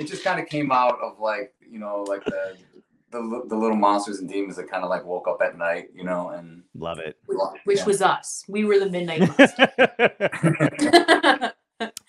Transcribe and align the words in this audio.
it 0.00 0.06
just 0.06 0.24
kind 0.24 0.40
of 0.40 0.46
came 0.48 0.72
out 0.72 0.98
of 1.02 1.20
like 1.20 1.52
you 1.70 1.78
know 1.78 2.02
like 2.08 2.24
the 2.24 2.56
the, 3.12 3.42
the 3.48 3.56
little 3.56 3.76
monsters 3.76 4.20
and 4.20 4.28
demons 4.30 4.56
that 4.56 4.70
kind 4.70 4.82
of 4.82 4.88
like 4.88 5.04
woke 5.04 5.26
up 5.28 5.42
at 5.42 5.58
night, 5.58 5.88
you 5.94 6.04
know, 6.04 6.30
and 6.30 6.62
love 6.74 6.98
it. 7.00 7.18
Which 7.64 7.78
Yeah. 7.78 7.84
was 7.84 8.00
us. 8.00 8.44
We 8.48 8.64
were 8.64 8.78
the 8.78 8.88
midnight 8.88 9.20
monster. 9.38 9.68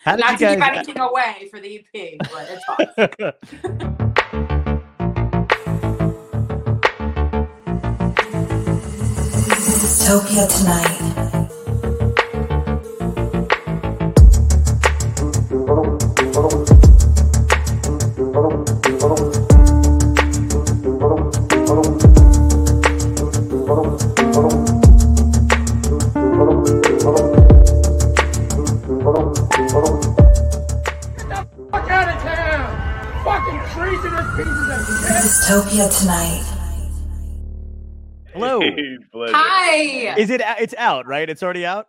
How 0.04 0.15
did 0.15 0.21
Not 0.21 0.31
you 0.39 0.47
to 0.47 0.55
give 0.55 0.62
anything 0.62 0.99
away 0.99 1.47
for 1.49 1.59
the 1.59 1.79
EP, 1.79 2.19
but 2.19 2.47
it's 2.49 2.63
fun. 2.65 3.33
Topia 10.05 10.48
tonight. 10.48 10.98
Shit! 35.41 35.52
Topia 35.55 36.00
tonight. 36.00 36.44
Hello. 38.34 38.59
Hi. 39.34 40.16
Is 40.18 40.30
it? 40.30 40.41
It's 40.59 40.73
out, 40.77 41.05
right? 41.08 41.30
It's 41.30 41.44
already 41.44 41.66
out. 41.66 41.88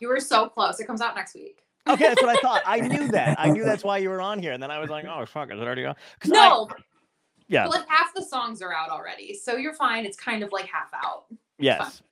You 0.00 0.08
were 0.08 0.20
so 0.20 0.48
close. 0.48 0.80
It 0.80 0.86
comes 0.86 1.00
out 1.00 1.14
next 1.14 1.34
week. 1.34 1.60
Okay, 1.88 2.04
that's 2.08 2.22
what 2.22 2.30
I 2.36 2.40
thought. 2.40 2.62
I 2.66 2.80
knew 2.80 3.08
that. 3.08 3.38
I 3.38 3.50
knew 3.50 3.64
that's 3.64 3.84
why 3.84 3.98
you 3.98 4.08
were 4.08 4.22
on 4.22 4.38
here, 4.38 4.52
and 4.52 4.62
then 4.62 4.70
I 4.70 4.78
was 4.78 4.88
like, 4.90 5.04
"Oh 5.04 5.24
fuck, 5.26 5.52
is 5.52 5.60
it 5.60 5.62
already 5.62 5.84
out?" 5.84 5.98
'Cause 6.20 6.32
I- 6.32 6.34
No, 6.48 6.68
yeah. 7.46 7.64
but 7.64 7.72
like 7.80 7.88
half 7.88 8.14
the 8.14 8.22
songs 8.24 8.62
are 8.62 8.72
out 8.74 8.88
already, 8.88 9.34
so 9.34 9.56
you're 9.56 9.74
fine. 9.74 10.06
It's 10.06 10.16
kind 10.16 10.42
of 10.42 10.50
like 10.50 10.64
half 10.66 10.88
out. 10.94 11.24
Yes. 11.58 12.02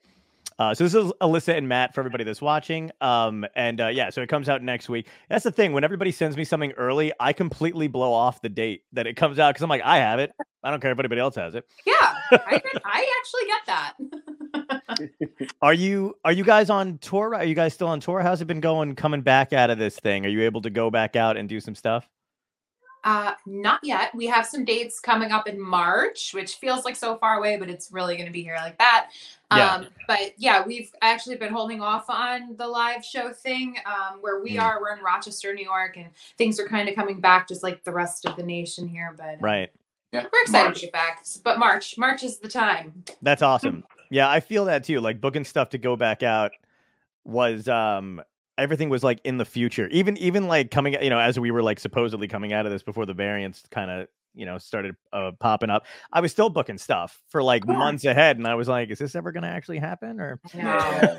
Uh, 0.62 0.72
so 0.72 0.84
this 0.84 0.94
is 0.94 1.10
Alyssa 1.20 1.56
and 1.58 1.68
Matt 1.68 1.92
for 1.92 2.00
everybody 2.00 2.22
that's 2.22 2.40
watching. 2.40 2.92
Um, 3.00 3.44
and 3.56 3.80
uh, 3.80 3.88
yeah, 3.88 4.10
so 4.10 4.22
it 4.22 4.28
comes 4.28 4.48
out 4.48 4.62
next 4.62 4.88
week. 4.88 5.08
That's 5.28 5.42
the 5.42 5.50
thing. 5.50 5.72
When 5.72 5.82
everybody 5.82 6.12
sends 6.12 6.36
me 6.36 6.44
something 6.44 6.70
early, 6.72 7.12
I 7.18 7.32
completely 7.32 7.88
blow 7.88 8.12
off 8.12 8.40
the 8.42 8.48
date 8.48 8.84
that 8.92 9.08
it 9.08 9.16
comes 9.16 9.40
out 9.40 9.50
because 9.50 9.64
I'm 9.64 9.68
like, 9.68 9.82
I 9.82 9.96
have 9.96 10.20
it. 10.20 10.32
I 10.62 10.70
don't 10.70 10.78
care 10.78 10.92
if 10.92 10.98
anybody 11.00 11.20
else 11.20 11.34
has 11.34 11.56
it. 11.56 11.64
Yeah, 11.84 11.94
I, 12.30 12.62
I 12.84 13.12
actually 13.18 13.46
get 13.46 13.66
that. 13.66 13.94
Are 15.62 15.74
you 15.74 16.14
are 16.24 16.32
you 16.32 16.44
guys 16.44 16.68
on 16.68 16.98
tour? 16.98 17.34
Are 17.34 17.44
you 17.44 17.54
guys 17.54 17.72
still 17.72 17.88
on 17.88 18.00
tour? 18.00 18.20
How's 18.20 18.42
it 18.42 18.44
been 18.44 18.60
going 18.60 18.94
coming 18.94 19.22
back 19.22 19.52
out 19.52 19.70
of 19.70 19.78
this 19.78 19.98
thing? 19.98 20.26
Are 20.26 20.28
you 20.28 20.42
able 20.42 20.60
to 20.62 20.70
go 20.70 20.90
back 20.90 21.16
out 21.16 21.36
and 21.36 21.48
do 21.48 21.58
some 21.58 21.74
stuff? 21.74 22.08
Uh, 23.04 23.32
not 23.46 23.80
yet. 23.82 24.14
We 24.14 24.26
have 24.26 24.46
some 24.46 24.64
dates 24.64 25.00
coming 25.00 25.32
up 25.32 25.48
in 25.48 25.60
March, 25.60 26.32
which 26.34 26.54
feels 26.56 26.84
like 26.84 26.94
so 26.94 27.16
far 27.16 27.36
away, 27.36 27.56
but 27.56 27.68
it's 27.68 27.90
really 27.90 28.14
going 28.16 28.26
to 28.26 28.32
be 28.32 28.42
here 28.42 28.56
like 28.56 28.78
that. 28.78 29.08
Yeah. 29.52 29.74
Um, 29.74 29.86
but 30.06 30.34
yeah, 30.38 30.64
we've 30.64 30.90
actually 31.02 31.36
been 31.36 31.52
holding 31.52 31.80
off 31.82 32.08
on 32.08 32.54
the 32.56 32.66
live 32.66 33.04
show 33.04 33.32
thing. 33.32 33.76
Um, 33.86 34.18
where 34.20 34.40
we 34.40 34.52
Mm. 34.56 34.62
are, 34.62 34.80
we're 34.80 34.96
in 34.96 35.02
Rochester, 35.02 35.52
New 35.52 35.64
York, 35.64 35.96
and 35.96 36.10
things 36.38 36.60
are 36.60 36.66
kind 36.68 36.88
of 36.88 36.94
coming 36.94 37.20
back, 37.20 37.48
just 37.48 37.62
like 37.64 37.82
the 37.84 37.92
rest 37.92 38.24
of 38.24 38.36
the 38.36 38.42
nation 38.44 38.86
here. 38.86 39.14
But 39.18 39.36
Right. 39.40 39.70
yeah. 40.12 40.22
we're 40.32 40.42
excited 40.42 40.66
March. 40.68 40.76
to 40.80 40.86
get 40.86 40.92
back. 40.92 41.24
But 41.42 41.58
March, 41.58 41.98
March 41.98 42.22
is 42.22 42.38
the 42.38 42.48
time. 42.48 43.02
That's 43.20 43.42
awesome. 43.42 43.84
Yeah, 44.10 44.30
I 44.30 44.40
feel 44.40 44.66
that 44.66 44.84
too. 44.84 45.00
Like 45.00 45.20
booking 45.20 45.44
stuff 45.44 45.70
to 45.70 45.78
go 45.78 45.96
back 45.96 46.22
out 46.22 46.52
was 47.24 47.68
um 47.68 48.22
everything 48.58 48.88
was 48.88 49.02
like 49.02 49.20
in 49.24 49.38
the 49.38 49.44
future. 49.44 49.88
Even 49.88 50.16
even 50.18 50.46
like 50.48 50.70
coming 50.70 50.96
you 51.02 51.10
know 51.10 51.18
as 51.18 51.38
we 51.38 51.50
were 51.50 51.62
like 51.62 51.80
supposedly 51.80 52.28
coming 52.28 52.52
out 52.52 52.66
of 52.66 52.72
this 52.72 52.82
before 52.82 53.06
the 53.06 53.14
variants 53.14 53.62
kind 53.70 53.90
of 53.90 54.08
you 54.34 54.46
know 54.46 54.58
started 54.58 54.94
uh, 55.12 55.30
popping 55.40 55.70
up. 55.70 55.84
I 56.12 56.20
was 56.20 56.32
still 56.32 56.48
booking 56.48 56.78
stuff 56.78 57.20
for 57.28 57.42
like 57.42 57.64
Sure. 57.64 57.74
months 57.76 58.04
ahead 58.04 58.38
and 58.38 58.46
I 58.46 58.54
was 58.54 58.68
like 58.68 58.90
is 58.90 58.98
this 58.98 59.14
ever 59.14 59.30
going 59.32 59.42
to 59.42 59.48
actually 59.48 59.78
happen 59.78 60.20
or 60.20 60.40
No, 60.54 61.14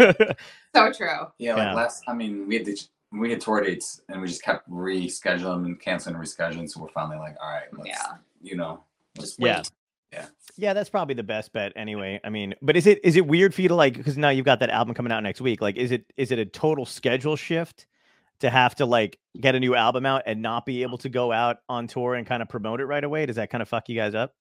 so 0.76 0.92
true. 0.92 1.08
Yeah, 1.38 1.54
like 1.56 1.58
Yeah. 1.64 1.74
last. 1.74 2.04
I 2.08 2.14
mean, 2.14 2.48
we 2.48 2.56
had 2.58 2.66
the, 2.66 2.80
we 3.12 3.30
had 3.30 3.42
tour 3.42 3.62
dates, 3.62 4.02
and 4.10 4.20
we 4.20 4.28
just 4.28 4.42
kept 4.44 4.68
rescheduling 4.70 5.66
and 5.66 5.80
canceling 5.80 6.16
and 6.16 6.24
rescheduling. 6.24 6.68
So 6.68 6.82
we're 6.82 6.90
finally 6.90 7.18
like, 7.18 7.36
all 7.40 7.50
right, 7.52 7.66
let's, 7.74 7.88
Yeah. 7.90 8.14
you 8.42 8.56
know, 8.56 8.84
just 9.20 9.40
wait. 9.40 9.50
Yeah. 9.50 9.62
Yeah, 10.14 10.26
Yeah, 10.56 10.74
that's 10.74 10.90
probably 10.90 11.16
the 11.16 11.24
best 11.24 11.52
bet 11.54 11.74
anyway. 11.76 12.20
I 12.24 12.30
mean, 12.30 12.54
but 12.62 12.78
is 12.78 12.88
it 12.88 13.00
is 13.04 13.16
it 13.16 13.26
weird 13.26 13.54
for 13.54 13.62
you 13.62 13.70
to 13.70 13.76
like 13.76 13.98
because 13.98 14.18
now 14.18 14.30
you've 14.30 14.46
got 14.46 14.60
that 14.60 14.70
album 14.70 14.94
coming 14.94 15.12
out 15.12 15.24
next 15.24 15.42
week? 15.42 15.62
Like, 15.62 15.76
is 15.76 15.92
it 15.92 16.06
is 16.18 16.32
it 16.32 16.40
a 16.40 16.46
total 16.46 16.86
schedule 16.86 17.36
shift 17.36 17.88
to 18.40 18.50
have 18.50 18.76
to 18.76 18.86
like 18.86 19.20
get 19.40 19.56
a 19.56 19.60
new 19.60 19.76
album 19.76 20.06
out 20.06 20.24
and 20.26 20.42
not 20.42 20.66
be 20.66 20.84
able 20.84 20.98
to 21.00 21.10
go 21.10 21.32
out 21.32 21.58
on 21.70 21.88
tour 21.88 22.16
and 22.16 22.28
kind 22.28 22.42
of 22.42 22.50
promote 22.50 22.80
it 22.80 22.86
right 22.86 23.04
away? 23.04 23.26
Does 23.26 23.38
that 23.38 23.50
kind 23.50 23.62
of 23.62 23.70
fuck 23.70 23.90
you 23.90 23.96
guys 23.96 24.14
up? 24.14 24.36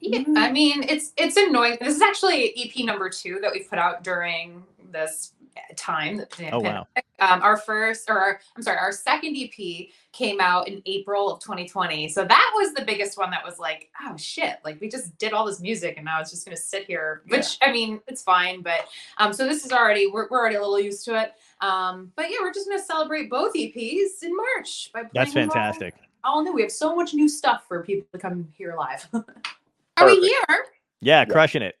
Yeah, 0.00 0.22
I 0.36 0.52
mean, 0.52 0.82
it's 0.82 1.12
it's 1.16 1.36
annoying. 1.36 1.78
This 1.80 1.96
is 1.96 2.02
actually 2.02 2.52
EP 2.56 2.84
number 2.84 3.08
two 3.08 3.38
that 3.40 3.52
we've 3.52 3.68
put 3.68 3.78
out 3.78 4.04
during 4.04 4.62
this 4.94 5.34
time. 5.76 6.16
The 6.16 6.50
Oh, 6.52 6.60
wow. 6.60 6.86
Um, 7.20 7.42
our 7.42 7.56
first, 7.56 8.10
or 8.10 8.18
our, 8.18 8.40
I'm 8.56 8.62
sorry, 8.62 8.78
our 8.78 8.92
second 8.92 9.36
EP 9.36 9.88
came 10.12 10.40
out 10.40 10.68
in 10.68 10.82
April 10.86 11.30
of 11.30 11.40
2020. 11.40 12.08
So 12.08 12.24
that 12.24 12.52
was 12.56 12.74
the 12.74 12.84
biggest 12.84 13.18
one 13.18 13.30
that 13.30 13.44
was 13.44 13.58
like, 13.58 13.90
oh 14.02 14.16
shit, 14.16 14.58
like 14.64 14.80
we 14.80 14.88
just 14.88 15.16
did 15.18 15.32
all 15.32 15.44
this 15.44 15.60
music 15.60 15.94
and 15.96 16.04
now 16.04 16.20
it's 16.20 16.30
just 16.30 16.44
gonna 16.44 16.56
sit 16.56 16.86
here. 16.86 17.22
Which 17.28 17.58
I 17.62 17.70
mean, 17.70 18.00
it's 18.08 18.22
fine, 18.22 18.62
but 18.62 18.88
um, 19.18 19.32
so 19.32 19.46
this 19.46 19.64
is 19.64 19.72
already 19.72 20.08
we're 20.08 20.28
we're 20.28 20.40
already 20.40 20.56
a 20.56 20.60
little 20.60 20.80
used 20.80 21.04
to 21.06 21.20
it. 21.20 21.34
Um, 21.60 22.12
but 22.16 22.30
yeah, 22.30 22.38
we're 22.40 22.52
just 22.52 22.68
gonna 22.68 22.82
celebrate 22.82 23.30
both 23.30 23.54
EPs 23.54 24.22
in 24.22 24.36
March 24.36 24.90
by 24.92 25.04
That's 25.14 25.32
playing 25.32 25.48
them 25.48 25.54
fantastic. 25.54 25.94
All 26.24 26.42
new. 26.42 26.52
We 26.52 26.62
have 26.62 26.72
so 26.72 26.96
much 26.96 27.14
new 27.14 27.28
stuff 27.28 27.64
for 27.68 27.82
people 27.82 28.08
to 28.12 28.18
come 28.18 28.48
here 28.56 28.74
live. 28.76 29.06
Are 29.96 30.06
we 30.06 30.18
here? 30.20 30.66
Yeah, 31.00 31.24
crushing 31.24 31.62
it. 31.62 31.76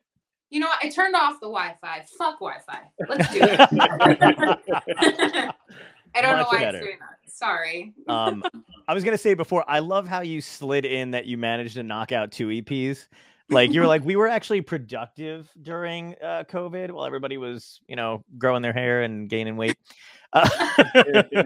You 0.54 0.60
know 0.60 0.68
what? 0.68 0.78
I 0.84 0.88
turned 0.88 1.16
off 1.16 1.40
the 1.40 1.48
Wi-Fi. 1.48 2.04
Fuck 2.16 2.38
Wi-Fi. 2.38 2.78
Let's 3.08 3.32
do 3.34 3.40
it. 3.42 3.60
I 6.14 6.20
don't 6.22 6.36
know 6.38 6.44
why 6.48 6.60
better. 6.60 6.78
it's 6.78 6.86
doing 6.86 6.98
that. 7.00 7.18
Sorry. 7.26 7.92
Um, 8.06 8.44
I 8.86 8.94
was 8.94 9.02
gonna 9.02 9.18
say 9.18 9.34
before, 9.34 9.64
I 9.66 9.80
love 9.80 10.06
how 10.06 10.20
you 10.20 10.40
slid 10.40 10.84
in 10.84 11.10
that 11.10 11.26
you 11.26 11.36
managed 11.36 11.74
to 11.74 11.82
knock 11.82 12.12
out 12.12 12.30
two 12.30 12.46
EPs. 12.48 13.08
Like 13.50 13.72
you 13.72 13.80
were 13.80 13.88
like, 13.88 14.04
we 14.04 14.14
were 14.14 14.28
actually 14.28 14.60
productive 14.60 15.50
during 15.60 16.14
uh, 16.22 16.44
COVID 16.48 16.92
while 16.92 17.04
everybody 17.04 17.36
was, 17.36 17.80
you 17.88 17.96
know, 17.96 18.22
growing 18.38 18.62
their 18.62 18.72
hair 18.72 19.02
and 19.02 19.28
gaining 19.28 19.56
weight. 19.56 19.76
Uh, 20.32 20.48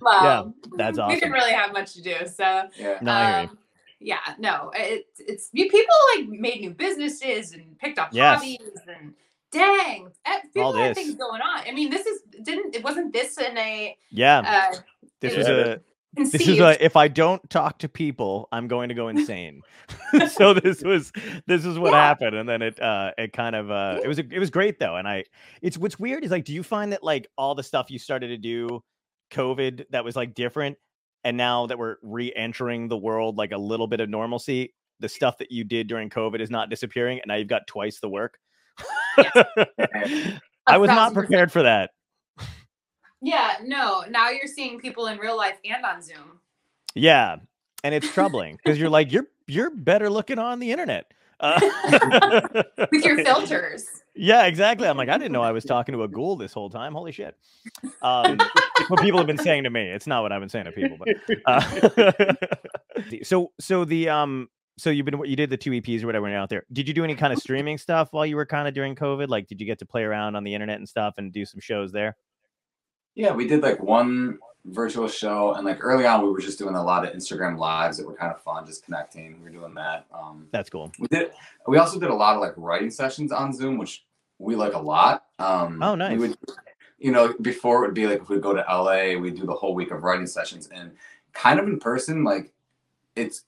Well, 0.00 0.54
that's 0.78 0.96
We 0.96 1.02
awesome. 1.02 1.18
didn't 1.18 1.32
really 1.32 1.52
have 1.52 1.72
much 1.74 1.92
to 1.94 2.02
do, 2.02 2.14
so 2.26 2.68
Yeah. 2.78 2.98
no, 3.02 3.12
I 3.12 3.40
hear 3.40 3.50
um, 3.50 3.58
yeah, 4.04 4.34
no, 4.38 4.70
it's 4.74 5.18
it's 5.18 5.48
people 5.48 5.94
like 6.16 6.28
made 6.28 6.60
new 6.60 6.70
businesses 6.70 7.52
and 7.52 7.78
picked 7.78 7.98
up 7.98 8.10
Yes. 8.12 8.40
hobbies 8.40 8.58
and 8.86 9.14
dang, 9.50 10.08
eh, 10.26 10.40
people 10.52 10.62
All 10.62 10.72
have 10.74 10.94
this. 10.94 11.04
things 11.04 11.14
going 11.16 11.40
on. 11.40 11.62
I 11.66 11.72
mean, 11.72 11.88
this 11.88 12.06
is 12.06 12.20
didn't 12.42 12.74
it 12.74 12.84
wasn't 12.84 13.12
this 13.14 13.38
in 13.38 13.56
a 13.56 13.96
Yeah, 14.10 14.40
uh, 14.46 14.76
this 15.22 15.32
it 15.32 15.38
was 15.38 15.46
was 15.46 15.48
a 15.48 15.80
conceived? 16.14 16.32
this 16.32 16.48
is 16.48 16.60
a 16.60 16.84
if 16.84 16.96
I 16.96 17.08
don't 17.08 17.48
talk 17.48 17.78
to 17.78 17.88
people, 17.88 18.46
I'm 18.52 18.68
going 18.68 18.90
to 18.90 18.94
go 18.94 19.08
insane. 19.16 19.62
so 20.28 20.52
this 20.52 20.82
was 20.82 21.10
this 21.46 21.64
is 21.64 21.78
what 21.78 21.92
Yeah. 21.92 22.08
happened, 22.08 22.36
and 22.36 22.46
then 22.48 22.60
it 22.60 22.78
uh 22.80 23.12
it 23.16 23.32
kind 23.32 23.56
of 23.56 23.70
uh 23.70 24.00
it 24.04 24.08
was 24.08 24.18
a, 24.18 24.24
it 24.30 24.38
was 24.38 24.50
great 24.50 24.78
though, 24.78 24.96
and 24.96 25.08
I 25.08 25.24
it's 25.62 25.78
what's 25.78 25.98
weird 25.98 26.24
is 26.24 26.30
like, 26.30 26.44
do 26.44 26.52
you 26.52 26.62
find 26.62 26.92
that 26.92 27.02
like 27.02 27.26
all 27.38 27.54
the 27.54 27.62
stuff 27.62 27.90
you 27.90 27.98
started 27.98 28.28
to 28.28 28.36
do, 28.38 28.82
COVID 29.30 29.86
that 29.90 30.04
was 30.04 30.14
like 30.14 30.34
different, 30.34 30.76
and 31.24 31.36
now 31.36 31.66
that 31.66 31.78
we're 31.78 31.96
re-entering 32.02 32.88
the 32.88 32.96
world 32.96 33.36
like 33.36 33.52
a 33.52 33.58
little 33.58 33.86
bit 33.86 34.00
of 34.00 34.08
normalcy, 34.08 34.74
the 35.00 35.08
stuff 35.08 35.38
that 35.38 35.50
you 35.50 35.64
did 35.64 35.88
during 35.88 36.10
COVID 36.10 36.40
is 36.40 36.50
not 36.50 36.70
disappearing, 36.70 37.18
and 37.18 37.28
now 37.28 37.34
you've 37.36 37.48
got 37.48 37.66
twice 37.66 37.98
the 38.00 38.08
work. 38.08 38.38
I 40.66 40.78
was 40.78 40.88
not 40.88 40.96
thousand 40.96 41.14
percent. 41.14 41.14
prepared 41.14 41.52
for 41.52 41.62
that. 41.62 41.90
Yeah, 43.20 43.54
no. 43.62 44.04
Now 44.08 44.30
you're 44.30 44.46
seeing 44.46 44.78
people 44.78 45.06
in 45.06 45.18
real 45.18 45.36
life 45.36 45.56
and 45.64 45.84
on 45.84 46.02
Zoom. 46.02 46.40
Yeah, 46.94 47.36
and 47.82 47.94
it's 47.94 48.10
troubling 48.12 48.58
because 48.62 48.78
you're 48.78 48.90
like 48.90 49.12
you're 49.12 49.26
you're 49.46 49.70
better 49.70 50.10
looking 50.10 50.38
on 50.38 50.58
the 50.58 50.70
internet. 50.70 51.12
Uh, 51.40 51.60
with 52.92 53.04
your 53.04 53.16
filters. 53.24 53.84
yeah, 54.14 54.46
exactly. 54.46 54.86
I'm 54.88 54.96
like, 54.96 55.08
I 55.08 55.18
didn't 55.18 55.32
know 55.32 55.42
I 55.42 55.52
was 55.52 55.64
talking 55.64 55.92
to 55.94 56.02
a 56.02 56.08
ghoul 56.08 56.36
this 56.36 56.52
whole 56.52 56.70
time. 56.70 56.94
Holy 56.94 57.12
shit! 57.12 57.36
Um, 58.02 58.38
it's 58.78 58.90
what 58.90 59.00
people 59.00 59.18
have 59.18 59.26
been 59.26 59.38
saying 59.38 59.64
to 59.64 59.70
me. 59.70 59.90
It's 59.90 60.06
not 60.06 60.22
what 60.22 60.32
I've 60.32 60.40
been 60.40 60.48
saying 60.48 60.66
to 60.66 60.72
people, 60.72 60.98
but 60.98 61.08
uh, 61.46 62.34
so 63.22 63.52
so 63.60 63.84
the 63.84 64.08
um 64.08 64.48
so 64.78 64.90
you've 64.90 65.06
been 65.06 65.18
what 65.18 65.28
you 65.28 65.36
did 65.36 65.50
the 65.50 65.56
two 65.56 65.70
EPs 65.70 66.02
or 66.02 66.06
whatever 66.06 66.28
out 66.28 66.48
there. 66.48 66.64
Did 66.72 66.88
you 66.88 66.94
do 66.94 67.04
any 67.04 67.14
kind 67.14 67.32
of 67.32 67.38
streaming 67.38 67.78
stuff 67.78 68.08
while 68.12 68.26
you 68.26 68.36
were 68.36 68.46
kind 68.46 68.66
of 68.66 68.74
during 68.74 68.94
COVID? 68.94 69.28
Like, 69.28 69.46
did 69.46 69.60
you 69.60 69.66
get 69.66 69.78
to 69.80 69.86
play 69.86 70.02
around 70.02 70.36
on 70.36 70.44
the 70.44 70.54
internet 70.54 70.78
and 70.78 70.88
stuff 70.88 71.14
and 71.18 71.32
do 71.32 71.44
some 71.44 71.60
shows 71.60 71.92
there? 71.92 72.16
Yeah, 73.14 73.32
we 73.32 73.46
did 73.46 73.62
like 73.62 73.80
one 73.82 74.38
virtual 74.66 75.08
show, 75.08 75.54
and 75.54 75.64
like 75.64 75.78
early 75.84 76.06
on, 76.06 76.22
we 76.22 76.30
were 76.30 76.40
just 76.40 76.58
doing 76.58 76.74
a 76.74 76.82
lot 76.82 77.06
of 77.06 77.14
Instagram 77.14 77.58
lives 77.58 77.98
that 77.98 78.06
were 78.06 78.14
kind 78.14 78.32
of 78.32 78.40
fun, 78.42 78.66
just 78.66 78.84
connecting. 78.84 79.38
We 79.38 79.44
were 79.44 79.50
doing 79.50 79.74
that. 79.74 80.06
Um, 80.12 80.46
That's 80.52 80.70
cool. 80.70 80.90
we 80.98 81.06
did. 81.08 81.30
We 81.66 81.78
also 81.78 81.98
did 82.00 82.10
a 82.10 82.14
lot 82.14 82.34
of 82.34 82.40
like 82.40 82.54
writing 82.56 82.90
sessions 82.90 83.30
on 83.32 83.52
Zoom, 83.52 83.76
which 83.78 84.04
we 84.38 84.56
like 84.56 84.72
a 84.74 84.78
lot. 84.78 85.24
Um, 85.38 85.82
Oh, 85.82 85.92
we 85.92 85.98
nice. 85.98 86.18
would- 86.18 86.38
you 86.98 87.12
know, 87.12 87.34
before 87.42 87.84
it 87.84 87.88
would 87.88 87.94
be 87.94 88.06
like 88.06 88.22
if 88.22 88.28
we'd 88.30 88.40
go 88.40 88.54
to 88.54 88.64
LA, 88.66 89.14
we'd 89.18 89.36
do 89.36 89.44
the 89.44 89.52
whole 89.52 89.74
week 89.74 89.90
of 89.90 90.02
writing 90.04 90.26
sessions, 90.26 90.68
and 90.72 90.92
kind 91.34 91.60
of 91.60 91.66
in 91.66 91.78
person, 91.78 92.24
like 92.24 92.50
it's 93.16 93.44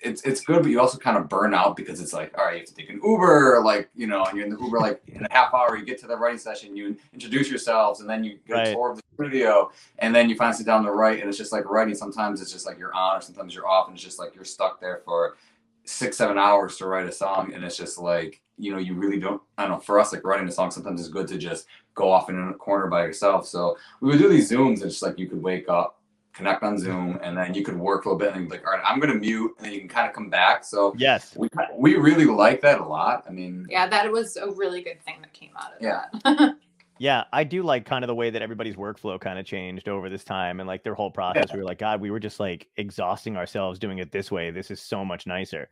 it's 0.00 0.22
it's 0.22 0.42
good, 0.42 0.62
but 0.62 0.70
you 0.70 0.80
also 0.80 0.96
kind 0.98 1.16
of 1.16 1.28
burn 1.28 1.52
out 1.52 1.76
because 1.76 2.00
it's 2.00 2.12
like, 2.12 2.36
all 2.38 2.44
right, 2.44 2.54
you 2.54 2.58
have 2.60 2.68
to 2.68 2.74
take 2.74 2.88
an 2.88 3.00
Uber, 3.02 3.60
like 3.64 3.88
you 3.94 4.06
know, 4.06 4.24
and 4.24 4.36
you're 4.36 4.46
in 4.46 4.52
the 4.52 4.60
Uber 4.60 4.78
like 4.78 5.02
in 5.08 5.24
a 5.24 5.32
half 5.32 5.52
hour. 5.52 5.76
You 5.76 5.84
get 5.84 5.98
to 6.00 6.06
the 6.06 6.16
writing 6.16 6.38
session, 6.38 6.76
you 6.76 6.96
introduce 7.12 7.48
yourselves, 7.48 8.00
and 8.00 8.08
then 8.08 8.22
you 8.22 8.38
get 8.46 8.54
Right. 8.54 8.68
a 8.68 8.72
tour 8.74 8.92
of 8.92 8.96
the 8.98 9.02
studio, 9.14 9.70
and 9.98 10.14
then 10.14 10.28
you 10.30 10.36
finally 10.36 10.56
sit 10.56 10.66
down 10.66 10.84
to 10.84 10.92
write, 10.92 11.20
and 11.20 11.28
it's 11.28 11.38
just 11.38 11.52
like 11.52 11.68
writing. 11.68 11.94
Sometimes 11.94 12.40
it's 12.40 12.52
just 12.52 12.64
like 12.66 12.78
you're 12.78 12.94
on, 12.94 13.16
or 13.16 13.20
sometimes 13.20 13.54
you're 13.54 13.66
off, 13.66 13.88
and 13.88 13.96
it's 13.96 14.04
just 14.04 14.18
like 14.18 14.34
you're 14.34 14.44
stuck 14.44 14.80
there 14.80 15.02
for 15.04 15.36
six, 15.84 16.16
seven 16.16 16.38
hours 16.38 16.76
to 16.76 16.86
write 16.86 17.08
a 17.08 17.12
song, 17.12 17.52
and 17.54 17.64
it's 17.64 17.76
just 17.76 17.98
like 17.98 18.40
you 18.60 18.72
know, 18.72 18.78
you 18.78 18.94
really 18.94 19.20
don't. 19.20 19.40
I 19.56 19.62
don't 19.62 19.72
know. 19.72 19.78
For 19.80 20.00
us, 20.00 20.12
like 20.12 20.24
writing 20.24 20.48
a 20.48 20.52
song, 20.52 20.70
sometimes 20.70 21.00
it's 21.00 21.08
good 21.08 21.28
to 21.28 21.38
just 21.38 21.66
go 21.94 22.10
off 22.10 22.28
in 22.28 22.36
a 22.48 22.54
corner 22.54 22.88
by 22.88 23.04
yourself. 23.04 23.46
So 23.46 23.76
we 24.00 24.10
would 24.10 24.18
do 24.18 24.28
these 24.28 24.50
zooms, 24.50 24.74
and 24.74 24.84
it's 24.84 24.94
just 24.94 25.02
like 25.02 25.18
you 25.18 25.28
could 25.28 25.42
wake 25.42 25.68
up, 25.68 26.00
connect 26.38 26.62
on 26.62 26.78
Zoom, 26.78 27.18
and 27.22 27.36
then 27.36 27.52
you 27.52 27.62
could 27.64 27.76
work 27.76 28.04
a 28.04 28.08
little 28.08 28.18
bit, 28.18 28.34
and 28.34 28.46
be 28.48 28.52
like, 28.56 28.66
all 28.66 28.72
right, 28.72 28.82
I'm 28.86 29.00
gonna 29.00 29.14
mute, 29.14 29.52
and 29.58 29.66
then 29.66 29.72
you 29.74 29.80
can 29.80 29.88
kind 29.88 30.08
of 30.08 30.14
come 30.14 30.30
back. 30.30 30.64
So 30.64 30.94
Yes. 30.96 31.34
we 31.36 31.48
we 31.76 31.96
really 31.96 32.24
like 32.24 32.60
that 32.62 32.80
a 32.80 32.84
lot. 32.84 33.24
I 33.28 33.32
mean, 33.32 33.66
Yeah, 33.68 33.88
that 33.88 34.10
was 34.10 34.36
a 34.36 34.50
really 34.52 34.80
good 34.82 35.02
thing 35.02 35.16
that 35.20 35.32
came 35.32 35.50
out 35.58 35.74
of 35.76 35.82
Yeah. 35.82 36.04
that. 36.24 36.54
Yeah, 37.00 37.22
I 37.32 37.44
do 37.44 37.62
like 37.62 37.84
kind 37.86 38.02
of 38.02 38.08
the 38.08 38.14
way 38.16 38.28
that 38.30 38.42
everybody's 38.42 38.74
workflow 38.74 39.20
kind 39.20 39.38
of 39.38 39.46
changed 39.46 39.88
over 39.88 40.08
this 40.08 40.24
time 40.24 40.58
and 40.58 40.66
like 40.66 40.82
their 40.82 40.94
whole 40.96 41.12
process. 41.12 41.52
We 41.52 41.60
were 41.60 41.64
like, 41.64 41.78
God, 41.78 42.00
we 42.00 42.10
were 42.10 42.18
just 42.18 42.40
like 42.40 42.66
exhausting 42.76 43.36
ourselves 43.36 43.78
doing 43.78 43.98
it 43.98 44.10
this 44.10 44.32
way. 44.32 44.50
This 44.50 44.68
is 44.72 44.80
so 44.80 45.04
much 45.04 45.24
nicer. 45.24 45.68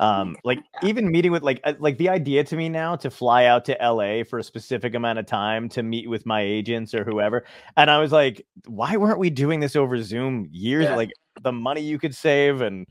Um, 0.00 0.36
like 0.44 0.60
even 0.82 1.10
meeting 1.10 1.32
with 1.32 1.42
like 1.42 1.60
uh, 1.64 1.74
like 1.78 1.98
the 1.98 2.08
idea 2.08 2.44
to 2.44 2.56
me 2.56 2.68
now 2.68 2.96
to 2.96 3.10
fly 3.10 3.44
out 3.44 3.64
to 3.66 3.76
LA 3.80 4.24
for 4.24 4.38
a 4.38 4.44
specific 4.44 4.94
amount 4.94 5.18
of 5.18 5.26
time 5.26 5.68
to 5.70 5.82
meet 5.82 6.08
with 6.08 6.26
my 6.26 6.40
agents 6.40 6.94
or 6.94 7.04
whoever. 7.04 7.44
And 7.76 7.90
I 7.90 7.98
was 7.98 8.12
like, 8.12 8.46
why 8.66 8.96
weren't 8.96 9.18
we 9.18 9.30
doing 9.30 9.60
this 9.60 9.76
over 9.76 10.00
Zoom 10.02 10.48
years? 10.50 10.84
Yeah. 10.84 10.96
Like 10.96 11.10
the 11.42 11.52
money 11.52 11.82
you 11.82 11.98
could 11.98 12.14
save 12.14 12.60
and 12.60 12.86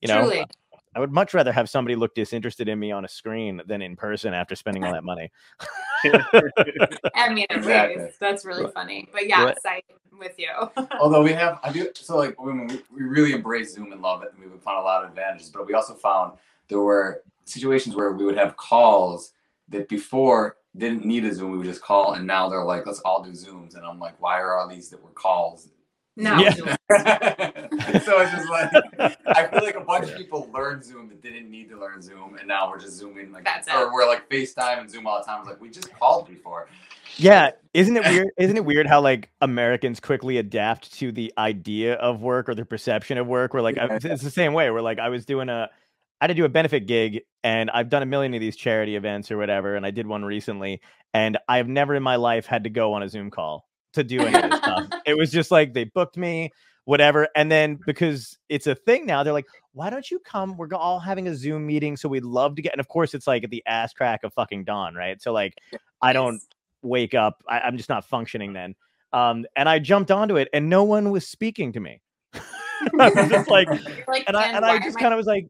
you 0.00 0.08
know, 0.08 0.22
Truly. 0.22 0.44
I 0.94 1.00
would 1.00 1.12
much 1.12 1.34
rather 1.34 1.52
have 1.52 1.70
somebody 1.70 1.94
look 1.94 2.14
disinterested 2.14 2.68
in 2.68 2.78
me 2.78 2.90
on 2.90 3.04
a 3.04 3.08
screen 3.08 3.62
than 3.66 3.80
in 3.80 3.94
person 3.94 4.34
after 4.34 4.56
spending 4.56 4.82
all 4.84 4.92
that 4.92 5.04
money. 5.04 5.30
I 7.14 7.28
mean, 7.32 7.46
it 7.48 7.56
Exactly. 7.56 8.02
is. 8.04 8.14
That's 8.18 8.44
really 8.44 8.64
Right. 8.64 8.74
funny. 8.74 9.08
But 9.12 9.28
yes, 9.28 9.58
Right. 9.64 9.84
I'm 10.12 10.18
with 10.18 10.36
you. 10.38 10.48
although 10.98 11.22
we 11.22 11.32
have, 11.32 11.60
I 11.62 11.70
do 11.70 11.90
so 11.94 12.16
like 12.16 12.40
we, 12.40 12.52
we 12.92 13.02
really 13.02 13.32
embrace 13.32 13.74
Zoom 13.74 13.92
and 13.92 14.02
love 14.02 14.22
it, 14.24 14.32
and 14.32 14.42
we 14.42 14.50
would 14.50 14.62
find 14.62 14.78
a 14.78 14.82
lot 14.82 15.04
of 15.04 15.10
advantages. 15.10 15.50
But 15.50 15.66
we 15.66 15.74
also 15.74 15.94
found 15.94 16.38
there 16.68 16.80
were 16.80 17.22
situations 17.44 17.94
where 17.94 18.12
we 18.12 18.24
would 18.24 18.36
have 18.36 18.56
calls 18.56 19.32
that 19.68 19.88
before 19.88 20.56
didn't 20.76 21.04
need 21.04 21.24
a 21.24 21.32
Zoom. 21.32 21.52
We 21.52 21.58
would 21.58 21.66
just 21.66 21.82
call, 21.82 22.14
and 22.14 22.26
now 22.26 22.48
they're 22.48 22.64
like, 22.64 22.84
let's 22.86 23.00
all 23.00 23.22
do 23.22 23.30
Zooms, 23.30 23.76
and 23.76 23.84
I'm 23.86 24.00
like, 24.00 24.20
why 24.20 24.40
are 24.40 24.58
all 24.58 24.68
these 24.68 24.88
that 24.90 25.02
were 25.02 25.10
calls? 25.10 25.68
No. 26.20 26.38
Yeah. 26.38 26.50
so 28.00 28.20
it's 28.20 28.30
just 28.32 28.48
like 28.50 28.70
I 29.26 29.46
feel 29.46 29.62
like 29.64 29.76
a 29.76 29.80
bunch 29.80 30.10
of 30.10 30.16
people 30.16 30.50
learned 30.52 30.84
Zoom 30.84 31.08
that 31.08 31.22
didn't 31.22 31.50
need 31.50 31.68
to 31.70 31.78
learn 31.80 32.02
Zoom, 32.02 32.36
and 32.38 32.46
now 32.48 32.68
we're 32.70 32.78
just 32.80 32.96
zooming 32.96 33.32
like, 33.32 33.44
That's 33.44 33.68
it. 33.68 33.74
or 33.74 33.92
we're 33.92 34.06
like 34.06 34.28
FaceTime 34.28 34.80
and 34.80 34.90
Zoom 34.90 35.06
all 35.06 35.18
the 35.18 35.24
time. 35.24 35.40
It's 35.40 35.48
like 35.48 35.60
we 35.60 35.70
just 35.70 35.92
called 35.98 36.28
before. 36.28 36.68
Yeah, 37.16 37.50
isn't 37.74 37.96
it 37.96 38.04
weird? 38.04 38.28
Isn't 38.38 38.56
it 38.56 38.64
weird 38.64 38.86
how 38.86 39.00
like 39.00 39.30
Americans 39.40 40.00
quickly 40.00 40.38
adapt 40.38 40.92
to 40.98 41.10
the 41.12 41.32
idea 41.38 41.94
of 41.94 42.20
work 42.20 42.48
or 42.48 42.54
the 42.54 42.64
perception 42.64 43.18
of 43.18 43.26
work? 43.26 43.52
We're 43.54 43.62
like, 43.62 43.78
I- 43.78 43.86
Yeah. 43.86 43.98
it's 44.02 44.22
the 44.22 44.30
same 44.30 44.52
way. 44.52 44.70
We're 44.70 44.80
like, 44.80 44.98
I 44.98 45.08
was 45.08 45.24
doing 45.26 45.48
a, 45.48 45.68
I 46.20 46.24
had 46.24 46.28
to 46.28 46.34
do 46.34 46.44
a 46.44 46.48
benefit 46.48 46.86
gig, 46.86 47.22
and 47.42 47.70
I've 47.70 47.88
done 47.88 48.02
a 48.02 48.06
million 48.06 48.34
of 48.34 48.40
these 48.40 48.56
charity 48.56 48.94
events 48.96 49.30
or 49.30 49.38
whatever, 49.38 49.74
and 49.74 49.86
I 49.86 49.90
did 49.90 50.06
one 50.06 50.24
recently, 50.24 50.80
and 51.14 51.38
I 51.48 51.56
have 51.56 51.68
never 51.68 51.94
in 51.94 52.02
my 52.02 52.16
life 52.16 52.46
had 52.46 52.64
to 52.64 52.70
go 52.70 52.92
on 52.92 53.02
a 53.02 53.08
Zoom 53.08 53.30
call 53.30 53.66
to 53.94 54.04
do 54.04 54.20
any 54.20 54.42
of 54.42 54.50
this 54.50 54.58
stuff. 54.58 54.86
It 55.06 55.16
was 55.16 55.30
just 55.30 55.50
like 55.50 55.74
they 55.74 55.84
booked 55.84 56.16
me, 56.16 56.52
whatever, 56.84 57.28
and 57.34 57.50
then 57.50 57.78
because 57.86 58.38
it's 58.48 58.66
a 58.66 58.74
thing 58.74 59.06
now, 59.06 59.22
they're 59.22 59.32
like, 59.32 59.46
why 59.72 59.90
don't 59.90 60.08
you 60.10 60.18
come? 60.20 60.56
We're 60.56 60.68
all 60.74 60.98
having 60.98 61.28
a 61.28 61.34
Zoom 61.34 61.66
meeting, 61.66 61.96
so 61.96 62.08
we'd 62.08 62.24
love 62.24 62.56
to 62.56 62.62
get. 62.62 62.72
And 62.72 62.80
of 62.80 62.88
course, 62.88 63.14
it's 63.14 63.26
like 63.26 63.44
at 63.44 63.50
the 63.50 63.62
ass 63.66 63.92
crack 63.92 64.24
of 64.24 64.32
fucking 64.34 64.64
dawn, 64.64 64.94
right? 64.94 65.20
So 65.20 65.32
like, 65.32 65.54
I 66.02 66.12
don't 66.12 66.40
wake 66.82 67.14
up. 67.14 67.42
I, 67.48 67.60
I'm 67.60 67.76
just 67.76 67.88
not 67.88 68.04
functioning 68.04 68.52
then. 68.52 68.74
Um, 69.12 69.46
and 69.56 69.68
I 69.68 69.78
jumped 69.78 70.10
onto 70.10 70.36
it, 70.36 70.48
and 70.52 70.68
no 70.68 70.84
one 70.84 71.10
was 71.10 71.26
speaking 71.26 71.72
to 71.72 71.80
me. 71.80 72.00
I 72.34 73.10
was 73.10 73.28
just 73.28 73.50
like, 73.50 73.68
like, 74.08 74.24
and 74.26 74.36
I 74.36 74.48
and 74.48 74.64
I 74.64 74.78
just 74.78 74.98
kind 74.98 75.12
of 75.12 75.18
was 75.18 75.26
like, 75.26 75.46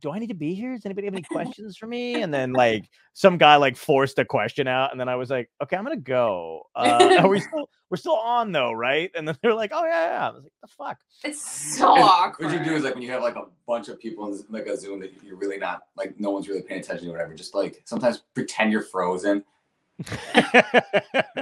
"Do 0.00 0.10
I 0.10 0.18
need 0.18 0.28
to 0.28 0.34
be 0.34 0.54
here? 0.54 0.74
Does 0.74 0.84
anybody 0.84 1.06
have 1.06 1.14
any 1.14 1.22
questions 1.30 1.76
for 1.76 1.86
me?" 1.86 2.22
And 2.22 2.32
then 2.32 2.52
like 2.52 2.88
some 3.12 3.38
guy 3.38 3.56
like 3.56 3.76
forced 3.76 4.18
a 4.18 4.24
question 4.24 4.66
out, 4.66 4.92
and 4.92 5.00
then 5.00 5.08
I 5.08 5.16
was 5.16 5.30
like, 5.30 5.50
"Okay, 5.62 5.76
I'm 5.76 5.84
gonna 5.84 5.96
go. 5.96 6.62
Uh, 6.74 7.18
are 7.20 7.28
we 7.28 7.40
still 7.40 7.68
we're 7.90 7.96
still 7.96 8.16
on 8.16 8.52
though, 8.52 8.72
right?" 8.72 9.10
And 9.14 9.26
then 9.26 9.36
they're 9.42 9.54
like, 9.54 9.70
"Oh 9.74 9.84
yeah, 9.84 10.06
yeah." 10.06 10.28
I 10.28 10.32
was 10.32 10.42
like, 10.42 10.52
"The 10.62 10.68
fuck." 10.68 10.98
It's 11.24 11.76
so 11.76 11.94
And 11.94 12.04
awkward. 12.04 12.46
What 12.46 12.58
you 12.58 12.64
do 12.64 12.74
is 12.74 12.84
like 12.84 12.94
when 12.94 13.02
you 13.02 13.10
have 13.12 13.22
like 13.22 13.36
a 13.36 13.44
bunch 13.66 13.88
of 13.88 13.98
people 13.98 14.26
in 14.26 14.44
like 14.50 14.66
a 14.66 14.76
Zoom 14.76 15.00
that 15.00 15.12
you're 15.22 15.36
really 15.36 15.58
not 15.58 15.82
like 15.96 16.18
no 16.18 16.30
one's 16.30 16.48
really 16.48 16.62
paying 16.62 16.80
attention 16.80 17.06
to 17.06 17.12
whatever. 17.12 17.34
Just 17.34 17.54
like 17.54 17.82
sometimes 17.84 18.22
pretend 18.34 18.72
you're 18.72 18.82
frozen, 18.82 19.44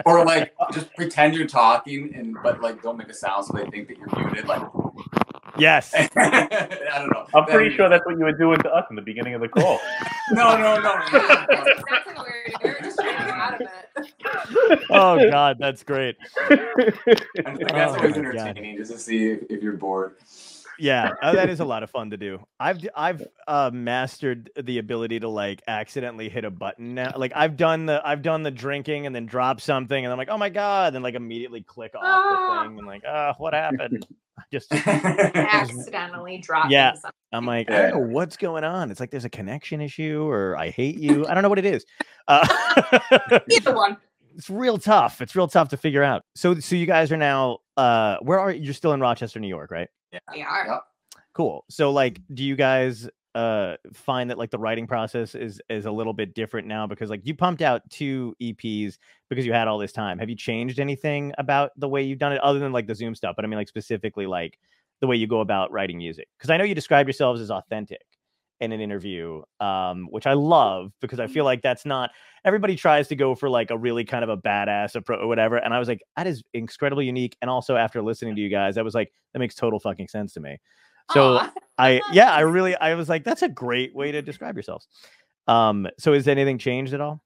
or 0.04 0.24
like 0.24 0.52
just 0.72 0.94
pretend 0.94 1.34
you're 1.34 1.46
talking 1.46 2.14
and 2.14 2.36
but 2.42 2.60
like 2.60 2.82
don't 2.82 2.98
make 2.98 3.08
a 3.08 3.14
sound 3.14 3.46
so 3.46 3.54
they 3.54 3.64
think 3.70 3.88
that 3.88 3.96
you're 3.96 4.08
muted. 4.14 4.46
Like 4.46 4.62
yes. 5.58 5.92
I 5.94 6.08
don't 6.98 7.10
know. 7.12 7.26
I'm 7.34 7.44
pretty 7.46 7.68
Then- 7.70 7.76
sure 7.76 7.88
that's 7.88 8.04
what 8.06 8.18
you 8.18 8.24
were 8.24 8.32
doing 8.32 8.58
to 8.60 8.70
us 8.70 8.86
in 8.90 8.96
the 8.96 9.02
beginning 9.02 9.34
of 9.34 9.40
the 9.40 9.48
call. 9.48 9.80
No, 10.30 10.56
no, 10.56 10.80
no. 10.80 10.94
That's 11.12 11.68
exactly 11.80 12.14
what 12.14 12.26
we 12.26 12.32
were 12.32 12.44
doing. 12.48 12.54
We 12.62 12.70
were 12.70 12.80
just 12.80 12.98
trying 12.98 13.18
to 13.18 13.24
get 13.24 13.34
out 13.34 13.54
of 13.54 13.60
it. 13.60 14.80
Oh 14.90 15.30
god, 15.30 15.56
that's 15.58 15.82
great. 15.82 16.16
I 16.38 16.56
think 16.56 17.68
that's 17.68 17.92
Oh 17.92 17.96
always 17.96 18.16
my 18.16 18.22
God. 18.22 18.36
entertaining 18.36 18.76
just 18.78 18.92
to 18.92 18.98
see 18.98 19.32
if, 19.32 19.40
if 19.50 19.62
you're 19.62 19.76
bored. 19.76 20.14
yeah 20.78 21.12
uh, 21.22 21.32
that 21.32 21.50
is 21.50 21.60
a 21.60 21.64
lot 21.64 21.82
of 21.82 21.90
fun 21.90 22.08
to 22.10 22.16
do 22.16 22.40
i've 22.58 22.78
d- 22.80 22.88
i've 22.96 23.22
uh 23.46 23.70
mastered 23.72 24.48
the 24.62 24.78
ability 24.78 25.20
to 25.20 25.28
like 25.28 25.60
accidentally 25.68 26.30
hit 26.30 26.44
a 26.46 26.50
button 26.50 26.94
now 26.94 27.12
like 27.16 27.32
i've 27.36 27.58
done 27.58 27.84
the 27.84 28.00
i've 28.06 28.22
done 28.22 28.42
the 28.42 28.50
drinking 28.50 29.04
and 29.06 29.14
then 29.14 29.26
drop 29.26 29.60
something 29.60 30.02
and 30.04 30.10
i'm 30.10 30.16
like 30.18 30.30
oh 30.30 30.38
my 30.38 30.48
god 30.48 30.94
then 30.94 31.02
like 31.02 31.14
immediately 31.14 31.60
click 31.60 31.94
off 31.94 32.00
Ah. 32.02 32.62
the 32.62 32.68
thing 32.70 32.78
and 32.78 32.86
like 32.86 33.02
ah 33.06 33.34
what 33.36 33.52
happened 33.52 34.06
I 34.31 34.31
just 34.50 34.72
Accidentally 35.36 36.38
dropping 36.38 36.70
Yeah. 36.72 36.92
something. 36.94 37.10
i'm 37.32 37.46
like 37.46 37.70
i 37.70 37.82
don't 37.82 37.90
know 37.92 38.12
what's 38.14 38.36
going 38.36 38.64
on. 38.64 38.90
It's 38.90 39.00
like 39.00 39.10
there's 39.10 39.24
a 39.24 39.30
connection 39.30 39.80
issue 39.80 40.24
or 40.28 40.56
i 40.56 40.70
hate 40.70 40.96
you. 40.98 41.26
I 41.26 41.34
don't 41.34 41.42
know 41.42 41.48
what 41.48 41.58
it 41.58 41.66
is. 41.66 41.84
Uh 42.28 42.46
Either 43.50 43.74
one. 43.74 43.96
it's 44.36 44.48
real 44.50 44.78
tough. 44.78 45.20
It's 45.20 45.34
real 45.36 45.48
tough 45.48 45.68
to 45.70 45.76
figure 45.76 46.02
out. 46.02 46.22
So 46.34 46.58
so 46.60 46.76
you 46.76 46.86
guys 46.86 47.12
are 47.12 47.16
now 47.16 47.58
uh 47.76 48.16
where 48.22 48.38
are 48.38 48.50
you? 48.52 48.62
You're 48.62 48.74
still 48.74 48.92
in 48.92 49.00
rochester 49.00 49.40
new 49.40 49.48
york 49.48 49.70
right? 49.70 49.88
Yeah, 50.12 50.18
We 50.32 50.42
are. 50.42 50.82
Cool. 51.34 51.64
So 51.70 51.90
like 51.92 52.20
do 52.34 52.44
you 52.44 52.56
guys 52.56 53.08
uh 53.34 53.76
find 53.94 54.28
that 54.28 54.36
like 54.36 54.50
the 54.50 54.58
writing 54.58 54.86
process 54.86 55.34
is 55.34 55.60
is 55.70 55.86
a 55.86 55.90
little 55.90 56.12
bit 56.12 56.34
different 56.34 56.66
now 56.66 56.86
because 56.86 57.08
like 57.08 57.20
you 57.24 57.34
pumped 57.34 57.62
out 57.62 57.88
two 57.88 58.34
eps 58.42 58.98
because 59.28 59.46
you 59.46 59.52
had 59.52 59.68
all 59.68 59.78
this 59.78 59.92
time. 59.92 60.18
Have 60.18 60.28
you 60.28 60.36
changed 60.36 60.78
anything 60.78 61.32
about 61.38 61.70
the 61.76 61.88
way 61.88 62.02
you've 62.02 62.18
done 62.18 62.32
it 62.32 62.40
other 62.40 62.58
than 62.58 62.72
like 62.72 62.86
the 62.86 62.94
zoom 62.94 63.14
stuff? 63.14 63.34
But 63.36 63.44
i 63.44 63.48
mean 63.48 63.58
like 63.58 63.68
specifically 63.68 64.26
like 64.26 64.58
the 65.00 65.06
way 65.06 65.16
you 65.16 65.26
go 65.26 65.40
about 65.40 65.72
writing 65.72 65.98
music. 65.98 66.28
Because 66.38 66.50
i 66.50 66.56
know 66.56 66.64
you 66.64 66.74
describe 66.74 67.06
yourselves 67.06 67.40
as 67.40 67.50
authentic 67.50 68.02
in 68.62 68.70
an 68.70 68.80
interview 68.80 69.42
um 69.58 70.06
which 70.10 70.24
i 70.24 70.34
love 70.34 70.92
because 71.00 71.18
i 71.18 71.26
feel 71.26 71.44
like 71.44 71.62
that's 71.62 71.84
not 71.84 72.10
everybody 72.44 72.76
tries 72.76 73.08
to 73.08 73.16
go 73.16 73.34
for 73.34 73.50
like 73.50 73.72
a 73.72 73.76
really 73.76 74.04
kind 74.04 74.22
of 74.22 74.30
a 74.30 74.36
badass 74.36 74.94
approach 74.94 75.18
or 75.20 75.26
whatever 75.26 75.56
and 75.56 75.74
i 75.74 75.80
was 75.80 75.88
like 75.88 76.00
that 76.16 76.28
is 76.28 76.44
incredibly 76.54 77.04
unique 77.04 77.36
and 77.42 77.50
also 77.50 77.74
after 77.74 78.00
listening 78.00 78.36
to 78.36 78.40
you 78.40 78.48
guys 78.48 78.78
i 78.78 78.82
was 78.82 78.94
like 78.94 79.12
that 79.32 79.40
makes 79.40 79.56
total 79.56 79.80
fucking 79.80 80.06
sense 80.06 80.32
to 80.32 80.38
me 80.38 80.58
so 81.10 81.38
Aw. 81.38 81.52
I 81.78 82.00
yeah, 82.12 82.32
I 82.32 82.40
really 82.40 82.76
I 82.76 82.94
was 82.94 83.08
like, 83.08 83.24
that's 83.24 83.42
a 83.42 83.48
great 83.48 83.94
way 83.94 84.12
to 84.12 84.22
describe 84.22 84.54
yourselves. 84.54 84.86
Um, 85.48 85.88
so 85.98 86.12
has 86.12 86.28
anything 86.28 86.58
changed 86.58 86.94
at 86.94 87.00
all? 87.00 87.22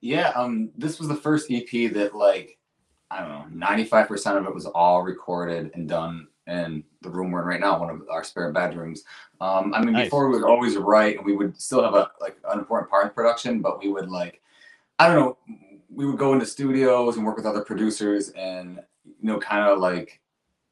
Yeah, 0.00 0.28
um, 0.30 0.70
this 0.76 0.98
was 0.98 1.08
the 1.08 1.16
first 1.16 1.50
EP 1.50 1.92
that 1.92 2.14
like 2.14 2.58
I 3.10 3.20
don't 3.20 3.30
know, 3.30 3.44
ninety 3.50 3.84
five 3.84 4.06
percent 4.06 4.38
of 4.38 4.46
it 4.46 4.54
was 4.54 4.66
all 4.66 5.02
recorded 5.02 5.70
and 5.74 5.88
done 5.88 6.28
in 6.46 6.82
the 7.02 7.10
room 7.10 7.30
we're 7.30 7.42
in 7.42 7.46
right 7.46 7.60
now, 7.60 7.78
one 7.78 7.90
of 7.90 8.02
our 8.10 8.24
spare 8.24 8.52
bedrooms. 8.52 9.04
Um, 9.40 9.74
I 9.74 9.82
mean, 9.82 9.92
Nice. 9.92 10.06
before 10.06 10.28
we 10.28 10.38
would 10.38 10.48
always 10.48 10.76
write, 10.76 11.18
and 11.18 11.26
we 11.26 11.36
would 11.36 11.60
still 11.60 11.82
have 11.82 11.94
a 11.94 12.10
like 12.20 12.36
an 12.50 12.58
important 12.58 12.90
part 12.90 13.06
in 13.06 13.10
production, 13.12 13.60
but 13.60 13.80
we 13.80 13.90
would 13.90 14.08
like, 14.08 14.40
I 14.98 15.08
don't 15.08 15.16
know, 15.16 15.38
we 15.90 16.06
would 16.06 16.18
go 16.18 16.32
into 16.32 16.46
studios 16.46 17.16
and 17.16 17.26
work 17.26 17.36
with 17.36 17.46
other 17.46 17.62
producers, 17.62 18.30
and 18.30 18.80
you 19.04 19.28
know, 19.28 19.38
kind 19.38 19.68
of 19.68 19.78
like, 19.78 20.20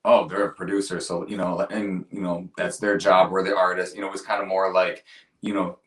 oh, 0.07 0.27
they're 0.29 0.45
a 0.45 0.53
producer, 0.53 1.01
so 1.01 1.27
you 1.27 1.37
know, 1.37 1.61
and 1.71 2.07
you 2.11 2.21
know, 2.21 2.49
that's 2.57 2.79
their 2.79 2.97
job. 2.97 3.31
We're 3.31 3.43
the 3.43 3.55
artist. 3.55 3.95
You 3.95 4.01
know, 4.01 4.07
it 4.07 4.13
was 4.13 4.23
kind 4.23 4.41
of 4.41 4.49
more 4.49 4.73
like, 4.73 5.05
you 5.43 5.53
know, 5.53 5.79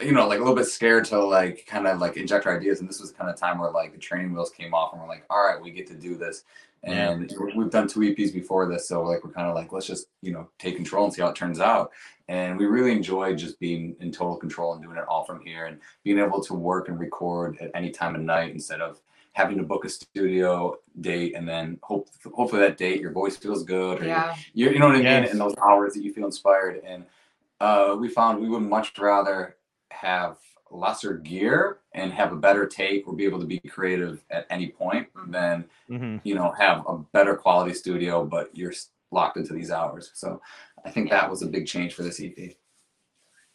you 0.00 0.12
know, 0.12 0.26
like 0.26 0.38
a 0.38 0.42
little 0.42 0.56
bit 0.56 0.66
scared 0.66 1.04
to 1.06 1.22
like 1.22 1.66
kind 1.66 1.86
of 1.86 2.00
like 2.00 2.16
inject 2.16 2.46
our 2.46 2.56
ideas. 2.56 2.80
And 2.80 2.88
this 2.88 3.00
was 3.00 3.12
kind 3.12 3.30
of 3.30 3.36
time 3.36 3.58
where 3.58 3.70
like 3.70 3.92
the 3.92 3.98
training 3.98 4.32
wheels 4.32 4.50
came 4.50 4.72
off 4.72 4.92
and 4.92 5.02
we're 5.02 5.08
like, 5.08 5.24
all 5.28 5.46
right, 5.46 5.60
we 5.60 5.70
get 5.70 5.86
to 5.88 5.94
do 5.94 6.16
this. 6.16 6.44
Yeah. 6.82 7.10
And 7.10 7.32
we've 7.54 7.70
done 7.70 7.86
two 7.86 8.00
EPs 8.00 8.32
before 8.32 8.66
this. 8.66 8.88
So 8.88 9.02
like, 9.02 9.22
we're 9.22 9.30
kind 9.30 9.46
of 9.46 9.54
like, 9.54 9.72
let's 9.72 9.86
just, 9.86 10.08
you 10.22 10.32
know, 10.32 10.48
take 10.58 10.76
control 10.76 11.04
and 11.04 11.14
see 11.14 11.22
how 11.22 11.28
it 11.28 11.36
turns 11.36 11.60
out. 11.60 11.92
And 12.28 12.58
we 12.58 12.66
really 12.66 12.92
enjoyed 12.92 13.38
just 13.38 13.60
being 13.60 13.94
in 14.00 14.10
total 14.10 14.36
control 14.36 14.72
and 14.72 14.82
doing 14.82 14.96
it 14.96 15.04
all 15.06 15.24
from 15.24 15.40
here 15.44 15.66
and 15.66 15.78
being 16.02 16.18
able 16.18 16.42
to 16.42 16.54
work 16.54 16.88
and 16.88 16.98
record 16.98 17.58
at 17.60 17.70
any 17.74 17.90
time 17.90 18.14
of 18.14 18.22
night 18.22 18.52
instead 18.52 18.80
of 18.80 19.00
having 19.32 19.56
to 19.56 19.62
book 19.64 19.84
a 19.84 19.88
studio 19.88 20.76
date 21.00 21.34
and 21.34 21.48
then 21.48 21.78
hope 21.82 22.08
hopefully 22.34 22.60
that 22.62 22.76
date 22.76 23.00
your 23.00 23.12
voice 23.12 23.36
feels 23.36 23.62
good 23.64 24.02
or 24.02 24.06
Yeah. 24.06 24.34
you 24.52 24.70
you 24.70 24.78
know 24.78 24.86
what 24.86 24.96
I 24.96 24.98
mean 24.98 25.06
Yes. 25.06 25.32
in 25.32 25.38
those 25.38 25.54
hours 25.66 25.94
that 25.94 26.02
you 26.02 26.12
feel 26.12 26.26
inspired 26.26 26.82
and 26.84 27.04
uh, 27.60 27.96
we 27.98 28.08
found 28.08 28.40
we 28.40 28.48
would 28.48 28.62
much 28.62 28.98
rather 28.98 29.56
have 29.90 30.38
lesser 30.70 31.14
gear 31.18 31.78
and 31.92 32.12
have 32.12 32.32
a 32.32 32.36
better 32.36 32.66
take 32.66 33.06
or 33.06 33.14
be 33.14 33.24
able 33.24 33.38
to 33.40 33.46
be 33.46 33.58
creative 33.60 34.24
at 34.30 34.46
any 34.50 34.68
point 34.68 35.08
Mhm. 35.14 35.30
than 35.32 35.64
hmm 35.88 36.16
you 36.24 36.34
know 36.34 36.50
have 36.52 36.84
a 36.88 36.98
better 37.12 37.34
quality 37.36 37.74
studio 37.74 38.24
but 38.24 38.54
you're 38.56 38.72
locked 39.10 39.36
into 39.36 39.52
these 39.52 39.70
hours 39.70 40.10
so 40.14 40.40
i 40.86 40.90
think 40.90 41.10
that 41.10 41.28
was 41.28 41.42
a 41.42 41.46
big 41.46 41.66
change 41.66 41.94
for 41.94 42.02
this 42.02 42.20
ep 42.20 42.54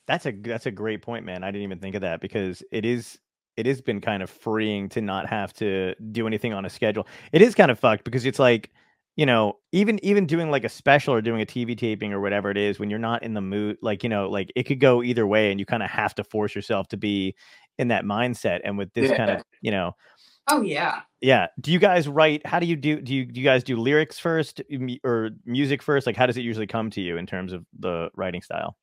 That's 0.08 0.26
a 0.26 0.32
that's 0.32 0.66
a 0.68 0.72
great 0.72 1.02
point, 1.02 1.26
man. 1.26 1.44
I 1.44 1.52
didn't 1.52 1.64
even 1.64 1.80
think 1.80 1.96
of 1.96 2.02
that 2.02 2.22
because 2.22 2.64
it 2.72 2.86
is 2.86 3.20
it 3.58 3.66
has 3.66 3.82
been 3.82 4.00
kind 4.00 4.24
of 4.24 4.30
freeing 4.30 4.88
to 4.90 5.02
not 5.02 5.28
have 5.28 5.52
to 5.54 5.96
do 6.12 6.28
anything 6.28 6.54
on 6.54 6.66
a 6.66 6.70
schedule. 6.70 7.08
It 7.32 7.42
is 7.42 7.56
kind 7.56 7.72
of 7.72 7.80
fucked 7.80 8.04
because 8.04 8.26
it's 8.26 8.40
like, 8.40 8.70
you 9.16 9.26
know, 9.26 9.58
even 9.72 10.04
even 10.06 10.28
doing 10.28 10.52
like 10.52 10.64
a 10.64 10.70
special 10.70 11.14
or 11.14 11.22
doing 11.22 11.42
a 11.42 11.46
TV 11.46 11.76
taping 11.76 12.14
or 12.14 12.22
whatever 12.22 12.52
it 12.52 12.58
is 12.58 12.80
when 12.80 12.90
you're 12.90 13.00
not 13.00 13.24
in 13.24 13.34
the 13.34 13.42
mood, 13.42 13.78
like, 13.82 14.04
you 14.04 14.10
know, 14.10 14.30
like 14.30 14.52
it 14.56 14.64
could 14.64 14.80
go 14.80 15.02
either 15.02 15.26
way 15.26 15.52
and 15.52 15.60
you 15.60 15.66
kind 15.66 15.84
of 15.84 15.90
have 15.90 16.14
to 16.16 16.24
force 16.24 16.54
yourself 16.56 16.88
to 16.90 16.98
be 16.98 17.36
in 17.80 17.88
that 17.90 18.06
mindset. 18.06 18.62
And 18.64 18.78
with 18.78 18.94
this 18.94 19.12
kind 19.12 19.32
of, 19.32 19.44
you 19.62 19.72
know, 19.72 19.96
Oh 20.50 20.62
yeah. 20.62 21.02
yeah. 21.20 21.48
Do 21.60 21.72
you 21.72 21.80
guys 21.80 22.08
write? 22.08 22.46
How 22.46 22.60
do 22.60 22.66
you 22.66 22.76
do? 22.76 23.02
Do 23.02 23.14
you 23.14 23.26
do 23.26 23.42
you 23.42 23.46
guys 23.46 23.64
do 23.64 23.76
lyrics 23.76 24.18
first 24.18 24.62
or 25.04 25.32
music 25.46 25.82
first? 25.82 26.08
Like, 26.08 26.16
how 26.16 26.26
does 26.26 26.38
it 26.38 26.42
usually 26.42 26.68
come 26.68 26.90
to 26.92 27.02
you 27.02 27.18
in 27.18 27.26
terms 27.26 27.52
of 27.52 27.66
the 27.78 28.10
writing 28.16 28.42
style? 28.42 28.78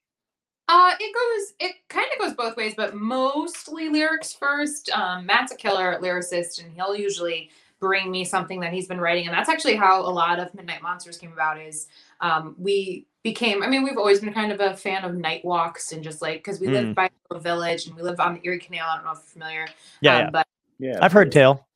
Uh, 0.68 0.92
it 0.98 1.14
goes. 1.14 1.54
It 1.60 1.76
kind 1.88 2.06
of 2.12 2.18
goes 2.18 2.34
both 2.34 2.56
ways, 2.56 2.74
but 2.76 2.94
mostly 2.94 3.88
lyrics 3.88 4.32
first. 4.32 4.90
Um, 4.90 5.26
Matt's 5.26 5.52
a 5.52 5.56
killer 5.56 5.98
lyricist, 6.00 6.62
and 6.62 6.72
he'll 6.72 6.96
usually 6.96 7.50
bring 7.80 8.10
me 8.10 8.24
something 8.24 8.60
that 8.60 8.72
he's 8.72 8.86
been 8.86 9.00
writing, 9.00 9.26
and 9.26 9.34
that's 9.36 9.50
actually 9.50 9.76
how 9.76 10.00
a 10.00 10.08
lot 10.08 10.38
of 10.38 10.54
Midnight 10.54 10.80
Monsters 10.82 11.18
came 11.18 11.32
about. 11.32 11.60
Is 11.60 11.88
um, 12.20 12.54
we 12.58 13.06
became. 13.22 13.62
I 13.62 13.66
mean, 13.68 13.82
we've 13.84 13.98
always 13.98 14.20
been 14.20 14.32
kind 14.32 14.52
of 14.52 14.60
a 14.60 14.74
fan 14.74 15.04
of 15.04 15.14
night 15.14 15.44
walks 15.44 15.92
and 15.92 16.02
just 16.02 16.22
like 16.22 16.38
because 16.38 16.60
we 16.60 16.68
Mm. 16.68 16.72
live 16.72 16.94
by 16.94 17.10
a 17.30 17.38
village 17.38 17.86
and 17.86 17.94
we 17.94 18.02
live 18.02 18.18
on 18.20 18.34
the 18.34 18.40
Erie 18.44 18.58
Canal. 18.58 18.88
I 18.88 18.96
don't 18.96 19.04
know 19.04 19.12
if 19.12 19.18
you're 19.18 19.24
familiar. 19.24 19.66
Yeah, 20.00 20.16
um, 20.16 20.20
yeah. 20.24 20.30
but 20.30 20.46
Yeah, 20.78 20.98
I've 21.02 21.12
heard 21.12 21.30
tale. 21.30 21.66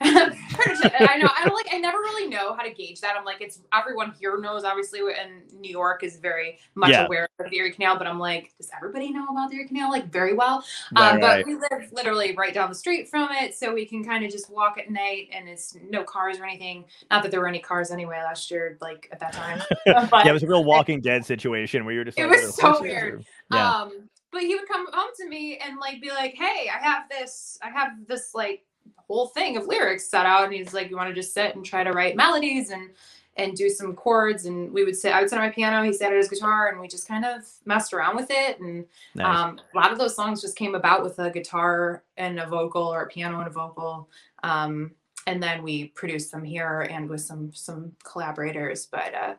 I 0.00 1.16
know. 1.20 1.28
I 1.36 1.44
don't 1.44 1.54
like. 1.54 1.66
I 1.72 1.78
never 1.78 1.98
really 1.98 2.28
know 2.28 2.54
how 2.54 2.62
to 2.62 2.70
gauge 2.72 3.00
that. 3.00 3.16
I'm 3.18 3.24
like, 3.24 3.40
it's 3.40 3.60
everyone 3.72 4.12
here 4.18 4.38
knows, 4.40 4.64
obviously, 4.64 5.00
and 5.00 5.42
New 5.60 5.70
York 5.70 6.02
is 6.02 6.16
very 6.18 6.58
much 6.74 6.90
Yeah. 6.90 7.06
aware 7.06 7.28
of 7.40 7.50
the 7.50 7.56
Erie 7.56 7.72
Canal. 7.72 7.98
But 7.98 8.06
I'm 8.06 8.18
like, 8.18 8.52
does 8.58 8.70
everybody 8.76 9.12
know 9.12 9.26
about 9.28 9.50
the 9.50 9.56
Erie 9.56 9.68
Canal 9.68 9.90
like 9.90 10.10
very 10.10 10.34
well? 10.34 10.64
Right, 10.96 11.14
um, 11.14 11.20
right. 11.20 11.44
but 11.44 11.46
we 11.46 11.54
live 11.56 11.90
literally 11.92 12.34
right 12.36 12.54
down 12.54 12.68
the 12.68 12.74
street 12.74 13.08
from 13.08 13.28
it, 13.32 13.54
so 13.54 13.72
we 13.74 13.86
can 13.86 14.04
kind 14.04 14.24
of 14.24 14.30
just 14.30 14.50
walk 14.50 14.78
at 14.78 14.90
night, 14.90 15.28
and 15.32 15.48
it's 15.48 15.76
no 15.88 16.04
cars 16.04 16.38
or 16.38 16.44
anything. 16.44 16.84
Not 17.10 17.22
that 17.22 17.30
there 17.30 17.40
were 17.40 17.48
any 17.48 17.60
cars 17.60 17.90
anyway 17.90 18.18
last 18.24 18.50
year, 18.50 18.78
like 18.80 19.08
at 19.12 19.18
that 19.20 19.32
time. 19.32 19.60
but 19.86 20.24
yeah, 20.24 20.30
it 20.30 20.32
was 20.32 20.42
a 20.42 20.46
real 20.48 20.64
Walking 20.64 21.00
Dead 21.00 21.24
situation 21.24 21.84
where 21.84 21.94
you're 21.94 22.04
just 22.04 22.18
It 22.18 22.28
like, 22.28 22.40
was 22.40 22.54
so 22.56 22.80
weird. 22.80 23.14
or-" 23.14 23.22
Yeah, 23.56 23.72
Um, 23.82 24.08
but 24.30 24.42
he 24.42 24.54
would 24.54 24.68
come 24.68 24.86
home 24.92 25.10
to 25.18 25.28
me 25.28 25.58
and 25.58 25.78
like 25.80 26.00
be 26.02 26.10
like, 26.10 26.34
"Hey, 26.34 26.68
I 26.68 26.78
have 26.82 27.04
this, 27.10 27.58
I 27.62 27.70
have 27.70 27.92
this 28.06 28.30
like 28.34 28.62
whole 29.08 29.26
thing 29.26 29.56
of 29.56 29.66
lyrics 29.66 30.08
set 30.08 30.26
out," 30.26 30.44
and 30.44 30.52
he's 30.52 30.72
like, 30.74 30.90
"You 30.90 30.96
want 30.96 31.08
to 31.08 31.14
just 31.14 31.34
sit 31.34 31.54
and 31.56 31.64
try 31.64 31.82
to 31.82 31.92
write 31.92 32.14
melodies 32.16 32.70
and 32.70 32.90
and 33.36 33.54
do 33.56 33.68
some 33.68 33.94
chords?" 33.94 34.44
And 34.46 34.72
we 34.72 34.84
would 34.84 34.96
sit. 34.96 35.12
I 35.12 35.20
would 35.20 35.30
sit 35.30 35.38
on 35.38 35.44
my 35.44 35.50
piano. 35.50 35.82
He 35.82 35.92
sat 35.92 36.12
at 36.12 36.16
his 36.18 36.28
guitar, 36.28 36.68
and 36.68 36.80
we 36.80 36.88
just 36.88 37.08
kind 37.08 37.24
of 37.24 37.42
messed 37.64 37.92
around 37.92 38.16
with 38.16 38.28
it. 38.30 38.60
And 38.60 38.84
nice. 39.14 39.26
um, 39.26 39.60
a 39.72 39.76
lot 39.76 39.92
of 39.92 39.98
those 39.98 40.14
songs 40.14 40.40
just 40.40 40.56
came 40.56 40.74
about 40.74 41.02
with 41.02 41.18
a 41.18 41.30
guitar 41.30 42.04
and 42.16 42.38
a 42.38 42.46
vocal, 42.46 42.82
or 42.82 43.02
a 43.02 43.08
piano 43.08 43.38
and 43.38 43.46
a 43.48 43.50
vocal. 43.50 44.08
Um, 44.42 44.92
and 45.26 45.42
then 45.42 45.62
we 45.62 45.88
produced 45.88 46.32
them 46.32 46.42
here 46.44 46.82
and 46.90 47.08
with 47.08 47.20
some 47.20 47.52
some 47.52 47.92
collaborators. 48.04 48.86
But 48.86 49.14
uh, 49.14 49.34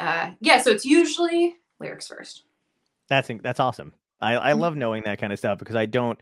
uh, 0.00 0.30
yeah, 0.40 0.60
so 0.60 0.70
it's 0.70 0.84
usually 0.84 1.56
lyrics 1.80 2.08
first. 2.08 2.44
that's 3.08 3.30
that's 3.42 3.60
awesome. 3.60 3.92
I 4.20 4.36
I 4.36 4.52
Mhm. 4.52 4.58
love 4.58 4.76
knowing 4.76 5.02
that 5.04 5.18
kind 5.18 5.32
of 5.32 5.38
stuff 5.38 5.58
because 5.58 5.76
I 5.76 5.86
don't. 5.86 6.18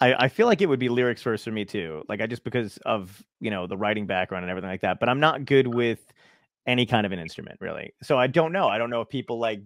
I, 0.00 0.24
I 0.24 0.28
feel 0.28 0.46
like 0.46 0.62
it 0.62 0.66
would 0.66 0.78
be 0.78 0.88
lyrics 0.88 1.22
first 1.22 1.44
for 1.44 1.50
me 1.50 1.64
too. 1.64 2.04
Like 2.08 2.20
I 2.20 2.26
just 2.26 2.44
because 2.44 2.78
of 2.78 3.22
you 3.40 3.50
know 3.50 3.66
the 3.66 3.76
writing 3.76 4.06
background 4.06 4.44
and 4.44 4.50
everything 4.50 4.70
like 4.70 4.80
that. 4.82 5.00
But 5.00 5.08
I'm 5.08 5.20
not 5.20 5.44
good 5.44 5.66
with 5.66 6.00
any 6.66 6.86
kind 6.86 7.06
of 7.06 7.12
an 7.12 7.18
instrument 7.18 7.58
really. 7.60 7.92
So 8.02 8.18
I 8.18 8.26
don't 8.26 8.52
know. 8.52 8.68
I 8.68 8.78
don't 8.78 8.90
know 8.90 9.00
if 9.00 9.08
people 9.08 9.38
like 9.38 9.62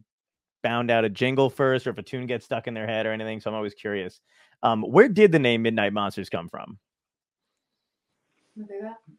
bound 0.63 0.91
out 0.91 1.05
a 1.05 1.11
jingle 1.11 1.51
first 1.51 1.87
or 1.87 1.91
if 1.91 1.99
a 1.99 2.03
tune 2.03 2.27
gets 2.27 2.45
stuck 2.45 2.67
in 2.67 2.75
their 2.75 2.87
head 2.87 3.07
or 3.07 3.13
anything. 3.13 3.41
So 3.41 3.51
I'm 3.51 3.57
always 3.57 3.75
curious. 3.75 4.21
Um, 4.63 4.83
where 4.83 5.09
did 5.09 5.31
the 5.31 5.39
name 5.39 5.63
Midnight 5.63 5.93
Monsters 5.93 6.31
come 6.31 6.49
from? 6.49 6.79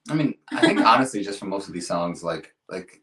i 0.09 0.13
mean 0.13 0.33
i 0.51 0.61
think 0.61 0.79
honestly 0.79 1.21
just 1.21 1.39
for 1.39 1.45
most 1.45 1.67
of 1.67 1.73
these 1.73 1.87
songs 1.87 2.23
like 2.23 2.55
like 2.69 3.01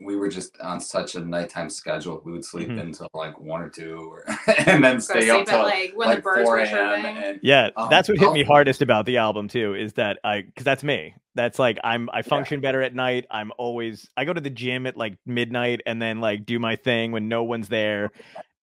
we 0.00 0.14
were 0.14 0.28
just 0.28 0.60
on 0.60 0.78
such 0.78 1.14
a 1.14 1.20
nighttime 1.20 1.70
schedule 1.70 2.20
we 2.24 2.30
would 2.30 2.44
sleep 2.44 2.68
Mhm. 2.68 2.80
until 2.80 3.08
like 3.14 3.38
one 3.40 3.62
or 3.62 3.70
two 3.70 4.10
or, 4.12 4.24
and 4.66 4.84
then 4.84 4.96
Go 4.96 4.98
stay 4.98 5.20
sleep 5.22 5.32
up 5.32 5.46
till 5.46 5.62
like 5.62 5.92
when 5.96 6.08
like 6.08 6.18
the 6.18 6.22
birds 6.22 6.42
4 6.42 6.52
were 6.52 6.58
a.m. 6.58 7.02
chirping. 7.02 7.40
Yeah, 7.42 7.70
Um, 7.76 7.88
that's 7.88 8.06
what 8.08 8.18
hit 8.18 8.32
me 8.32 8.42
hardest 8.42 8.82
about 8.82 9.06
the 9.06 9.16
album 9.16 9.48
too. 9.48 9.74
Is 9.74 9.94
that 9.94 10.18
I 10.22 10.42
because 10.42 10.64
that's 10.64 10.84
me. 10.84 11.14
That's 11.34 11.58
like 11.58 11.78
I'm 11.82 12.10
I 12.12 12.20
function 12.22 12.60
better 12.60 12.82
at 12.82 12.94
night. 12.94 13.24
I'm 13.30 13.52
always 13.56 14.08
I 14.18 14.26
go 14.26 14.34
to 14.34 14.40
the 14.40 14.50
gym 14.50 14.86
at 14.86 14.96
like 14.98 15.16
midnight 15.24 15.80
and 15.86 16.00
then 16.00 16.20
like 16.20 16.44
do 16.44 16.58
my 16.58 16.76
thing 16.76 17.12
when 17.12 17.28
no 17.28 17.42
one's 17.44 17.68
there, 17.68 18.10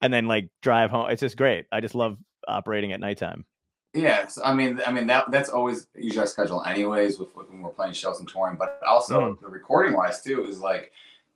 and 0.02 0.14
then 0.14 0.28
like 0.28 0.50
drive 0.62 0.92
home. 0.92 1.10
It's 1.10 1.22
just 1.22 1.36
great. 1.38 1.66
I 1.72 1.82
just 1.82 1.96
love 1.96 2.18
operating 2.48 2.92
at 2.92 3.00
nighttime. 3.00 3.46
Yes, 3.96 4.40
I 4.44 4.54
mean, 4.56 4.82
I 4.88 4.92
mean 4.92 5.06
that 5.08 5.30
that's 5.32 5.50
always 5.50 5.86
usually 5.96 6.22
our 6.22 6.26
schedule, 6.28 6.64
anyways, 6.64 7.20
with, 7.20 7.36
with 7.36 7.48
when 7.50 7.62
we're 7.62 7.70
playing 7.70 7.94
shows 7.94 8.20
and 8.20 8.28
touring. 8.28 8.56
But 8.58 8.80
also 8.88 9.20
Mm. 9.36 9.40
the 9.42 9.48
recording 9.48 9.94
wise 9.96 10.22
too 10.24 10.44
is 10.46 10.60
like, 10.60 10.92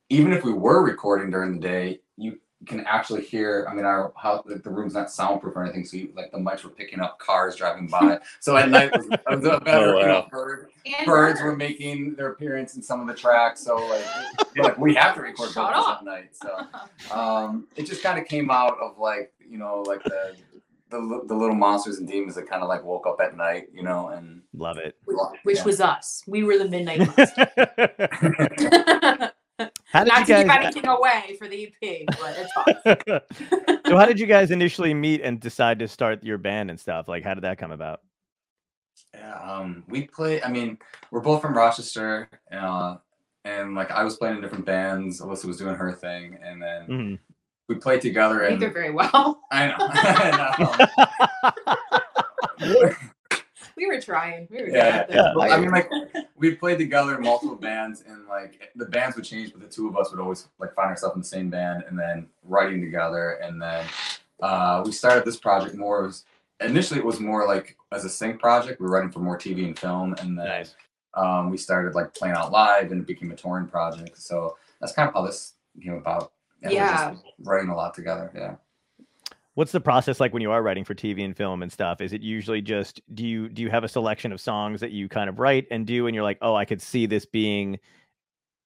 even 0.09 0.33
if 0.33 0.43
we 0.43 0.53
were 0.53 0.83
recording 0.83 1.29
during 1.31 1.53
the 1.53 1.59
day, 1.59 1.99
you 2.17 2.39
can 2.65 2.81
actually 2.81 3.21
hear. 3.21 3.67
I 3.69 3.73
mean, 3.73 3.85
our 3.85 4.11
how 4.15 4.43
like, 4.45 4.63
the 4.63 4.69
room's 4.69 4.93
not 4.93 5.11
soundproof 5.11 5.55
or 5.55 5.63
anything, 5.63 5.85
so 5.85 5.97
you, 5.97 6.11
like 6.15 6.31
the 6.31 6.37
mics 6.37 6.63
were 6.63 6.69
picking 6.69 6.99
up 6.99 7.19
cars 7.19 7.55
driving 7.55 7.87
by. 7.87 8.19
so 8.39 8.57
at 8.57 8.69
night, 8.69 8.91
was, 8.95 9.07
was 9.29 9.45
a 9.45 9.59
better. 9.63 9.95
Oh, 9.95 9.99
you 9.99 10.07
know, 10.07 10.27
bird- 10.31 10.69
birds 10.85 11.05
birds. 11.05 11.41
were 11.41 11.55
making 11.55 12.15
their 12.15 12.31
appearance 12.31 12.75
in 12.75 12.81
some 12.81 12.99
of 13.01 13.07
the 13.07 13.13
tracks, 13.13 13.61
so 13.61 13.75
like, 13.75 14.05
like 14.57 14.77
we 14.77 14.95
have 14.95 15.15
to 15.15 15.21
record 15.21 15.51
Shut 15.51 15.67
vocals 15.73 15.85
up. 15.87 15.99
at 15.99 16.05
night. 16.05 16.29
So 16.33 17.15
um, 17.15 17.67
it 17.75 17.85
just 17.85 18.01
kind 18.01 18.17
of 18.19 18.25
came 18.25 18.49
out 18.49 18.77
of 18.81 18.97
like 18.97 19.33
you 19.47 19.57
know 19.57 19.83
like 19.85 20.03
the 20.03 20.35
the, 20.89 21.21
the 21.27 21.35
little 21.35 21.55
monsters 21.55 21.97
and 21.97 22.07
demons 22.07 22.35
that 22.35 22.47
kind 22.49 22.63
of 22.63 22.69
like 22.69 22.83
woke 22.83 23.05
up 23.07 23.19
at 23.21 23.35
night, 23.35 23.67
you 23.73 23.83
know, 23.83 24.07
and 24.09 24.41
Love 24.53 24.77
it. 24.77 24.95
which 25.43 25.57
yeah. 25.57 25.63
was 25.63 25.81
us. 25.81 26.23
We 26.27 26.43
were 26.43 26.57
the 26.57 26.69
midnight 26.69 26.99
monsters. 26.99 27.27
how 29.97 30.03
did 30.03 30.09
Not 30.09 30.19
you 30.19 30.25
to 30.25 30.33
give 30.41 30.47
guys? 30.47 30.65
anything 30.65 30.87
away 30.87 31.35
for 31.39 31.47
the 31.47 31.73
EP, 31.81 32.05
but 32.07 32.35
it's 32.37 32.51
us. 32.57 33.81
so 33.87 33.97
how 33.97 34.05
did 34.05 34.19
you 34.19 34.25
guys 34.27 34.51
initially 34.51 34.93
meet 34.93 35.21
and 35.21 35.39
decide 35.39 35.79
to 35.79 35.87
start 35.87 36.23
your 36.23 36.37
band 36.37 36.69
and 36.69 36.79
stuff? 36.79 37.07
Like 37.07 37.23
how 37.23 37.33
did 37.33 37.43
that 37.43 37.57
come 37.57 37.71
about? 37.71 38.01
yeah, 39.13 39.33
um, 39.41 39.83
we 39.87 40.07
play. 40.07 40.41
I 40.43 40.49
mean, 40.49 40.77
we're 41.11 41.21
both 41.21 41.41
from 41.41 41.55
Rochester, 41.55 42.29
uh, 42.51 42.97
and 43.45 43.73
like 43.75 43.91
I 43.91 44.03
was 44.03 44.17
playing 44.17 44.35
in 44.37 44.41
different 44.41 44.65
bands. 44.65 45.21
Alyssa 45.21 45.45
was 45.45 45.57
doing 45.57 45.75
her 45.75 45.91
thing, 45.93 46.37
and 46.43 46.61
then 46.61 46.87
Mhm. 46.87 47.19
we 47.69 47.75
played 47.75 48.01
together. 48.01 48.41
And 48.41 48.59
Neither 48.59 48.73
very 48.73 48.91
well. 48.91 49.41
I 49.51 49.67
know. 49.67 49.75
I 49.79 51.55
know. 52.59 52.91
We 53.77 53.85
were 53.85 54.01
trying. 54.01 54.47
We 54.49 54.63
were 54.63 54.69
Yeah, 54.69 55.05
doing 55.05 55.17
yeah. 55.19 55.33
thing. 55.33 55.51
I 55.53 55.57
mean, 55.59 55.69
like 55.71 55.89
we 56.35 56.55
played 56.55 56.79
together 56.79 57.15
in 57.15 57.21
multiple 57.21 57.55
bands, 57.55 58.03
and 58.07 58.27
like 58.27 58.71
the 58.75 58.85
bands 58.85 59.15
would 59.15 59.23
change, 59.25 59.53
but 59.53 59.61
the 59.61 59.67
two 59.67 59.87
of 59.87 59.95
us 59.95 60.09
would 60.11 60.19
always 60.19 60.47
like 60.59 60.73
find 60.73 60.89
ourselves 60.89 61.15
in 61.15 61.21
the 61.21 61.27
same 61.27 61.49
band, 61.49 61.83
and 61.87 61.97
then 61.97 62.27
writing 62.43 62.81
together, 62.81 63.33
and 63.43 63.61
then 63.61 63.85
uh, 64.41 64.81
we 64.83 64.91
started 64.91 65.23
this 65.25 65.37
project 65.37 65.75
more 65.75 66.07
as 66.07 66.25
initially 66.59 66.99
it 66.99 67.05
was 67.05 67.19
more 67.19 67.45
like 67.47 67.77
as 67.91 68.03
a 68.03 68.09
sync 68.09 68.39
project. 68.41 68.81
We 68.81 68.87
were 68.87 68.93
writing 68.93 69.11
for 69.11 69.19
more 69.19 69.37
TV 69.37 69.65
and 69.65 69.77
film, 69.77 70.15
and 70.19 70.37
then 70.37 70.47
Nice. 70.47 70.75
um, 71.13 71.51
we 71.51 71.57
started 71.57 71.93
like 71.93 72.15
playing 72.15 72.35
out 72.35 72.51
live, 72.51 72.91
and 72.91 72.99
it 73.01 73.05
became 73.07 73.31
a 73.31 73.35
touring 73.35 73.67
project. 73.67 74.17
So 74.19 74.57
that's 74.81 74.93
kind 74.93 75.07
of 75.07 75.13
how 75.13 75.21
this 75.21 75.53
came 75.83 75.93
about. 75.93 76.31
we're 76.63 76.71
Yeah. 76.71 77.11
just 77.11 77.23
writing 77.43 77.69
a 77.69 77.75
lot 77.75 77.93
together. 77.93 78.31
Yeah. 78.33 78.55
What's 79.57 79.71
the 79.71 79.81
process 79.81 80.19
like 80.19 80.33
when 80.33 80.43
you 80.43 80.51
are 80.51 80.61
writing 80.61 80.83
for 80.83 80.93
TV 80.93 81.25
and 81.25 81.35
film 81.35 81.63
and 81.63 81.71
stuff? 81.71 81.99
Is 81.99 82.13
it 82.13 82.21
usually 82.21 82.61
just 82.61 83.01
do 83.15 83.25
you 83.25 83.49
do 83.49 83.63
you 83.63 83.71
have 83.71 83.83
a 83.83 83.87
selection 83.87 84.31
of 84.31 84.39
songs 84.39 84.81
that 84.81 84.91
you 84.91 85.09
kind 85.09 85.31
of 85.31 85.39
write 85.39 85.65
and 85.71 85.87
do 85.87 86.05
and 86.05 86.13
you're 86.13 86.23
like, 86.23 86.37
"Oh, 86.43 86.53
I 86.53 86.63
could 86.63 86.79
see 86.79 87.07
this 87.07 87.25
being 87.25 87.79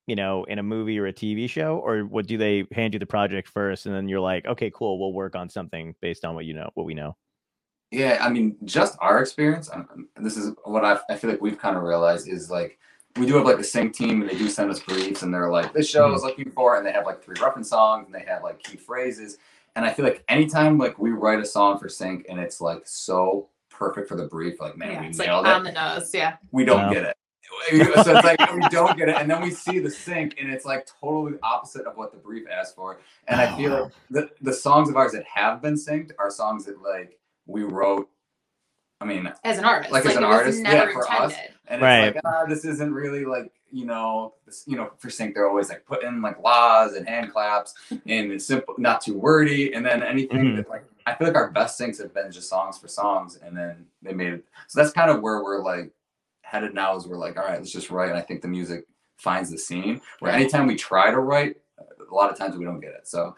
you 0.05 0.17
know, 0.17 0.43
in 0.43 0.59
a 0.59 0.63
movie 0.63 0.99
or 0.99 1.05
a 1.05 1.13
TV 1.13 1.49
show 1.49 1.77
or 1.77 2.01
what 2.01 2.27
do 2.27 2.37
they 2.37 2.65
hand 2.73 2.91
you 2.93 2.99
the 2.99 3.05
project 3.05 3.47
first 3.47 3.85
and 3.85 3.95
then 3.95 4.09
you're 4.09 4.19
like, 4.19 4.45
"Okay, 4.45 4.69
cool, 4.69 4.99
we'll 4.99 5.13
work 5.13 5.33
on 5.33 5.47
something 5.47 5.95
based 6.01 6.25
on 6.25 6.35
what 6.35 6.43
you 6.43 6.53
know, 6.53 6.69
what 6.73 6.85
we 6.85 6.93
know." 6.93 7.15
Yeah, 7.91 8.17
I 8.19 8.27
mean, 8.27 8.57
just 8.65 8.97
our 8.99 9.21
experience. 9.21 9.69
um, 9.71 10.09
This 10.17 10.35
is 10.35 10.53
what 10.65 10.83
I, 10.83 10.99
I 11.09 11.15
feel 11.15 11.29
like 11.29 11.39
we've 11.39 11.57
kind 11.57 11.77
of 11.77 11.83
realized 11.83 12.27
is 12.27 12.51
like 12.51 12.77
we 13.15 13.25
do 13.25 13.35
have 13.35 13.45
like 13.45 13.57
the 13.57 13.63
sync 13.63 13.95
team, 13.95 14.19
and 14.21 14.29
they 14.29 14.37
do 14.37 14.49
send 14.49 14.69
us 14.69 14.81
briefs, 14.81 15.21
and 15.21 15.33
they're 15.33 15.49
like, 15.49 15.71
"This 15.71 15.89
show 15.89 16.13
is 16.13 16.23
looking 16.23 16.51
for," 16.51 16.75
and 16.75 16.85
they 16.85 16.91
have 16.91 17.05
like 17.05 17.23
three 17.23 17.37
reference 17.41 17.69
songs, 17.69 18.07
and 18.07 18.13
they 18.13 18.25
have 18.27 18.43
like 18.43 18.61
key 18.61 18.75
phrases. 18.75 19.37
And 19.75 19.85
I 19.85 19.93
feel 19.93 20.03
like 20.05 20.23
anytime 20.27 20.77
like 20.77 20.99
we 20.99 21.11
write 21.11 21.39
a 21.39 21.45
song 21.45 21.79
for 21.79 21.87
sync, 21.89 22.25
and 22.29 22.39
it's 22.39 22.59
like 22.61 22.81
so 22.85 23.49
perfect 23.69 24.07
for 24.09 24.15
the 24.15 24.25
brief. 24.27 24.59
Like, 24.59 24.77
man, 24.77 24.91
Yeah, 24.91 25.01
we 25.01 25.07
it's 25.07 25.19
like 25.19 25.27
nailed 25.29 25.45
on 25.47 25.63
the 25.63 25.71
nose. 25.71 26.13
Yeah. 26.13 26.35
We 26.51 26.65
don't 26.65 26.87
Wow. 26.87 26.93
get 26.93 27.03
it. 27.05 27.15
so 28.03 28.15
it's 28.15 28.23
like 28.23 28.39
we 28.55 28.61
don't 28.69 28.97
get 28.97 29.09
it, 29.09 29.15
and 29.17 29.29
then 29.29 29.41
we 29.41 29.51
see 29.51 29.79
the 29.79 29.89
sync, 29.91 30.35
and 30.39 30.49
it's 30.49 30.65
like 30.65 30.87
totally 31.01 31.37
opposite 31.43 31.85
of 31.85 31.95
what 31.97 32.11
the 32.11 32.17
brief 32.17 32.47
asked 32.49 32.75
for. 32.75 32.99
And 33.27 33.39
I 33.41 33.53
Oh, 33.53 33.57
feel 33.57 33.71
wow. 33.71 33.83
like 33.83 33.91
the 34.09 34.29
the 34.41 34.53
songs 34.53 34.89
of 34.89 34.95
ours 34.97 35.11
that 35.13 35.25
have 35.25 35.61
been 35.61 35.75
synced 35.75 36.11
are 36.17 36.31
songs 36.31 36.65
that 36.65 36.81
like 36.81 37.17
we 37.45 37.63
wrote. 37.63 38.09
I 39.01 39.05
mean, 39.05 39.31
As 39.43 39.57
an 39.57 39.65
artist. 39.65 39.91
Like 39.91 40.05
as 40.05 40.15
an 40.15 40.23
it 40.23 40.27
was 40.27 40.35
artist, 40.37 40.59
yeah, 40.63 40.73
never 40.73 40.91
for 40.91 41.11
us. 41.11 41.33
and 41.67 41.81
Right. 41.81 42.05
it's 42.07 42.15
like 42.15 42.23
ah, 42.25 42.45
this 42.45 42.65
isn't 42.65 42.93
really 42.93 43.25
like 43.25 43.51
you 43.71 43.85
know 43.85 44.33
you 44.65 44.75
know 44.75 44.91
for 44.97 45.09
sync 45.09 45.33
they're 45.33 45.47
always 45.49 45.69
like 45.69 45.85
put 45.85 46.03
in 46.03 46.21
like 46.21 46.37
laws 46.41 46.93
and 46.93 47.07
hand 47.07 47.31
claps 47.31 47.73
and 47.89 48.31
it's 48.31 48.45
simple 48.45 48.75
not 48.77 49.01
too 49.01 49.17
wordy. 49.17 49.73
And 49.73 49.85
then 49.85 50.03
anything 50.03 50.37
Mhm. 50.39 50.55
that 50.57 50.69
like 50.69 50.85
i 51.05 51.13
feel 51.15 51.27
like 51.27 51.35
our 51.35 51.49
best 51.51 51.79
syncs 51.79 51.99
have 52.01 52.13
been 52.13 52.31
just 52.31 52.49
songs 52.49 52.77
for 52.77 52.87
songs 52.87 53.37
and 53.43 53.57
then 53.57 53.85
they 54.01 54.13
made 54.13 54.33
it. 54.33 54.45
So 54.67 54.79
that's 54.81 54.93
kind 54.93 55.09
of 55.09 55.21
where 55.21 55.43
we're 55.43 55.63
like 55.63 55.91
headed 56.41 56.73
now 56.73 56.95
is 56.95 57.07
we're 57.07 57.17
like 57.17 57.37
all 57.37 57.45
right 57.45 57.57
let's 57.59 57.71
just 57.71 57.89
write. 57.89 58.09
And 58.09 58.17
i 58.17 58.21
think 58.21 58.41
the 58.41 58.47
music 58.47 58.85
finds 59.17 59.49
the 59.49 59.57
scene 59.57 60.01
where 60.19 60.31
anytime 60.31 60.67
we 60.67 60.75
try 60.75 61.11
to 61.11 61.19
write 61.19 61.57
a 61.79 62.13
lot 62.13 62.31
of 62.31 62.37
times 62.37 62.57
we 62.57 62.65
don't 62.65 62.79
get 62.81 62.91
it. 62.91 63.07
So 63.07 63.35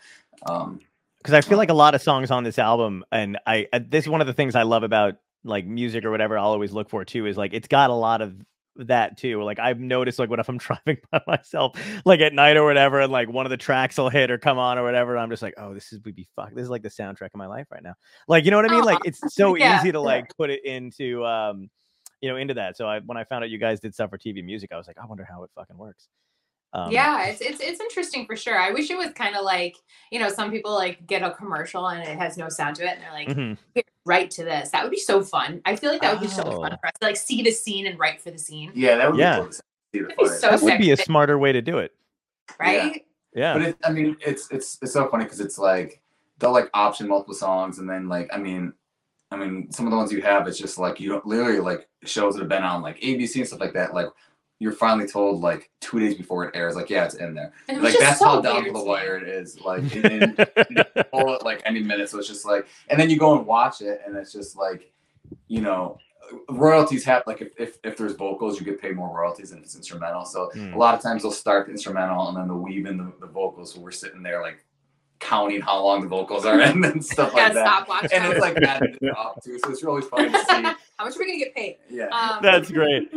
um 0.49 0.79
because 1.19 1.33
I 1.35 1.39
feel 1.41 1.57
like 1.57 1.69
a 1.69 1.73
lot 1.73 1.95
of 1.95 2.01
songs 2.01 2.31
on 2.31 2.43
this 2.43 2.59
album, 2.59 3.05
and 3.13 3.39
I 3.47 3.67
uh, 3.71 3.79
this 3.87 4.03
is 4.03 4.09
one 4.09 4.19
of 4.19 4.27
the 4.27 4.33
things 4.33 4.55
I 4.55 4.63
love 4.63 4.83
about 4.83 5.15
like 5.45 5.65
music 5.65 6.03
or 6.03 6.11
whatever. 6.11 6.37
I'll 6.37 6.47
always 6.47 6.73
look 6.73 6.89
for 6.89 7.05
too 7.05 7.27
is 7.27 7.37
like 7.37 7.53
it's 7.53 7.67
got 7.69 7.89
a 7.89 7.93
lot 7.93 8.21
of 8.21 8.35
that 8.77 9.17
too. 9.17 9.41
Like 9.43 9.59
I've 9.59 9.79
noticed 9.79 10.19
like 10.19 10.29
when 10.29 10.39
if 10.39 10.49
I'm 10.49 10.57
driving 10.59 10.97
by 11.11 11.21
myself, 11.27 11.77
like 12.05 12.19
at 12.21 12.33
night 12.33 12.57
or 12.57 12.65
whatever, 12.65 12.99
and 13.01 13.11
like 13.11 13.29
one 13.29 13.45
of 13.45 13.49
the 13.49 13.57
tracks 13.57 13.97
will 13.97 14.09
hit 14.09 14.31
or 14.31 14.37
come 14.37 14.57
on 14.57 14.77
or 14.77 14.83
whatever, 14.83 15.17
I'm 15.17 15.29
just 15.29 15.41
like, 15.41 15.55
oh, 15.57 15.73
this 15.73 15.93
is 15.93 15.99
would 16.05 16.15
be 16.15 16.27
fuck. 16.35 16.53
This 16.53 16.63
is 16.63 16.69
like 16.69 16.83
the 16.83 16.89
soundtrack 16.89 17.29
of 17.33 17.35
my 17.35 17.47
life 17.47 17.67
right 17.71 17.83
now. 17.83 17.95
Like 18.27 18.45
you 18.45 18.51
know 18.51 18.57
what 18.57 18.65
I 18.65 18.69
mean? 18.69 18.83
Like 18.83 19.01
it's 19.03 19.23
so 19.35 19.57
Yeah, 19.57 19.75
easy 19.75 19.91
to 19.91 19.99
like 20.01 20.27
put 20.37 20.49
it 20.49 20.65
into 20.65 21.25
um 21.25 21.69
you 22.21 22.29
know 22.29 22.37
into 22.37 22.53
that. 22.55 22.77
So 22.77 22.87
I 22.87 22.99
when 22.99 23.17
I 23.17 23.23
found 23.25 23.43
out 23.43 23.49
you 23.49 23.57
guys 23.59 23.79
did 23.79 23.93
stuff 23.93 24.09
for 24.09 24.17
TV 24.17 24.43
music, 24.43 24.71
I 24.73 24.77
was 24.77 24.87
like, 24.87 24.97
I 25.01 25.05
wonder 25.05 25.27
how 25.29 25.43
it 25.43 25.51
fucking 25.55 25.77
works. 25.77 26.07
Um, 26.73 26.91
yeah, 26.91 27.25
it's, 27.25 27.41
it's 27.41 27.59
it's 27.61 27.79
interesting 27.79 28.25
for 28.25 28.35
sure. 28.35 28.59
I 28.59 28.71
wish 28.71 28.89
it 28.89 28.97
was 28.97 29.11
kind 29.13 29.35
of 29.35 29.43
like 29.43 29.75
you 30.11 30.19
know 30.19 30.29
some 30.29 30.51
people 30.51 30.73
like 30.73 31.05
get 31.05 31.21
a 31.21 31.31
commercial 31.31 31.87
and 31.87 32.01
it 32.07 32.17
has 32.17 32.37
no 32.37 32.49
sound 32.49 32.75
to 32.77 32.83
it 32.83 32.95
and 32.95 33.01
they're 33.01 33.11
like 33.11 33.27
mhm. 33.27 33.57
"Here, 34.05 34.13
write 34.19 34.31
to 34.31 34.43
this. 34.43 34.69
That 34.71 34.83
would 34.83 34.91
be 34.91 34.99
so 34.99 35.21
fun. 35.23 35.61
I 35.65 35.75
feel 35.75 35.91
like 35.91 36.01
that 36.01 36.13
would 36.13 36.21
be 36.21 36.27
so 36.27 36.43
Oh. 36.43 36.61
fun 36.61 36.77
for 36.79 36.87
us 36.87 36.93
to 37.01 37.05
like 37.07 37.17
see 37.17 37.41
the 37.41 37.51
scene 37.51 37.87
and 37.87 37.97
write 37.99 38.21
for 38.21 38.31
the 38.31 38.37
scene, 38.37 38.71
yeah 38.75 38.95
that 38.97 39.11
would 39.11 39.19
Yeah. 39.19 39.35
be 39.37 39.41
cool 39.41 39.49
to 39.49 39.53
see 39.55 39.61
the 39.93 39.99
That'd 40.01 40.17
be 40.17 40.27
so 40.27 40.49
That 40.49 40.61
would 40.61 40.77
be 40.79 40.91
a 40.91 40.97
smarter 40.97 41.37
way 41.37 41.51
to 41.51 41.61
do 41.61 41.77
it. 41.79 41.93
right? 42.59 43.05
Yeah. 43.33 43.53
But 43.53 43.61
it, 43.63 43.77
I 43.83 43.91
mean, 43.91 44.15
it's 44.25 44.49
it's 44.51 44.77
it's 44.81 44.93
so 44.93 45.07
funny 45.09 45.23
because 45.23 45.39
it's 45.39 45.57
like 45.57 46.01
they'll 46.39 46.51
like 46.51 46.69
option 46.73 47.07
multiple 47.07 47.33
songs, 47.33 47.79
and 47.79 47.89
then 47.89 48.07
like 48.09 48.29
I 48.33 48.37
mean, 48.37 48.73
I 49.31 49.37
mean 49.37 49.71
some 49.71 49.85
of 49.87 49.91
the 49.91 49.97
ones 49.97 50.11
you 50.11 50.21
have, 50.21 50.47
it's 50.47 50.57
just 50.59 50.77
like 50.77 50.99
you 50.99 51.09
don't 51.09 51.25
literally 51.25 51.59
like 51.59 51.87
shows 52.03 52.35
that 52.35 52.41
have 52.41 52.49
been 52.49 52.63
on 52.63 52.81
like 52.83 52.99
ABC 53.01 53.37
and 53.37 53.47
stuff 53.47 53.59
like 53.59 53.73
that. 53.73 53.93
Like 53.93 54.07
you're 54.63 54.71
finally 54.71 55.07
told 55.07 55.41
like 55.41 55.69
two 55.81 55.99
days 55.99 56.15
before 56.15 56.45
it 56.45 56.55
airs, 56.55 56.75
like 56.75 56.89
yeah, 56.89 57.03
it's 57.05 57.15
in 57.15 57.33
there. 57.33 57.51
It 57.67 57.73
was 57.75 57.83
Like 57.83 57.93
just 57.93 57.99
that's 58.05 58.19
so 58.19 58.25
how 58.25 58.41
down 58.41 58.55
weird 58.63 58.67
to 58.67 58.71
the 58.79 58.83
wire 58.85 59.17
it 59.17 59.27
is. 59.27 59.59
Like 59.59 59.93
in, 59.95 60.05
and 60.55 60.67
you 60.69 61.03
pull 61.11 61.33
it 61.35 61.43
like 61.43 61.61
any 61.65 61.81
minute, 61.83 62.09
so 62.09 62.17
it's 62.19 62.27
just 62.27 62.45
like, 62.45 62.65
and 62.89 62.99
then 62.99 63.09
you 63.09 63.17
go 63.17 63.37
and 63.37 63.45
watch 63.45 63.81
it, 63.81 64.01
and 64.05 64.15
it's 64.15 64.31
just 64.31 64.55
like, 64.57 64.91
you 65.47 65.61
know. 65.61 65.97
Royalties 66.49 67.03
have 67.03 67.21
like 67.27 67.41
if, 67.41 67.49
if 67.59 67.77
if 67.83 67.97
there's 67.97 68.13
vocals, 68.13 68.57
you 68.59 68.65
get 68.65 68.81
paid 68.81 68.95
more 68.95 69.15
royalties 69.15 69.49
than 69.51 69.59
if 69.59 69.65
it's 69.65 69.75
instrumental. 69.75 70.25
So 70.25 70.49
Mm. 70.55 70.73
a 70.73 70.77
lot 70.77 70.95
of 70.95 71.01
times 71.01 71.21
they'll 71.21 71.31
start 71.31 71.65
the 71.67 71.73
instrumental 71.73 72.27
and 72.29 72.37
then 72.37 72.47
they'll 72.47 72.57
weave 72.57 72.85
in 72.87 72.97
the, 72.97 73.11
the 73.19 73.27
vocals. 73.27 73.73
So 73.73 73.81
we're 73.81 73.91
sitting 73.91 74.23
there 74.23 74.41
like 74.41 74.63
counting 75.19 75.61
how 75.61 75.83
long 75.83 76.01
the 76.01 76.07
vocals 76.07 76.45
are 76.45 76.59
and 76.59 76.83
then 76.83 77.01
stuff 77.01 77.33
like 77.35 77.53
that. 77.53 77.67
stop 77.67 77.87
watching. 77.87 78.09
And 78.13 78.31
it's 78.31 78.41
like 78.41 78.57
added 78.63 78.97
up 79.15 79.43
too. 79.43 79.59
So 79.59 79.69
it's 79.69 79.83
really 79.83 80.01
funny 80.01 80.31
to 80.31 80.39
see. 80.39 80.45
How 80.97 81.05
much 81.05 81.15
are 81.15 81.19
we 81.19 81.25
gonna 81.25 81.37
get 81.39 81.53
paid? 81.55 81.77
Yeah. 81.89 82.05
Um, 82.07 82.39
That's 82.41 82.71
great. 82.71 83.11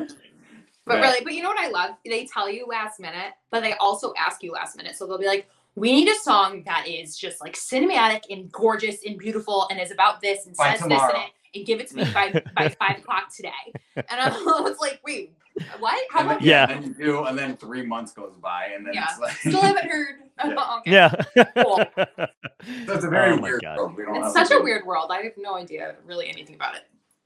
But 0.87 0.99
Yeah. 0.99 1.01
really, 1.03 1.25
but 1.25 1.35
you 1.35 1.43
know 1.43 1.49
what 1.49 1.59
I 1.59 1.69
love? 1.69 1.97
They 2.05 2.27
tell 2.27 2.49
you 2.49 2.67
last 2.67 3.01
minute, 3.01 3.33
but 3.51 3.61
they 3.63 3.73
also 3.75 4.13
ask 4.17 4.43
you 4.43 4.53
last 4.53 4.77
minute. 4.77 4.95
So 4.97 5.07
they'll 5.07 5.19
be 5.19 5.27
like, 5.27 5.49
"We 5.75 5.93
need 5.93 6.09
a 6.09 6.15
song 6.15 6.63
that 6.65 6.87
is 6.87 7.17
just 7.19 7.41
like 7.41 7.55
cinematic 7.55 8.23
and 8.31 8.51
gorgeous 8.53 9.05
and 9.05 9.19
beautiful 9.19 9.67
and 9.71 9.81
is 9.81 9.91
about 9.91 10.21
this 10.21 10.47
and 10.47 10.57
By 10.57 10.73
says 10.77 10.89
this 10.89 11.03
in 11.03 11.21
it 11.21 11.31
and 11.57 11.67
give 11.67 11.81
it 11.81 11.89
to 11.89 11.97
me 11.97 12.05
by 12.15 12.31
by 12.57 12.69
five 12.69 12.99
o'clock 12.99 13.35
today." 13.35 13.51
And 13.97 14.21
I 14.21 14.29
was 14.61 14.77
like, 14.81 15.01
"Wait, 15.05 15.33
what? 15.81 15.99
How 16.11 16.25
about 16.25 16.41
Yeah. 16.43 16.71
And 16.71 16.85
then 16.85 16.95
you 16.99 17.05
do, 17.07 17.25
and 17.25 17.37
then 17.37 17.57
three 17.57 17.85
months 17.85 18.13
goes 18.13 18.35
by, 18.41 18.67
and 18.77 18.87
then 18.87 18.95
Yeah. 18.95 19.07
it's 19.11 19.19
like 19.19 19.33
still 19.39 19.61
haven't 19.63 19.91
heard?" 19.91 20.17
Yeah. 20.45 20.71
okay. 20.79 20.91
Yeah. 21.35 21.45
Cool. 21.65 21.77
so 21.97 22.93
it's 22.93 23.05
a 23.05 23.09
very 23.09 23.33
Oh 23.33 23.41
weird 23.41 23.63
God. 23.63 23.79
world. 23.79 23.97
We 23.97 24.05
don't 24.05 24.17
It's 24.17 24.37
have 24.37 24.47
such 24.47 24.57
a 24.57 24.63
weird 24.63 24.85
world. 24.87 25.11
I 25.11 25.23
have 25.23 25.33
no 25.39 25.57
idea 25.57 25.97
really 26.05 26.29
anything 26.29 26.55
about 26.55 26.77
it. 26.77 26.83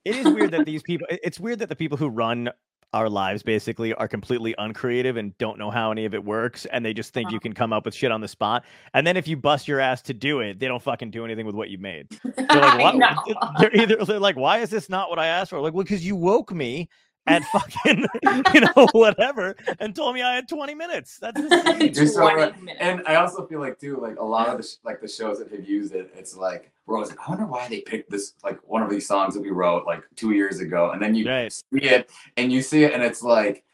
it 0.07 0.15
is 0.17 0.25
weird 0.33 0.53
that 0.53 0.65
these 0.65 0.83
people 0.83 1.07
it's 1.11 1.39
weird 1.41 1.59
that 1.59 1.69
the 1.69 1.77
people 1.77 1.99
who 1.99 2.09
run 2.09 2.49
our 2.93 3.09
lives 3.09 3.43
basically 3.43 3.95
are 3.95 4.09
completely 4.09 4.55
uncreative 4.59 5.17
and 5.17 5.37
don't 5.39 5.59
know 5.59 5.71
how 5.71 5.93
any 5.93 6.05
of 6.05 6.15
it 6.15 6.25
works 6.25 6.67
and 6.67 6.85
they 6.85 6.93
just 6.93 7.13
think 7.15 7.31
you 7.31 7.37
Uh-huh. 7.37 7.43
can 7.43 7.53
come 7.53 7.73
up 7.73 7.85
with 7.85 7.95
shit 7.95 8.11
on 8.11 8.21
the 8.21 8.27
spot 8.29 8.65
and 8.95 9.07
then 9.07 9.17
if 9.17 9.29
you 9.29 9.37
bust 9.37 9.69
your 9.69 9.79
ass 9.79 10.03
to 10.03 10.15
do 10.15 10.41
it 10.41 10.59
they 10.59 10.67
don't 10.67 10.83
fucking 10.83 11.11
do 11.11 11.25
anything 11.25 11.47
with 11.47 11.55
what 11.55 11.71
you 11.71 11.79
made. 11.79 12.09
They're 12.37 12.47
like 12.49 12.95
what 12.97 13.37
they're 13.61 13.77
either 13.77 13.97
they're 14.05 14.19
like 14.19 14.37
why 14.37 14.59
is 14.59 14.71
this 14.71 14.89
not 14.89 15.09
what 15.09 15.19
i 15.21 15.27
asked 15.29 15.51
for? 15.51 15.61
Like 15.61 15.73
well 15.73 15.85
because 15.85 16.05
you 16.05 16.17
woke 16.17 16.53
me 16.53 16.89
at 17.27 17.45
fucking 17.45 18.07
you 18.23 18.61
know 18.61 18.89
whatever 18.93 19.55
and 19.79 19.95
told 19.95 20.15
me 20.15 20.23
i 20.23 20.35
had 20.35 20.49
20 20.49 20.75
minutes 20.75 21.19
that's 21.21 21.39
insane. 21.41 21.95
So 21.95 22.23
20 22.23 22.37
right. 22.37 22.61
minutes. 22.61 22.79
And 22.81 23.03
I 23.07 23.17
also 23.17 23.47
feel 23.47 23.61
like 23.61 23.79
too, 23.79 23.99
like 24.01 24.19
a 24.19 24.25
lot 24.25 24.49
of 24.49 24.57
the 24.57 24.63
sh- 24.63 24.77
like 24.85 25.01
the 25.01 25.09
shows 25.09 25.39
that 25.39 25.51
have 25.53 25.69
used 25.69 25.95
it, 25.95 26.11
it's 26.17 26.37
like 26.37 26.71
we're 26.87 26.97
always 26.97 27.11
like, 27.11 27.19
I 27.27 27.31
wonder 27.31 27.47
why 27.47 27.69
they 27.69 27.81
picked 27.83 28.11
this 28.11 28.35
like 28.43 28.59
one 28.69 28.83
of 28.83 28.91
these 28.91 29.07
songs 29.07 29.35
that 29.35 29.41
we 29.41 29.51
wrote 29.51 29.87
like 29.87 30.03
two 30.17 30.33
years 30.33 30.61
ago, 30.61 30.91
and 30.91 31.01
then 31.01 31.15
you 31.15 31.29
Right. 31.29 31.53
see 31.53 31.83
it 31.83 32.11
and 32.37 32.53
you 32.53 32.63
see 32.63 32.85
it, 32.85 32.93
and 32.93 33.03
it's 33.03 33.23
like 33.23 33.65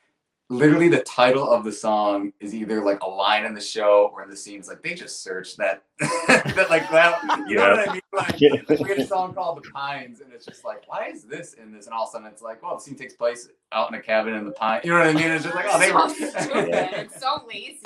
literally 0.49 0.89
the 0.89 1.03
title 1.03 1.49
of 1.51 1.65
the 1.65 1.73
song 1.73 2.33
is 2.41 2.55
either 2.55 2.85
like 2.85 3.03
a 3.03 3.09
line 3.09 3.45
in 3.45 3.55
the 3.55 3.61
show 3.61 4.11
or 4.13 4.23
in 4.23 4.31
the 4.31 4.37
scenes. 4.37 4.69
Like 4.69 4.83
they 4.83 4.95
just 4.95 5.23
searched 5.23 5.57
that, 5.59 5.83
that 6.29 6.69
like 6.71 6.91
that. 6.91 7.21
You 7.49 7.57
know 7.57 7.71
what 7.71 7.89
I 7.89 7.93
mean? 7.93 8.03
Like 8.13 8.41
Yeah. 8.41 8.51
we 8.69 8.89
had 8.89 8.99
a 8.99 9.07
song 9.07 9.35
called 9.35 9.63
The 9.63 9.71
Pines, 9.71 10.21
and 10.21 10.33
it's 10.33 10.47
just 10.47 10.65
like, 10.65 10.83
why 10.87 11.09
is 11.09 11.25
this 11.25 11.55
in 11.55 11.73
this? 11.73 11.87
And 11.87 11.95
all 11.95 12.05
of 12.05 12.11
a 12.11 12.13
sudden, 12.13 12.27
it's 12.29 12.43
like, 12.43 12.63
well, 12.63 12.77
the 12.77 12.83
scene 12.83 12.97
takes 12.97 13.15
place 13.15 13.49
out 13.73 13.89
in 13.89 13.99
a 13.99 14.03
cabin 14.03 14.35
in 14.35 14.45
the 14.45 14.53
pine. 14.53 14.81
You 14.85 14.93
know 14.93 14.99
what 14.99 15.09
I 15.09 15.13
mean? 15.13 15.31
It's 15.31 15.45
just 15.45 15.55
like, 15.55 15.67
oh, 15.69 15.79
they 15.79 15.89
so 15.89 16.55
were. 16.55 16.67
It's 16.71 17.21
so 17.21 17.47
lazy. 17.49 17.83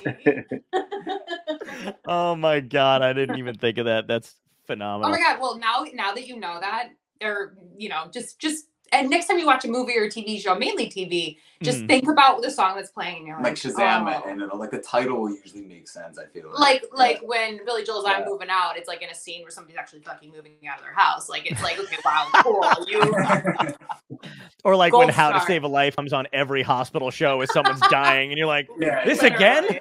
oh 2.06 2.36
my 2.36 2.60
god 2.60 3.02
i 3.02 3.12
didn't 3.12 3.36
even 3.36 3.56
think 3.56 3.78
of 3.78 3.86
that 3.86 4.06
that's 4.06 4.36
phenomenal. 4.70 5.08
Oh 5.08 5.10
my 5.10 5.18
god! 5.18 5.40
Well, 5.40 5.58
now 5.58 5.84
now 5.92 6.12
that 6.12 6.28
you 6.28 6.38
know 6.38 6.58
that, 6.60 6.90
or 7.20 7.56
you 7.76 7.88
know, 7.88 8.04
just 8.12 8.38
just 8.38 8.66
and 8.92 9.08
next 9.10 9.26
time 9.26 9.38
you 9.38 9.46
watch 9.46 9.64
a 9.64 9.68
movie 9.68 9.96
or 9.96 10.04
a 10.04 10.08
TV 10.08 10.40
show, 10.40 10.54
mainly 10.54 10.86
TV, 10.88 11.38
just 11.62 11.80
Mhm. 11.80 11.86
think 11.88 12.08
about 12.08 12.42
the 12.42 12.50
song 12.50 12.74
that's 12.76 12.90
playing, 12.90 13.18
and 13.18 13.26
you're 13.26 13.36
like 13.36 13.44
like, 13.46 13.54
Shazam 13.56 14.22
oh. 14.24 14.28
and 14.28 14.40
it'll, 14.42 14.58
like 14.58 14.70
the 14.70 14.78
title 14.80 15.20
will 15.20 15.30
usually 15.30 15.62
make 15.62 15.88
sense. 15.88 16.18
I 16.18 16.26
feel 16.26 16.50
like 16.58 16.82
Yeah. 16.82 16.88
like 16.94 17.20
when 17.22 17.64
Billy 17.64 17.84
Joel's 17.84 18.04
"I'm 18.06 18.24
Moving 18.24 18.48
Out," 18.50 18.76
it's 18.76 18.88
like 18.88 19.02
in 19.02 19.08
a 19.10 19.14
scene 19.14 19.42
where 19.42 19.50
somebody's 19.50 19.78
actually 19.78 20.00
fucking 20.00 20.30
moving 20.30 20.54
out 20.68 20.78
of 20.78 20.84
their 20.84 20.94
house. 20.94 21.28
Like 21.28 21.50
it's 21.50 21.62
like, 21.62 21.78
okay, 21.78 21.96
wow, 22.04 22.28
cool. 22.42 22.64
You 22.88 23.00
Or 24.64 24.76
like 24.76 24.92
when 24.92 25.06
Gold 25.06 25.10
How 25.12 25.32
to. 25.32 25.40
Save 25.46 25.64
a 25.64 25.68
Life 25.68 25.96
comes 25.96 26.12
on 26.12 26.26
every 26.32 26.62
hospital 26.62 27.10
show 27.10 27.40
as 27.40 27.52
someone's 27.52 27.80
dying, 27.90 28.30
and 28.30 28.38
you're 28.38 28.46
like, 28.46 28.68
yeah, 28.78 29.04
this 29.04 29.22
yeah. 29.22 29.34
again? 29.34 29.78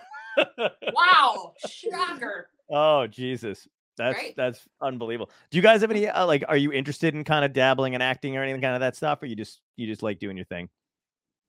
wow, 0.94 1.54
shocker. 1.68 2.50
oh 2.70 3.08
Jesus, 3.08 3.68
that's 4.00 4.18
Right? 4.18 4.34
that's 4.36 4.68
unbelievable. 4.82 5.30
Do 5.52 5.58
you 5.58 5.62
guys 5.62 5.82
have 5.82 5.92
any 5.92 6.08
uh, 6.08 6.26
like? 6.26 6.44
Are 6.48 6.58
you 6.58 6.72
interested 6.72 7.14
in 7.14 7.24
kind 7.24 7.46
of 7.46 7.54
dabbling 7.54 7.94
in 7.94 8.02
acting 8.02 8.36
or 8.36 8.44
anything 8.44 8.62
kind 8.62 8.74
of 8.74 8.80
that 8.82 8.96
stuff, 8.96 9.22
or 9.22 9.28
you 9.28 9.36
just 9.36 9.60
you 9.78 9.86
just 9.88 10.02
like 10.02 10.18
doing 10.20 10.36
your 10.38 10.46
thing? 10.48 10.70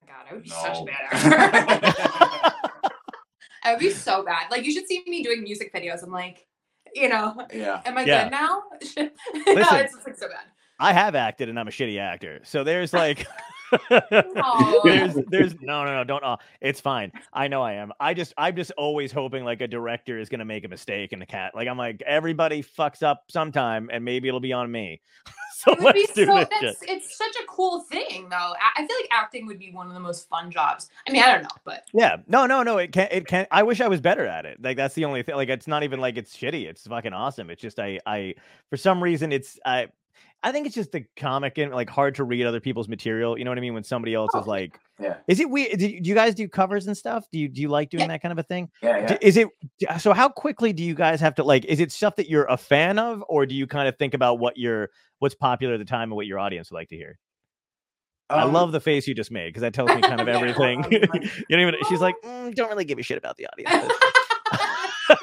God, 0.07 0.27
I 0.31 0.35
would 0.35 0.43
be 0.43 0.51
such 0.51 0.79
a 0.79 0.85
bad 0.85 1.09
actor. 1.13 2.57
I 3.63 3.73
would 3.73 3.81
be 3.81 3.91
so 3.91 4.23
bad. 4.25 4.51
Like 4.51 4.65
you 4.65 4.73
should 4.73 4.87
see 4.87 5.03
me 5.07 5.23
doing 5.23 5.43
music 5.43 5.73
videos. 5.75 6.03
I'm 6.03 6.11
like, 6.11 6.47
you 6.95 7.09
know, 7.09 7.47
yeah. 7.53 7.81
am 7.85 7.97
I 7.99 8.05
Yeah. 8.05 8.25
good 8.25 8.31
now? 8.33 8.63
no, 8.97 9.53
Listen. 9.55 9.77
it's 9.77 9.95
just 9.95 10.07
like 10.07 10.17
so 10.19 10.29
bad. 10.29 10.45
I 10.79 10.93
have 10.95 11.15
acted, 11.15 11.49
and 11.51 11.61
I'm 11.61 11.69
a 11.69 11.71
shitty 11.71 11.99
actor, 12.01 12.41
so 12.45 12.65
there's 12.65 12.93
like. 12.93 13.27
Aw. 13.91 14.81
there's 14.85 15.15
there's 15.29 15.55
no 15.61 15.85
no 15.85 15.95
no 15.97 16.05
don't 16.05 16.25
uh, 16.25 16.37
it's 16.61 16.81
fine 16.81 17.13
i 17.33 17.49
know 17.49 17.63
i 17.63 17.73
am 17.75 17.93
i 18.01 18.15
just 18.15 18.33
i'm 18.39 18.57
just 18.57 18.73
always 18.73 19.13
hoping 19.13 19.45
like 19.45 19.61
a 19.61 19.69
director 19.69 20.19
is 20.19 20.29
gonna 20.29 20.45
make 20.45 20.65
a 20.65 20.69
mistake 20.69 21.13
in 21.13 21.19
the 21.19 21.27
cat 21.27 21.55
like 21.55 21.69
i'm 21.69 21.79
like 21.79 22.03
everybody 22.07 22.63
fucks 22.63 23.03
up 23.03 23.25
sometime 23.29 23.89
and 23.93 24.05
maybe 24.05 24.29
it'll 24.29 24.41
be 24.41 24.53
on 24.53 24.71
me 24.71 25.01
so 25.57 25.73
It 25.73 25.81
would 25.81 25.95
be 25.95 26.01
let's 26.01 26.15
do 26.15 26.27
so, 26.27 26.47
this 26.61 26.79
shit. 26.81 26.89
it's 26.89 27.19
such 27.19 27.37
a 27.43 27.47
cool 27.47 27.81
thing, 27.83 28.29
though. 28.31 28.37
I, 28.37 28.71
I 28.77 28.87
feel 28.87 28.97
like 28.99 29.09
acting 29.13 29.47
would 29.47 29.59
be 29.59 29.71
one 29.71 29.89
of 29.89 29.93
the 29.93 30.01
most 30.01 30.27
fun 30.31 30.51
jobs. 30.51 30.89
I 31.07 31.13
mean, 31.13 31.23
I 31.23 31.33
don't 31.33 31.43
know, 31.43 31.49
but 31.65 31.83
Yeah, 31.93 32.17
no, 32.29 32.47
no, 32.47 32.63
no. 32.63 32.79
It 32.79 32.93
can't. 32.93 33.13
it 33.13 33.27
can't. 33.27 33.47
I 33.51 33.63
wish 33.63 33.83
I 33.83 33.89
was 33.89 34.01
better 34.01 34.25
at 34.25 34.47
it. 34.47 34.63
Like 34.63 34.79
that's 34.79 34.95
the 34.95 35.05
only 35.05 35.23
thing. 35.23 35.35
Like 35.35 35.51
it's 35.51 35.67
not 35.67 35.83
even 35.83 36.01
like 36.01 36.17
it's 36.17 36.35
shitty. 36.35 36.65
It's 36.67 36.87
fucking 36.87 37.13
awesome. 37.13 37.51
It's 37.51 37.61
just 37.61 37.79
I, 37.79 38.01
I, 38.07 38.37
for 38.71 38.79
some 38.79 39.03
reason, 39.03 39.33
it's 39.33 39.59
I, 39.67 39.89
I 40.43 40.53
think 40.53 40.65
it's 40.67 40.75
just 40.75 40.91
the 40.93 41.05
comic 41.19 41.59
and 41.59 41.71
like 41.71 41.91
hard 41.91 42.15
to 42.15 42.25
read 42.25 42.47
other 42.47 42.61
people's 42.61 42.89
material. 42.89 43.39
You 43.39 43.45
know 43.45 43.51
what 43.51 43.59
I 43.59 43.61
mean? 43.61 43.75
When 43.75 43.85
somebody 43.85 44.15
else 44.15 44.31
Oh, 44.33 44.41
is 44.41 44.47
like, 44.47 44.81
Yeah. 44.99 45.17
is 45.29 45.39
it 45.39 45.51
weird? 45.51 45.79
Do 45.79 45.87
you, 45.87 46.15
guys 46.15 46.35
do 46.35 46.49
covers 46.49 46.87
and 46.87 46.97
stuff? 46.97 47.27
Do 47.31 47.39
you 47.39 47.47
do 47.49 47.61
you 47.61 47.69
like 47.69 47.91
doing 47.91 48.03
Yeah. 48.03 48.09
that 48.09 48.23
kind 48.23 48.33
of 48.33 48.39
a 48.39 48.43
thing? 48.43 48.71
Yeah, 48.83 48.99
yeah. 49.01 49.19
Is 49.21 49.37
it 49.37 49.49
so? 49.99 50.15
How 50.15 50.31
quickly 50.31 50.73
do 50.73 50.83
you 50.83 50.95
guys 50.95 51.21
have 51.21 51.35
to 51.35 51.45
like? 51.45 51.67
Is 51.67 51.79
it 51.79 51.93
stuff 51.93 52.17
that 52.17 52.29
you're 52.31 52.47
a 52.47 52.57
fan 52.57 52.99
of, 52.99 53.23
or 53.29 53.45
do 53.45 53.55
you 53.55 53.67
kind 53.67 53.87
of 53.87 53.99
think 53.99 54.15
about 54.15 54.39
what 54.39 54.57
your 54.57 54.89
what's 55.19 55.35
popular 55.35 55.75
at 55.75 55.79
the 55.79 55.85
time 55.85 56.05
and 56.11 56.17
what 56.17 56.27
your 56.27 56.39
audience 56.39 56.71
would 56.71 56.77
like 56.77 56.89
to 56.89 56.97
hear? 56.97 57.19
I 58.31 58.43
Um, 58.43 58.53
love 58.55 58.73
the 58.73 58.81
face 58.81 59.07
you 59.07 59.15
just 59.15 59.31
made 59.31 59.49
because 59.49 59.61
that 59.63 59.75
tells 59.75 59.91
me 59.95 60.01
kind 60.01 60.21
of 60.21 60.29
everything. 60.37 60.85
you 60.91 61.01
don't 61.51 61.61
even. 61.61 61.75
She's 61.91 62.01
like, 62.01 62.15
"Mm, 62.25 62.55
don't 62.55 62.71
really 62.71 62.85
give 62.87 62.99
a 62.99 63.03
shit 63.03 63.19
about 63.19 63.37
the 63.37 63.47
audience. 63.49 63.73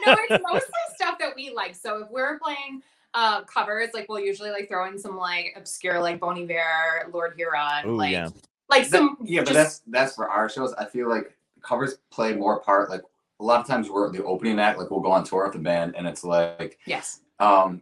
no, 0.06 0.15
it's 0.30 0.43
mostly 0.47 0.73
stuff 0.95 1.17
that 1.19 1.34
we 1.36 1.49
like. 1.49 1.73
So 1.73 2.03
if 2.03 2.10
we're 2.12 2.38
playing 2.39 2.82
uh 3.13 3.43
covers, 3.43 3.89
like 3.93 4.08
we'll 4.10 4.20
usually 4.20 4.52
like 4.52 4.67
throw 4.67 4.88
in 4.88 4.98
some 4.98 5.17
like 5.17 5.54
obscure 5.56 6.00
like 6.02 6.20
Bon 6.20 6.38
Iver, 6.38 7.10
Lord 7.12 7.34
Huron, 7.36 7.88
Ooh, 7.88 7.96
like 7.98 8.12
yeah. 8.12 8.30
like 8.70 8.89
That- 8.89 8.98
some 8.98 9.17
yeah, 9.24 9.43
but 9.43 9.54
that's 9.54 9.82
that's 9.88 10.15
for 10.15 10.30
our 10.30 10.50
shows. 10.50 10.74
I 10.74 10.86
feel 10.86 11.10
like 11.10 11.36
covers 11.62 11.98
play 12.12 12.34
more 12.34 12.60
part. 12.62 12.89
Like 12.89 13.02
a 13.39 13.43
lot 13.43 13.60
of 13.60 13.67
times 13.67 13.89
we're 13.89 14.12
the 14.12 14.24
opening 14.24 14.60
act. 14.60 14.80
Like 14.80 14.89
we'll 14.89 15.00
go 15.00 15.12
on 15.12 15.24
tour 15.24 15.43
with 15.46 15.54
the 15.54 15.60
band, 15.60 15.96
and 15.96 16.08
it's 16.08 16.24
like, 16.24 16.80
yes. 16.86 17.22
um, 17.39 17.82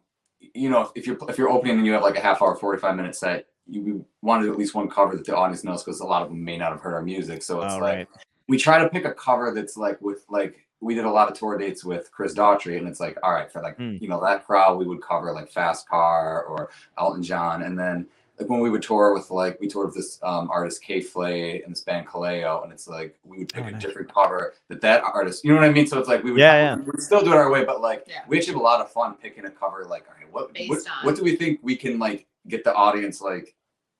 you 0.54 0.70
know, 0.70 0.92
if 0.96 1.08
you're 1.08 1.18
if 1.30 1.38
you're 1.38 1.50
opening 1.50 1.78
and 1.78 1.86
you 1.86 1.94
have 1.94 2.02
like 2.04 2.18
a 2.18 2.22
half 2.22 2.42
hour, 2.42 2.56
forty 2.56 2.80
five 2.80 2.96
minute 2.96 3.16
set, 3.16 3.48
you 3.68 3.82
we 3.82 4.02
wanted 4.22 4.50
at 4.50 4.58
least 4.58 4.76
one 4.76 4.90
cover 4.90 5.16
that 5.16 5.26
the 5.26 5.36
audience 5.36 5.64
knows 5.64 5.84
because 5.84 6.00
a 6.00 6.06
lot 6.06 6.22
of 6.22 6.30
them 6.30 6.44
may 6.44 6.58
not 6.58 6.72
have 6.72 6.82
heard 6.82 6.94
our 6.94 7.02
music. 7.02 7.42
So 7.42 7.62
it's 7.62 7.74
All 7.74 7.82
like 7.82 7.96
right. 7.96 8.08
we 8.48 8.58
try 8.58 8.80
to 8.80 8.90
pick 8.90 9.06
a 9.06 9.14
cover 9.14 9.54
that's 9.54 9.78
like 9.78 10.02
with 10.02 10.26
like 10.30 10.65
we 10.86 10.94
did 10.94 11.06
a 11.06 11.10
lot 11.10 11.30
of 11.32 11.38
tour 11.38 11.58
dates 11.58 11.84
with 11.84 12.12
Chris 12.12 12.34
Daughtry, 12.36 12.78
and 12.78 12.88
it's 12.88 13.00
like 13.00 13.18
all 13.24 13.34
right 13.34 13.52
for 13.52 13.62
like 13.62 13.78
Mm. 13.78 14.00
you 14.02 14.08
know 14.08 14.22
that 14.22 14.46
crowd 14.46 14.78
we 14.78 14.86
would 14.86 15.02
cover 15.02 15.32
like 15.34 15.50
Fast 15.52 15.88
Car 15.90 16.44
or 16.44 16.70
Elton 17.00 17.24
John, 17.24 17.64
and 17.64 17.78
then 17.78 18.08
like 18.40 18.50
when 18.50 18.60
we 18.60 18.70
would 18.70 18.84
tour 18.84 19.14
with 19.14 19.32
like 19.32 19.60
we 19.62 19.68
toured 19.68 19.88
with 19.88 19.96
this 19.96 20.20
um, 20.22 20.50
artist 20.52 20.84
K 20.84 21.02
Flay 21.02 21.62
and 21.64 21.72
this 21.72 21.82
band 21.82 22.06
Kaleo, 22.08 22.64
and 22.64 22.72
it's 22.72 22.88
like 22.88 23.18
we 23.24 23.40
would 23.40 23.50
pick 23.52 23.64
Oh, 23.64 23.68
a 23.68 23.72
nice. 23.72 23.82
different 23.82 24.14
cover 24.14 24.54
that 24.68 24.82
that 24.82 25.04
artist, 25.04 25.44
you 25.44 25.52
know 25.54 25.60
what 25.60 25.68
I 25.70 25.72
mean? 25.72 25.88
So 25.88 25.98
it's 26.00 26.08
like 26.10 26.24
we 26.24 26.32
would 26.32 26.40
Yeah, 26.40 26.54
yeah. 26.54 26.76
we 26.76 26.82
would 26.92 27.02
still 27.02 27.22
do 27.24 27.32
it 27.32 27.36
our 27.38 27.50
way, 27.50 27.64
but 27.66 27.82
like 27.82 28.04
Yeah. 28.08 28.22
we 28.28 28.38
actually 28.38 28.54
have 28.54 28.62
a 28.62 28.64
lot 28.72 28.80
of 28.82 28.92
fun 28.92 29.16
picking 29.16 29.46
a 29.46 29.50
cover. 29.50 29.86
Like 29.86 30.06
all 30.10 30.16
right, 30.20 30.32
what 30.32 30.52
what, 30.70 30.80
on- 30.80 31.06
what 31.06 31.16
do 31.16 31.24
we 31.24 31.36
think 31.36 31.60
we 31.64 31.76
can 31.76 31.98
like 31.98 32.28
get 32.48 32.64
the 32.64 32.74
audience 32.76 33.22
like 33.22 33.56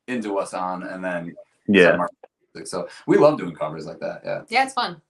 into 0.08 0.38
us 0.38 0.54
on, 0.54 0.84
and 0.84 1.04
then 1.04 1.34
Yeah. 1.68 1.92
some 1.92 2.02
our 2.02 2.10
music. 2.54 2.68
So 2.68 2.88
we 3.08 3.18
love 3.18 3.40
doing 3.40 3.56
covers 3.56 3.86
like 3.88 4.00
that. 4.02 4.22
Yeah. 4.26 4.42
Yeah, 4.50 4.64
it's 4.66 4.74
fun. 4.74 5.02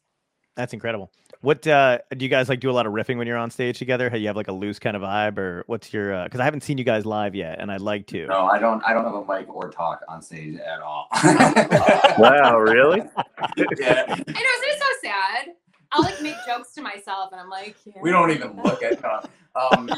That's 0.55 0.73
incredible. 0.73 1.11
What 1.41 1.67
uh 1.67 1.99
do 2.15 2.25
you 2.25 2.29
guys 2.29 2.49
like 2.49 2.59
do 2.59 2.69
a 2.69 2.73
lot 2.73 2.87
of 2.87 2.93
riffing 2.93 3.17
when 3.17 3.27
you're 3.27 3.37
on 3.37 3.51
stage 3.51 3.77
together? 3.77 4.09
How 4.09 4.15
you 4.17 4.27
have 4.27 4.35
like 4.35 4.47
a 4.47 4.53
loose 4.53 4.79
kind 4.79 4.95
of 4.95 5.03
vibe 5.03 5.37
or 5.37 5.63
what's 5.67 5.93
your 5.93 6.13
uh 6.13 6.23
because 6.23 6.39
I 6.39 6.43
haven't 6.43 6.61
seen 6.61 6.77
you 6.77 6.83
guys 6.83 7.05
live 7.05 7.35
yet 7.35 7.59
and 7.59 7.71
I'd 7.71 7.81
like 7.81 8.07
to. 8.07 8.25
No, 8.27 8.45
I 8.47 8.57
don't. 8.57 8.83
I 8.83 8.93
don't 8.93 9.03
have 9.03 9.13
a 9.13 9.25
mic 9.25 9.53
or 9.53 9.69
talk 9.69 10.01
on 10.07 10.21
stage 10.21 10.55
at 10.55 10.81
all. 10.81 11.07
Wow, 12.17 12.57
really? 12.57 12.99
yeah, 12.99 14.05
I 14.07 14.15
know, 14.15 14.15
isn't 14.17 14.27
it 14.27 14.79
so 14.79 14.85
sad? 15.03 15.49
I'll 15.91 16.03
like 16.03 16.21
make 16.21 16.35
jokes 16.47 16.73
to 16.73 16.81
myself 16.81 17.31
and 17.31 17.41
I'm 17.41 17.49
like, 17.49 17.75
we 18.01 18.09
don't 18.11 18.31
even 18.31 18.55
look 18.63 18.81
at. 18.81 19.03
Uh, 19.03 19.21
um, 19.55 19.89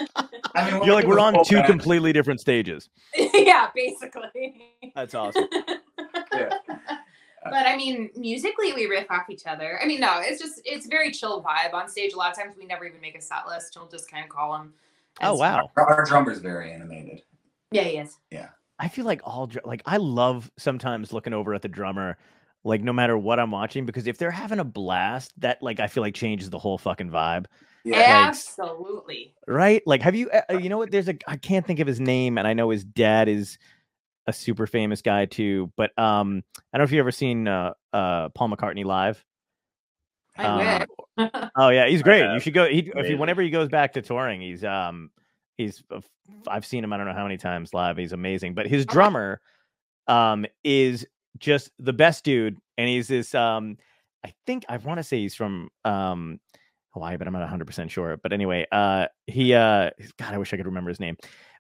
I 0.55 0.71
mean, 0.71 0.83
You're 0.83 0.95
like 0.95 1.05
we're 1.05 1.19
on 1.19 1.43
two 1.45 1.61
completely 1.63 2.13
different 2.13 2.39
stages. 2.39 2.89
yeah, 3.33 3.69
basically. 3.73 4.73
That's 4.95 5.15
awesome. 5.15 5.47
Yeah. 7.51 7.59
But 7.63 7.67
I 7.67 7.75
mean, 7.77 8.09
musically 8.15 8.73
we 8.73 8.85
riff 8.87 9.09
off 9.09 9.29
each 9.29 9.45
other. 9.45 9.79
I 9.81 9.85
mean, 9.85 9.99
no, 9.99 10.19
it's 10.21 10.41
just 10.41 10.61
it's 10.65 10.87
very 10.87 11.11
chill 11.11 11.43
vibe 11.43 11.73
on 11.73 11.87
stage. 11.89 12.13
A 12.13 12.17
lot 12.17 12.31
of 12.31 12.37
times 12.37 12.55
we 12.57 12.65
never 12.65 12.85
even 12.85 13.01
make 13.01 13.17
a 13.17 13.21
set 13.21 13.47
list. 13.47 13.75
We'll 13.77 13.87
just 13.89 14.09
kind 14.09 14.23
of 14.23 14.29
call 14.29 14.53
them. 14.53 14.73
Oh 15.21 15.35
wow. 15.35 15.71
Our, 15.77 15.85
our 15.85 16.05
drummer's 16.05 16.39
very 16.39 16.71
animated. 16.71 17.21
Yeah, 17.71 17.83
he 17.83 17.97
is. 17.97 18.17
Yeah. 18.31 18.49
I 18.79 18.87
feel 18.87 19.05
like 19.05 19.21
all 19.23 19.49
like 19.65 19.81
I 19.85 19.97
love 19.97 20.51
sometimes 20.57 21.11
looking 21.11 21.33
over 21.33 21.53
at 21.53 21.61
the 21.63 21.67
drummer, 21.67 22.17
like 22.63 22.81
no 22.83 22.93
matter 22.93 23.17
what 23.17 23.39
I'm 23.39 23.49
watching, 23.51 23.85
because 23.85 24.05
if 24.07 24.17
they're 24.19 24.29
having 24.31 24.59
a 24.59 24.63
blast, 24.63 25.33
that 25.41 25.61
like 25.63 25.79
I 25.79 25.87
feel 25.87 26.03
like 26.03 26.13
changes 26.13 26.49
the 26.49 26.59
whole 26.59 26.77
fucking 26.77 27.09
vibe, 27.09 27.45
Yeah. 27.83 28.27
Absolutely. 28.27 29.33
right? 29.47 29.81
Like, 29.87 30.01
have 30.03 30.15
you, 30.15 30.29
uh, 30.29 30.57
you 30.57 30.69
know 30.69 30.77
what? 30.77 30.91
There's 30.91 31.09
a 31.09 31.17
I 31.27 31.37
can't 31.37 31.65
think 31.65 31.79
of 31.79 31.87
his 31.87 31.99
name, 31.99 32.37
and 32.37 32.47
I 32.47 32.53
know 32.53 32.69
his 32.69 32.83
dad 32.83 33.27
is 33.27 33.57
a 34.27 34.33
super 34.33 34.67
famous 34.67 35.01
guy 35.01 35.25
too. 35.25 35.71
But 35.75 35.97
um, 35.97 36.43
I 36.57 36.77
don't 36.77 36.81
know 36.81 36.83
if 36.83 36.91
you've 36.91 36.99
ever 36.99 37.11
seen 37.11 37.47
uh 37.47 37.73
uh 37.93 38.29
Paul 38.29 38.49
McCartney 38.49 38.85
live. 38.85 39.23
I 40.37 40.45
Um. 40.45 40.85
Oh 41.55 41.69
yeah, 41.69 41.87
he's 41.87 42.03
great. 42.03 42.31
You 42.31 42.39
should 42.39 42.53
go. 42.53 42.67
He, 42.67 42.91
if 42.95 43.07
he, 43.07 43.15
whenever 43.15 43.41
he 43.41 43.49
goes 43.49 43.69
back 43.69 43.93
to 43.93 44.03
touring, 44.03 44.39
he's 44.39 44.63
um, 44.63 45.09
he's 45.57 45.83
uh, 45.89 46.01
I've 46.47 46.63
seen 46.63 46.83
him. 46.83 46.93
I 46.93 46.97
don't 46.97 47.07
know 47.07 47.13
how 47.13 47.23
many 47.23 47.37
times 47.37 47.73
live. 47.73 47.97
He's 47.97 48.11
amazing. 48.11 48.53
But 48.53 48.67
his 48.67 48.85
drummer, 48.85 49.41
um, 50.07 50.45
is 50.63 51.07
just 51.39 51.71
the 51.79 51.93
best 51.93 52.23
dude, 52.23 52.57
and 52.77 52.87
he's 52.87 53.07
this 53.07 53.33
um, 53.33 53.77
I 54.23 54.33
think 54.45 54.65
I 54.69 54.77
want 54.77 54.97
to 54.97 55.03
say 55.03 55.19
he's 55.19 55.35
from 55.35 55.69
um, 55.85 56.39
Hawaii, 56.93 57.17
but 57.17 57.27
I'm 57.27 57.33
not 57.33 57.39
100 57.39 57.65
percent 57.65 57.91
sure. 57.91 58.17
But 58.17 58.33
anyway, 58.33 58.65
uh, 58.71 59.07
he 59.25 59.53
uh, 59.53 59.91
God, 60.17 60.33
I 60.33 60.37
wish 60.37 60.53
I 60.53 60.57
could 60.57 60.65
remember 60.65 60.89
his 60.89 60.99
name. 60.99 61.17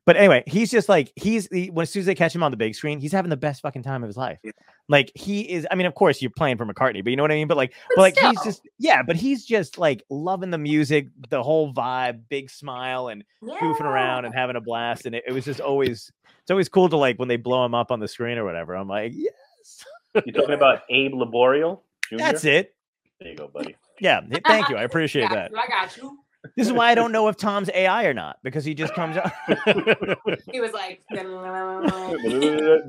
But 0.07 0.15
anyway, 0.15 0.41
he's 0.47 0.71
just 0.71 0.87
like 0.87 1.11
he's 1.17 1.47
he, 1.51 1.69
when 1.69 1.83
as 1.83 1.91
soon 1.91 1.99
as 1.99 2.05
they 2.05 2.15
catch 2.15 2.33
him 2.33 2.41
on 2.41 2.49
the 2.49 2.57
big 2.57 2.73
screen, 2.75 2.99
he's 2.99 3.11
having 3.11 3.29
the 3.29 3.35
best 3.37 3.61
fucking 3.61 3.83
time 3.83 4.03
of 4.03 4.07
his 4.07 4.15
life. 4.15 4.39
Yeah. 4.41 4.51
Like 4.87 5.11
he 5.13 5.41
is. 5.41 5.67
I 5.69 5.75
mean, 5.75 5.85
of 5.85 5.95
course, 5.95 6.21
you're 6.21 6.31
playing 6.31 6.55
for 6.55 6.65
McCartney, 6.65 7.03
but 7.03 7.09
you 7.09 7.17
know 7.17 7.23
what 7.23 7.31
I 7.31 7.35
mean. 7.35 7.49
But 7.49 7.57
like, 7.57 7.73
But 7.89 7.95
but 7.97 8.01
like 8.01 8.17
he's 8.17 8.41
just 8.41 8.61
yeah, 8.79 9.03
but 9.03 9.17
he's 9.17 9.45
just 9.45 9.77
like 9.77 10.01
loving 10.09 10.49
the 10.49 10.57
music, 10.57 11.09
the 11.29 11.43
whole 11.43 11.73
vibe, 11.73 12.21
big 12.29 12.49
smile, 12.49 13.09
and 13.09 13.25
goofing 13.43 13.81
around 13.81 14.23
and 14.23 14.33
having 14.33 14.55
a 14.55 14.61
blast. 14.61 15.05
And 15.05 15.13
it, 15.13 15.25
it 15.27 15.33
was 15.33 15.43
just 15.43 15.59
always 15.59 16.09
it's 16.41 16.51
always 16.51 16.69
cool 16.69 16.87
to 16.87 16.95
like 16.95 17.19
when 17.19 17.27
they 17.27 17.35
blow 17.35 17.65
him 17.65 17.75
up 17.75 17.91
on 17.91 17.99
the 17.99 18.07
screen 18.07 18.37
or 18.37 18.45
whatever. 18.45 18.75
I'm 18.75 18.87
like, 18.87 19.11
yes, 19.13 19.83
You 20.25 20.31
talking 20.31 20.53
about 20.55 20.83
Abe 20.89 21.11
Laboriel 21.15 21.81
Jr.? 22.09 22.17
that's 22.17 22.45
it. 22.45 22.73
There 23.19 23.29
you 23.31 23.35
go, 23.35 23.49
buddy. 23.49 23.75
Yeah, 23.99 24.21
thank 24.45 24.69
you. 24.69 24.77
I 24.77 24.83
appreciate 24.83 25.23
Got 25.29 25.35
that. 25.35 25.51
you, 25.51 25.57
I 25.57 25.67
got 25.67 25.97
you. 25.97 26.17
This 26.57 26.67
is 26.67 26.73
why 26.73 26.89
I 26.89 26.95
don't 26.95 27.11
know 27.11 27.27
if 27.27 27.37
Tom's 27.37 27.69
AI 27.73 28.05
or 28.05 28.13
not 28.15 28.39
because 28.43 28.65
he 28.65 28.73
just 28.73 28.93
comes 28.95 29.15
out. 29.15 29.31
He 30.51 30.59
was 30.59 30.71
like, 30.73 31.01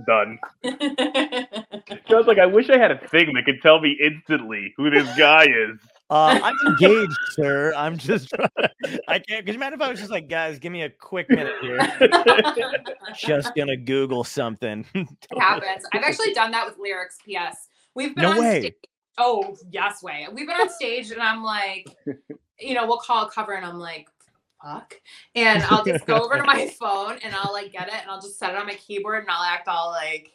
Done. 0.07 0.39
Sounds 2.09 2.27
like 2.27 2.39
I 2.39 2.47
wish 2.47 2.71
I 2.71 2.79
had 2.79 2.91
a 2.91 2.99
thing 3.09 3.35
that 3.35 3.45
could 3.45 3.61
tell 3.63 3.81
me 3.81 3.97
instantly 4.03 4.73
who 4.77 4.89
this 4.91 5.07
guy 5.17 5.45
is. 5.45 5.79
Uh, 6.11 6.41
I'm 6.43 6.57
engaged, 6.67 7.13
sir. 7.33 7.75
I'm 7.77 7.99
just 7.99 8.31
trying. 8.31 8.49
I 9.07 9.19
can't. 9.19 9.45
Could 9.45 9.55
you 9.55 9.61
imagine 9.61 9.75
if 9.75 9.83
I 9.87 9.91
was 9.91 9.99
just 9.99 10.11
like, 10.11 10.29
guys, 10.29 10.59
give 10.59 10.73
me 10.73 10.83
a 10.83 10.89
quick 10.91 11.29
minute 11.29 11.53
here. 11.61 11.77
Just 13.19 13.55
gonna 13.55 13.77
Google 13.77 14.25
something. 14.25 14.87
it 14.95 15.07
happens. 15.39 15.85
I've 15.93 16.03
actually 16.03 16.33
done 16.33 16.51
that 16.53 16.67
with 16.67 16.79
lyrics. 16.79 17.19
P.S. 17.27 17.69
We've 17.95 18.15
been 18.15 18.23
No 18.23 18.31
on 18.33 18.39
way. 18.39 18.61
stage. 18.61 18.75
Oh 19.19 19.57
yes, 19.71 20.03
way. 20.03 20.27
We've 20.33 20.47
been 20.47 20.61
on 20.61 20.71
stage, 20.71 21.11
and 21.11 21.21
I'm 21.21 21.43
like, 21.43 21.89
you 22.61 22.75
know, 22.75 22.87
we'll 22.87 22.99
call 22.99 23.27
a 23.27 23.31
cover, 23.31 23.53
and 23.53 23.67
I'm 23.67 23.79
like, 23.79 24.09
fuck, 24.63 24.95
and 25.35 25.63
I'll 25.65 25.85
just 25.85 26.07
go 26.07 26.23
over 26.23 26.37
to 26.37 26.45
my 26.45 26.67
phone, 26.81 27.19
and 27.23 27.35
I'll 27.35 27.53
like 27.53 27.73
get 27.73 27.89
it, 27.89 27.95
and 28.01 28.11
I'll 28.11 28.21
just 28.21 28.39
set 28.39 28.51
it 28.51 28.57
on 28.57 28.67
my 28.67 28.75
keyboard, 28.75 29.23
and 29.23 29.31
I'll 29.31 29.43
act 29.43 29.69
all 29.69 29.91
like, 29.91 30.33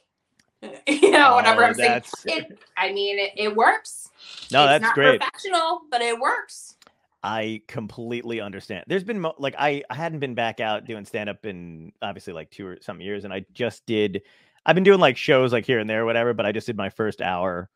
you 0.88 1.12
know, 1.12 1.36
whatever 1.36 1.64
Oh, 1.64 1.68
I'm 1.68 1.74
saying. 1.74 2.02
It, 2.26 2.60
I 2.78 2.92
mean, 2.92 3.20
it, 3.20 3.32
it 3.38 3.56
works. 3.56 4.10
No, 4.52 4.64
it's 4.64 4.70
that's 4.70 4.82
not 4.84 4.96
great. 4.96 5.22
Professional, 5.22 5.82
but 5.90 6.02
it 6.02 6.20
works. 6.20 6.76
I 7.24 7.62
completely 7.68 8.42
understand. 8.42 8.84
There's 8.88 9.06
been 9.06 9.22
mo- 9.22 9.36
like 9.38 9.56
I, 9.58 9.84
I 9.90 9.96
hadn't 9.96 10.20
been 10.20 10.36
back 10.36 10.60
out 10.60 10.86
doing 10.86 11.06
stand 11.06 11.30
up 11.30 11.46
in 11.46 11.94
obviously 12.02 12.34
like 12.34 12.52
two 12.52 12.68
or 12.68 12.78
some 12.82 13.00
years, 13.00 13.24
and 13.24 13.34
I 13.34 13.46
just 13.54 13.86
did. 13.86 14.24
I've 14.66 14.76
been 14.76 14.84
doing 14.84 15.00
like 15.00 15.16
shows 15.16 15.54
like 15.54 15.66
here 15.66 15.80
and 15.80 15.90
there, 15.90 16.04
or 16.04 16.06
whatever, 16.06 16.34
but 16.34 16.46
I 16.46 16.52
just 16.52 16.68
did 16.68 16.76
my 16.76 16.90
first 16.90 17.22
hour 17.22 17.70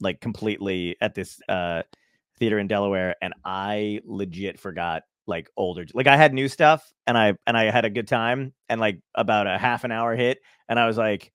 like 0.00 0.20
completely 0.20 0.96
at 1.00 1.14
this 1.14 1.40
uh 1.48 1.82
theater 2.38 2.58
in 2.58 2.66
Delaware, 2.66 3.14
and 3.22 3.34
I 3.44 4.00
legit 4.04 4.58
forgot 4.58 5.04
like 5.26 5.48
older 5.56 5.86
like 5.94 6.06
I 6.06 6.16
had 6.18 6.34
new 6.34 6.48
stuff 6.48 6.92
and 7.06 7.16
I 7.16 7.34
and 7.46 7.56
I 7.56 7.70
had 7.70 7.86
a 7.86 7.90
good 7.90 8.06
time 8.06 8.52
and 8.68 8.78
like 8.80 9.00
about 9.14 9.46
a 9.46 9.56
half 9.56 9.84
an 9.84 9.90
hour 9.90 10.14
hit 10.14 10.38
and 10.68 10.78
I 10.78 10.86
was 10.86 10.98
like 10.98 11.32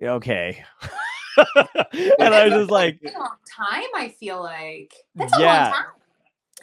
okay 0.00 0.62
and 1.56 2.34
I 2.34 2.44
was 2.44 2.52
just 2.52 2.70
like 2.70 3.00
a 3.04 3.18
long 3.18 3.36
time. 3.56 3.82
I 3.96 4.14
feel 4.20 4.40
like 4.42 4.94
that's 5.14 5.36
a 5.36 5.40
Yeah. 5.40 5.64
long 5.64 5.72
time. 5.72 5.84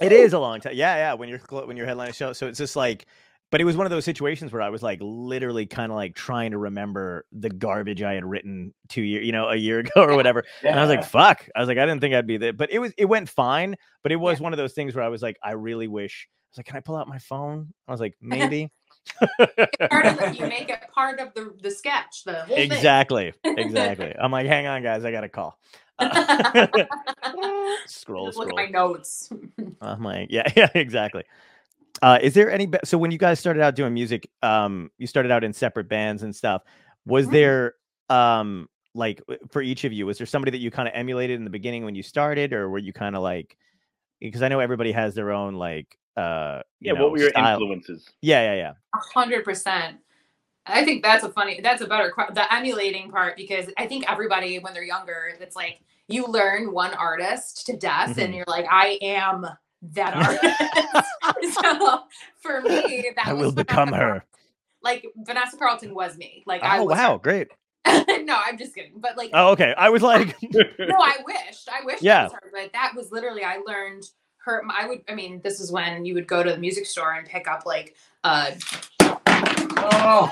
It 0.02 0.12
is 0.14 0.32
a 0.32 0.40
long 0.40 0.62
time. 0.62 0.74
Yeah, 0.76 0.96
yeah. 0.96 1.14
When 1.16 1.28
you're 1.28 1.40
when 1.66 1.76
you're 1.76 1.88
headlining 1.88 2.10
a 2.10 2.14
show, 2.14 2.32
so 2.32 2.48
it's 2.48 2.58
just 2.58 2.78
like, 2.78 3.06
but 3.52 3.60
it 3.62 3.64
was 3.64 3.76
one 3.76 3.86
of 3.86 3.90
those 3.92 4.06
situations 4.06 4.54
where 4.54 4.62
I 4.62 4.70
was 4.70 4.84
like 4.84 5.00
literally 5.02 5.66
kind 5.66 5.92
of 5.92 5.96
like 5.96 6.16
trying 6.16 6.52
to 6.52 6.58
remember 6.58 7.26
the 7.32 7.50
garbage 7.50 8.04
I 8.04 8.14
had 8.14 8.24
written 8.24 8.74
two 8.90 9.02
year, 9.02 9.22
you 9.22 9.32
know, 9.32 9.50
a 9.50 9.56
year 9.56 9.80
ago 9.80 10.04
or 10.04 10.16
whatever. 10.16 10.44
And 10.64 10.80
I 10.80 10.82
was 10.86 10.90
like, 10.90 11.04
fuck. 11.04 11.48
I 11.56 11.60
was 11.60 11.68
like, 11.68 11.78
I 11.78 11.86
didn't 11.86 12.02
think 12.02 12.14
I'd 12.14 12.28
be 12.28 12.38
there, 12.38 12.54
but 12.54 12.72
it 12.72 12.80
was 12.80 12.94
it 12.98 13.06
went 13.06 13.30
fine. 13.30 13.76
But 14.04 14.12
it 14.12 14.18
was 14.18 14.40
one 14.40 14.54
of 14.54 14.58
those 14.58 14.74
things 14.74 14.96
where 14.96 15.04
I 15.04 15.10
was 15.10 15.22
like, 15.22 15.38
I 15.44 15.52
really 15.52 15.88
wish. 15.88 16.28
I 16.30 16.34
was 16.52 16.58
like, 16.60 16.66
can 16.68 16.78
I 16.78 16.82
pull 16.82 16.96
out 16.96 17.08
my 17.08 17.20
phone? 17.20 17.74
I 17.88 17.92
was 17.92 18.00
like, 18.00 18.16
maybe. 18.22 18.72
Part 19.20 20.06
of 20.06 20.36
you 20.36 20.46
make 20.46 20.70
it 20.70 20.86
part 20.94 21.20
of 21.20 21.34
the 21.34 21.56
the 21.64 21.72
sketch. 21.72 22.24
The 22.26 22.34
whole 22.44 22.56
thing. 22.56 22.72
exactly, 22.72 23.34
exactly. 23.44 24.14
I'm 24.22 24.32
like, 24.32 24.46
hang 24.46 24.68
on, 24.68 24.84
guys, 24.84 25.04
I 25.04 25.12
got 25.12 25.24
a 25.24 25.30
call. 25.30 25.58
Uh, 25.98 26.68
scroll, 27.88 28.28
Just 28.28 28.38
look 28.38 28.50
scroll. 28.50 28.50
at 28.50 28.56
my 28.56 28.66
notes. 28.68 29.32
I'm 29.82 30.04
like, 30.04 30.28
yeah, 30.30 30.48
yeah, 30.56 30.70
exactly. 30.76 31.24
Uh, 32.02 32.20
is 32.22 32.34
there 32.34 32.52
any? 32.52 32.70
So 32.84 32.98
when 32.98 33.12
you 33.12 33.18
guys 33.18 33.40
started 33.40 33.62
out 33.62 33.76
doing 33.76 33.94
music, 33.94 34.30
um, 34.42 34.90
you 34.98 35.08
started 35.08 35.32
out 35.32 35.44
in 35.44 35.54
separate 35.54 35.90
bands 35.90 36.24
and 36.24 36.36
stuff. 36.36 36.62
Was 37.06 37.28
Mhm. 37.28 37.32
there, 37.32 37.74
um, 38.10 38.70
like 38.94 39.22
for 39.52 39.62
each 39.62 39.84
of 39.84 39.94
you, 39.94 40.06
was 40.06 40.18
there 40.18 40.28
somebody 40.28 40.52
that 40.52 40.60
you 40.60 40.72
kind 40.72 40.88
of 40.88 40.94
emulated 40.96 41.38
in 41.38 41.44
the 41.44 41.50
beginning 41.50 41.86
when 41.86 41.96
you 41.96 42.04
started, 42.04 42.54
or 42.54 42.70
were 42.70 42.78
you 42.78 42.94
kind 42.94 43.16
of 43.16 43.22
like? 43.22 43.58
Because 44.22 44.42
I 44.42 44.48
know 44.48 44.60
everybody 44.60 44.92
has 44.92 45.16
their 45.16 45.32
own 45.32 45.56
like, 45.56 45.98
uh, 46.18 46.62
Yeah, 46.82 46.94
know, 46.94 47.04
what 47.04 47.12
were 47.12 47.18
your 47.20 47.30
style. 47.30 47.60
influences? 47.60 48.10
Yeah, 48.22 48.54
yeah, 48.54 48.56
yeah. 48.56 48.74
A 48.96 49.20
hundred 49.20 49.44
percent. 49.46 49.98
I 50.66 50.84
think 50.84 51.04
that's 51.04 51.24
a 51.24 51.32
funny. 51.32 51.62
That's 51.62 51.82
a 51.82 51.88
better 51.88 52.12
que- 52.12 52.34
the 52.34 52.54
emulating 52.54 53.10
part 53.10 53.36
because 53.38 53.68
I 53.78 53.88
think 53.88 54.10
everybody 54.12 54.60
when 54.60 54.74
they're 54.74 54.84
younger, 54.84 55.32
it's 55.40 55.56
like 55.56 55.80
you 56.08 56.26
learn 56.28 56.72
one 56.72 56.94
artist 56.94 57.66
to 57.68 57.78
death, 57.78 58.18
and 58.18 58.34
Mhm. 58.34 58.38
you're 58.38 58.46
like, 58.48 58.66
I 58.70 59.00
am 59.02 59.46
that 59.82 60.14
artist. 61.34 61.54
so 61.62 62.00
for 62.42 62.62
me, 62.62 63.12
that 63.16 63.28
I 63.28 63.34
was 63.34 63.46
will 63.46 63.52
Vanessa 63.52 63.54
become 63.56 63.88
her. 63.90 64.00
Carlton. 64.00 64.22
Like 64.82 65.06
Vanessa 65.18 65.58
Carlton 65.58 65.94
was 65.94 66.18
me. 66.18 66.44
Like 66.46 66.62
Oh 66.64 66.84
was 66.86 66.98
wow, 66.98 67.18
great. 67.18 67.48
no, 67.86 68.38
I'm 68.46 68.58
just 68.58 68.76
kidding. 68.76 68.94
But 68.98 69.18
like, 69.18 69.32
Oh 69.34 69.52
okay. 69.52 69.74
I 69.78 69.90
was 69.90 70.02
like, 70.02 70.36
no, 70.44 70.62
I 70.80 71.18
wished. 71.26 71.70
I 71.72 71.84
wished 71.86 72.02
Yeah. 72.04 72.24
that 72.24 72.32
was 72.32 72.34
her, 72.44 72.50
but 72.54 72.74
that 72.74 72.94
was 72.96 73.12
literally 73.12 73.44
I 73.44 73.58
learned 73.66 74.04
her. 74.46 74.64
I 74.72 74.88
would. 74.88 75.02
I 75.10 75.16
mean, 75.16 75.42
this 75.44 75.60
is 75.60 75.72
when 75.72 76.06
you 76.06 76.14
would 76.14 76.28
go 76.28 76.44
to 76.44 76.52
the 76.52 76.58
music 76.58 76.86
store 76.86 77.14
and 77.14 77.28
pick 77.28 77.48
up 77.48 77.66
like 77.66 77.96
uh, 78.24 78.52
Oh. 79.82 80.30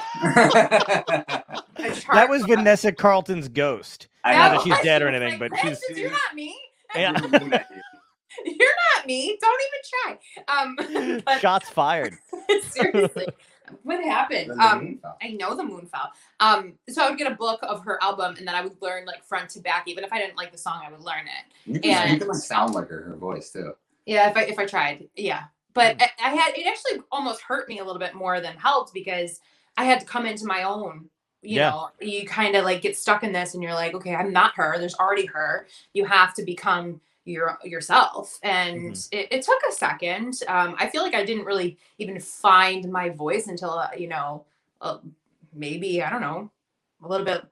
that 2.13 2.27
was 2.29 2.43
Vanessa 2.45 2.91
Carlton's 2.91 3.47
ghost. 3.47 4.07
I 4.23 4.33
Not 4.35 4.51
know. 4.51 4.57
that 4.57 4.63
she's 4.77 4.83
dead 4.85 5.01
or 5.01 5.07
anything, 5.07 5.39
like, 5.39 5.51
but 5.51 5.59
she's- 5.59 5.81
you're 5.95 6.11
not 6.11 6.35
me. 6.35 6.57
Yeah. 6.95 7.13
You're 8.45 8.75
not 8.95 9.05
me. 9.07 9.37
Don't 9.41 9.61
even 9.67 10.17
try. 10.85 11.17
Um, 11.17 11.21
but 11.25 11.41
Shots 11.41 11.69
fired. 11.69 12.17
seriously, 12.69 13.27
what 13.83 14.03
happened? 14.03 14.51
Um, 14.59 14.99
I 15.21 15.29
know 15.31 15.55
the 15.55 15.63
moon 15.63 15.87
fell. 15.87 16.11
Um, 16.39 16.73
so 16.89 17.03
I 17.03 17.09
would 17.09 17.17
get 17.17 17.31
a 17.31 17.35
book 17.35 17.59
of 17.63 17.83
her 17.85 18.01
album, 18.01 18.35
and 18.37 18.47
then 18.47 18.55
I 18.55 18.61
would 18.61 18.81
learn 18.81 19.05
like 19.05 19.23
front 19.23 19.49
to 19.51 19.59
back. 19.59 19.85
Even 19.87 20.03
if 20.03 20.13
I 20.13 20.19
didn't 20.19 20.37
like 20.37 20.51
the 20.51 20.57
song, 20.57 20.81
I 20.85 20.91
would 20.91 21.01
learn 21.01 21.25
it. 21.27 21.53
you, 21.65 21.79
can, 21.79 22.13
you 22.13 22.19
can 22.19 22.27
like, 22.27 22.37
sound 22.37 22.73
like 22.73 22.89
her, 22.89 23.01
her 23.03 23.15
voice 23.15 23.51
too. 23.51 23.73
Yeah, 24.05 24.29
if 24.29 24.37
I 24.37 24.43
if 24.43 24.59
I 24.59 24.65
tried, 24.65 25.07
yeah. 25.15 25.45
But 25.73 26.01
I, 26.01 26.09
I 26.23 26.29
had 26.35 26.57
it 26.57 26.65
actually 26.65 27.03
almost 27.11 27.41
hurt 27.41 27.69
me 27.69 27.79
a 27.79 27.83
little 27.83 27.99
bit 27.99 28.15
more 28.15 28.39
than 28.41 28.55
helped 28.57 28.93
because 28.93 29.39
I 29.75 29.83
had 29.83 29.99
to 29.99 30.05
come 30.05 30.25
into 30.25 30.45
my 30.45 30.63
own. 30.63 31.09
You 31.43 31.57
Yeah. 31.57 31.69
know, 31.69 31.89
you 32.01 32.25
kind 32.25 32.55
of 32.55 32.65
like 32.65 32.81
get 32.81 32.97
stuck 32.97 33.23
in 33.23 33.31
this, 33.31 33.53
and 33.53 33.61
you're 33.61 33.73
like, 33.73 33.93
okay, 33.93 34.15
I'm 34.15 34.33
not 34.33 34.55
her. 34.55 34.77
There's 34.79 34.95
already 34.95 35.25
her. 35.27 35.67
You 35.93 36.05
have 36.05 36.33
to 36.35 36.43
become 36.43 36.99
your 37.27 37.57
yourself, 37.63 38.39
and 38.43 38.95
it, 39.11 39.27
it 39.31 39.41
took 39.43 39.59
a 39.69 39.71
second. 39.73 40.41
Um, 40.47 40.75
I 40.79 40.87
feel 40.87 41.03
like 41.03 41.13
I 41.13 41.25
didn't 41.25 41.45
really 41.45 41.77
even 41.97 42.19
find 42.19 42.91
my 42.91 43.09
voice 43.09 43.47
until 43.47 43.71
uh, 43.71 43.89
you 43.97 44.07
know, 44.07 44.45
uh, 44.81 44.97
maybe 45.53 46.01
I 46.01 46.09
don't 46.09 46.21
know, 46.21 46.49
a 47.03 47.07
little 47.07 47.25
bit. 47.25 47.43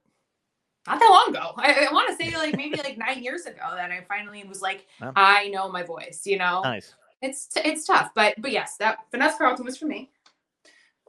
Not 0.88 1.00
that 1.00 1.10
long 1.10 1.36
ago. 1.36 1.54
I, 1.58 1.88
I 1.90 1.94
want 1.94 2.10
to 2.10 2.24
say 2.24 2.36
like 2.38 2.56
maybe 2.58 2.78
like 2.78 2.98
nine 2.98 3.24
years 3.24 3.46
ago 3.46 3.72
that 3.76 3.92
I 3.92 4.06
finally 4.08 4.44
was 4.44 4.62
like, 4.62 4.86
Wow. 5.02 5.14
I 5.16 5.50
know 5.50 5.70
my 5.72 5.84
voice. 5.84 6.22
You 6.26 6.38
know, 6.38 6.62
Nice. 6.64 6.94
it's 7.22 7.48
t- 7.48 7.62
it's 7.66 7.86
tough, 7.86 8.12
but 8.16 8.36
but 8.40 8.52
yes, 8.52 8.78
that 8.78 9.00
Vanessa 9.12 9.38
Carlton 9.38 9.66
was 9.66 9.78
for 9.78 9.86
me. 9.88 10.10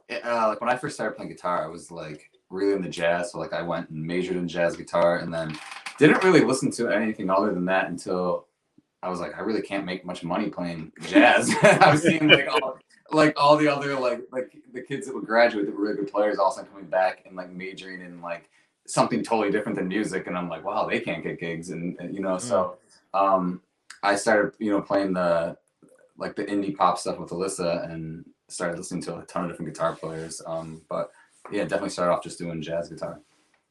It, 0.09 0.25
uh, 0.25 0.47
like 0.47 0.61
when 0.61 0.69
I 0.69 0.75
first 0.77 0.95
started 0.95 1.15
playing 1.15 1.31
guitar, 1.31 1.63
I 1.63 1.67
was 1.67 1.91
like 1.91 2.29
really 2.49 2.73
into 2.73 2.89
jazz. 2.89 3.31
So 3.31 3.39
like 3.39 3.53
I 3.53 3.61
went 3.61 3.89
and 3.89 4.01
majored 4.03 4.37
in 4.37 4.47
jazz 4.47 4.75
guitar, 4.75 5.17
and 5.19 5.33
then 5.33 5.57
didn't 5.99 6.23
really 6.23 6.41
listen 6.43 6.71
to 6.71 6.89
anything 6.89 7.29
other 7.29 7.53
than 7.53 7.65
that 7.65 7.89
until 7.89 8.46
I 9.03 9.09
was 9.09 9.19
like, 9.19 9.37
I 9.37 9.41
really 9.41 9.61
can't 9.61 9.85
make 9.85 10.05
much 10.05 10.23
money 10.23 10.49
playing 10.49 10.91
jazz. 11.03 11.53
I 11.63 11.91
was 11.91 12.01
seeing 12.01 12.27
like 12.27 12.47
all, 12.51 12.79
like 13.11 13.39
all 13.39 13.55
the 13.57 13.67
other 13.67 13.95
like 13.99 14.21
like 14.31 14.57
the 14.73 14.81
kids 14.81 15.07
that 15.07 15.15
would 15.15 15.25
graduate 15.25 15.65
that 15.65 15.75
were 15.75 15.83
really 15.83 15.97
good 15.97 16.11
players 16.11 16.39
all 16.39 16.47
of 16.47 16.53
a 16.53 16.55
sudden 16.55 16.71
coming 16.71 16.89
back 16.89 17.23
and 17.25 17.35
like 17.35 17.51
majoring 17.51 18.01
in 18.01 18.21
like 18.21 18.49
something 18.85 19.23
totally 19.23 19.51
different 19.51 19.77
than 19.77 19.87
music, 19.87 20.27
and 20.27 20.37
I'm 20.37 20.49
like, 20.49 20.63
wow, 20.63 20.87
they 20.87 20.99
can't 20.99 21.23
get 21.23 21.39
gigs, 21.39 21.69
and, 21.69 21.99
and, 21.99 22.15
you 22.15 22.21
know, 22.21 22.37
so 22.37 22.77
um, 23.13 23.61
I 24.01 24.15
started 24.15 24.53
you 24.59 24.71
know 24.71 24.81
playing 24.81 25.13
the 25.13 25.57
like 26.17 26.35
the 26.35 26.45
indie 26.45 26.75
pop 26.75 26.97
stuff 26.97 27.19
with 27.19 27.29
Alyssa 27.29 27.91
and 27.91 28.25
started 28.49 28.77
listening 28.77 29.03
to 29.03 29.19
a 29.19 29.23
ton 29.25 29.43
of 29.43 29.51
different 29.51 29.73
guitar 29.73 29.95
players. 29.95 30.41
Um, 30.45 30.81
but 30.89 31.11
yeah, 31.51 31.63
definitely 31.63 31.89
started 31.89 32.13
off 32.13 32.23
just 32.23 32.39
doing 32.39 32.61
jazz 32.61 32.89
guitar. 32.89 33.19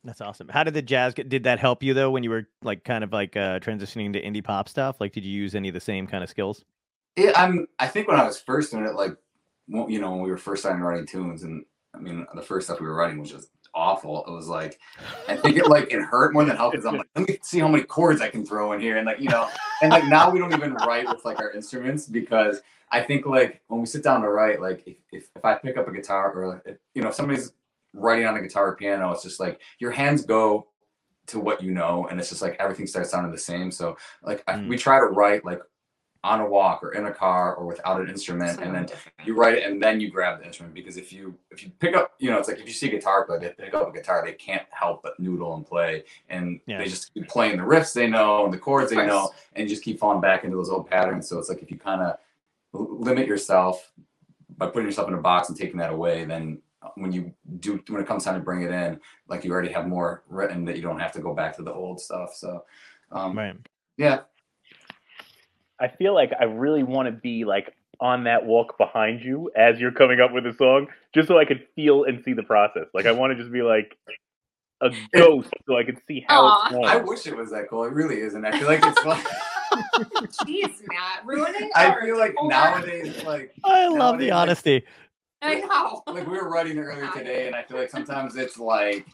That's 0.04 0.20
awesome. 0.20 0.48
How 0.48 0.62
did 0.62 0.74
the 0.74 0.82
jazz 0.82 1.14
get, 1.14 1.28
did 1.28 1.44
that 1.44 1.58
help 1.58 1.82
you 1.82 1.92
though 1.92 2.10
when 2.10 2.22
you 2.22 2.30
were 2.30 2.48
like 2.62 2.84
kind 2.84 3.02
of 3.02 3.12
like 3.12 3.36
uh 3.36 3.58
transitioning 3.58 4.12
to 4.12 4.22
indie 4.22 4.44
pop 4.44 4.68
stuff? 4.68 5.00
Like 5.00 5.12
did 5.12 5.24
you 5.24 5.32
use 5.32 5.54
any 5.54 5.68
of 5.68 5.74
the 5.74 5.80
same 5.80 6.06
kind 6.06 6.22
of 6.22 6.30
skills? 6.30 6.64
Yeah, 7.16 7.32
I'm. 7.34 7.66
I 7.78 7.88
think 7.88 8.08
when 8.08 8.20
I 8.20 8.24
was 8.24 8.38
first 8.38 8.70
doing 8.70 8.84
it, 8.84 8.94
like, 8.94 9.16
you 9.68 9.98
know, 9.98 10.10
when 10.10 10.20
we 10.20 10.30
were 10.30 10.36
first 10.36 10.62
starting 10.62 10.82
writing 10.82 11.06
tunes, 11.06 11.42
and 11.42 11.64
I 11.94 11.98
mean, 11.98 12.26
the 12.34 12.42
first 12.42 12.66
stuff 12.66 12.78
we 12.78 12.86
were 12.86 12.94
writing 12.94 13.18
was 13.18 13.30
just 13.30 13.48
awful. 13.74 14.24
It 14.26 14.30
was 14.30 14.48
like, 14.48 14.78
I 15.26 15.36
think 15.36 15.56
it 15.56 15.66
like 15.66 15.90
it 15.92 16.02
hurt 16.02 16.34
more 16.34 16.44
than 16.44 16.56
helped 16.56 16.72
because 16.72 16.86
I'm 16.86 16.98
like, 16.98 17.08
let 17.16 17.26
me 17.26 17.38
see 17.42 17.58
how 17.58 17.68
many 17.68 17.84
chords 17.84 18.20
I 18.20 18.28
can 18.28 18.44
throw 18.44 18.72
in 18.72 18.80
here, 18.80 18.98
and 18.98 19.06
like, 19.06 19.18
you 19.18 19.30
know, 19.30 19.48
and 19.80 19.90
like 19.90 20.04
now 20.04 20.30
we 20.30 20.38
don't 20.38 20.52
even 20.52 20.74
write 20.74 21.08
with 21.08 21.24
like 21.24 21.40
our 21.40 21.52
instruments 21.52 22.06
because 22.06 22.60
I 22.90 23.00
think 23.00 23.24
like 23.24 23.62
when 23.68 23.80
we 23.80 23.86
sit 23.86 24.04
down 24.04 24.20
to 24.20 24.28
write, 24.28 24.60
like 24.60 24.86
if 25.10 25.28
if, 25.34 25.44
I 25.44 25.54
pick 25.54 25.78
up 25.78 25.88
a 25.88 25.92
guitar 25.92 26.32
or 26.32 26.62
if, 26.66 26.76
you 26.94 27.00
know, 27.00 27.08
if 27.08 27.14
somebody's 27.14 27.52
writing 27.96 28.26
on 28.26 28.36
a 28.36 28.42
guitar 28.42 28.68
or 28.68 28.76
piano, 28.76 29.10
it's 29.12 29.22
just 29.22 29.40
like 29.40 29.60
your 29.78 29.90
hands 29.90 30.24
go 30.24 30.68
to 31.26 31.40
what 31.40 31.62
you 31.62 31.72
know, 31.72 32.06
and 32.08 32.20
it's 32.20 32.28
just 32.28 32.42
like 32.42 32.56
everything 32.60 32.86
starts 32.86 33.10
sounding 33.10 33.32
the 33.32 33.38
same. 33.38 33.70
So 33.70 33.96
like 34.22 34.44
I, 34.46 34.54
Mm. 34.54 34.68
we 34.68 34.76
try 34.76 34.98
to 35.00 35.06
write 35.06 35.44
like 35.44 35.60
on 36.24 36.40
a 36.40 36.46
walk 36.48 36.82
or 36.82 36.92
in 36.92 37.06
a 37.06 37.12
car 37.12 37.54
or 37.54 37.66
without 37.66 38.00
an 38.00 38.08
instrument, 38.08 38.60
and 38.60 38.74
then 38.74 38.86
you 39.24 39.34
write 39.34 39.54
it 39.54 39.64
and 39.64 39.80
then 39.80 40.00
you 40.00 40.10
grab 40.10 40.40
the 40.40 40.46
instrument 40.46 40.74
because 40.74 40.96
if 40.96 41.12
you 41.12 41.36
if 41.52 41.62
you 41.62 41.70
pick 41.78 41.94
up 41.94 42.14
you 42.18 42.30
know 42.30 42.38
it's 42.38 42.48
like 42.48 42.58
if 42.58 42.66
you 42.66 42.72
see 42.72 42.88
a 42.88 42.90
guitar 42.90 43.24
player 43.24 43.38
they 43.38 43.50
pick 43.50 43.74
up 43.74 43.88
a 43.88 43.92
guitar 43.92 44.24
they 44.24 44.32
can't 44.32 44.66
help 44.70 45.02
but 45.04 45.18
noodle 45.20 45.54
and 45.54 45.64
play 45.66 46.02
and 46.28 46.60
Yeah. 46.66 46.78
they 46.78 46.88
just 46.88 47.12
keep 47.14 47.28
playing 47.28 47.56
the 47.58 47.62
riffs 47.62 47.92
they 47.92 48.08
know 48.08 48.44
and 48.44 48.52
the 48.52 48.58
chords 48.58 48.90
Of 48.90 48.98
they 48.98 49.06
know 49.06 49.30
and 49.54 49.64
you 49.64 49.68
just 49.68 49.84
keep 49.84 50.00
falling 50.00 50.20
back 50.20 50.42
into 50.42 50.56
those 50.56 50.68
old 50.70 50.88
patterns 50.90 51.28
so 51.28 51.38
it's 51.38 51.48
like 51.48 51.62
if 51.62 51.70
you 51.70 51.78
kind 51.78 52.02
of 52.02 52.16
limit 52.72 53.28
yourself 53.28 53.92
by 54.56 54.66
putting 54.66 54.86
yourself 54.86 55.06
in 55.08 55.14
a 55.14 55.18
box 55.20 55.48
and 55.48 55.56
taking 55.56 55.78
that 55.78 55.92
away 55.92 56.24
then 56.24 56.60
when 56.96 57.12
you 57.12 57.32
do 57.60 57.82
when 57.88 58.00
it 58.00 58.06
comes 58.06 58.24
time 58.24 58.34
to 58.34 58.40
bring 58.40 58.62
it 58.62 58.70
in 58.70 59.00
like 59.28 59.44
you 59.44 59.52
already 59.52 59.70
have 59.72 59.86
more 59.86 60.22
written 60.28 60.64
that 60.64 60.76
you 60.76 60.82
don't 60.82 60.98
have 61.00 61.12
to 61.12 61.20
go 61.20 61.34
back 61.34 61.56
to 61.56 61.62
the 61.62 61.72
old 61.72 62.00
stuff 62.00 62.34
so 62.34 62.64
um, 63.12 63.36
Right. 63.36 63.56
yeah 63.96 64.20
I 65.78 65.88
feel 65.88 66.14
like 66.14 66.32
I 66.40 66.44
really 66.44 66.82
want 66.82 67.06
to 67.06 67.12
be 67.12 67.44
like 67.44 67.74
on 68.00 68.24
that 68.24 68.44
walk 68.46 68.78
behind 68.78 69.22
you 69.22 69.50
as 69.56 69.78
you're 69.78 69.92
coming 69.92 70.20
up 70.20 70.32
with 70.32 70.46
a 70.46 70.54
song, 70.54 70.86
just 71.14 71.28
so 71.28 71.38
I 71.38 71.44
could 71.44 71.66
feel 71.74 72.04
and 72.04 72.22
see 72.24 72.32
the 72.32 72.42
process. 72.42 72.86
Like 72.94 73.04
I 73.06 73.12
want 73.12 73.32
to 73.32 73.38
just 73.38 73.52
be 73.52 73.60
like 73.62 73.96
a 74.80 74.90
ghost, 75.14 75.50
so 75.66 75.76
I 75.76 75.84
could 75.84 75.98
see 76.08 76.24
how 76.28 76.44
Aw. 76.46 76.64
it's 76.66 76.72
going. 76.74 76.84
I 76.86 76.96
wish 76.96 77.26
it 77.26 77.36
was 77.36 77.50
that 77.50 77.68
cool. 77.68 77.84
It 77.84 77.92
really 77.92 78.20
isn't. 78.20 78.42
I 78.44 78.58
feel 78.58 78.68
like 78.68 78.80
it's 78.84 79.00
fun. 79.02 79.20
Jeez, 80.46 80.72
Matt, 80.88 81.26
ruining. 81.26 81.70
I 81.74 82.00
feel 82.00 82.16
like 82.18 82.34
whole- 82.36 82.48
nowadays, 82.48 83.22
like 83.24 83.52
I 83.64 83.86
love 83.88 83.96
Nowadays, 83.98 84.18
the 84.20 84.26
like- 84.30 84.40
honesty. 84.42 84.84
I 85.46 85.60
know. 85.60 86.02
like 86.12 86.26
we 86.26 86.36
were 86.38 86.48
writing 86.48 86.78
earlier 86.78 87.10
today, 87.12 87.46
and 87.46 87.54
I 87.56 87.62
feel 87.62 87.78
like 87.78 87.90
sometimes 87.90 88.36
it's 88.36 88.58
like 88.58 89.06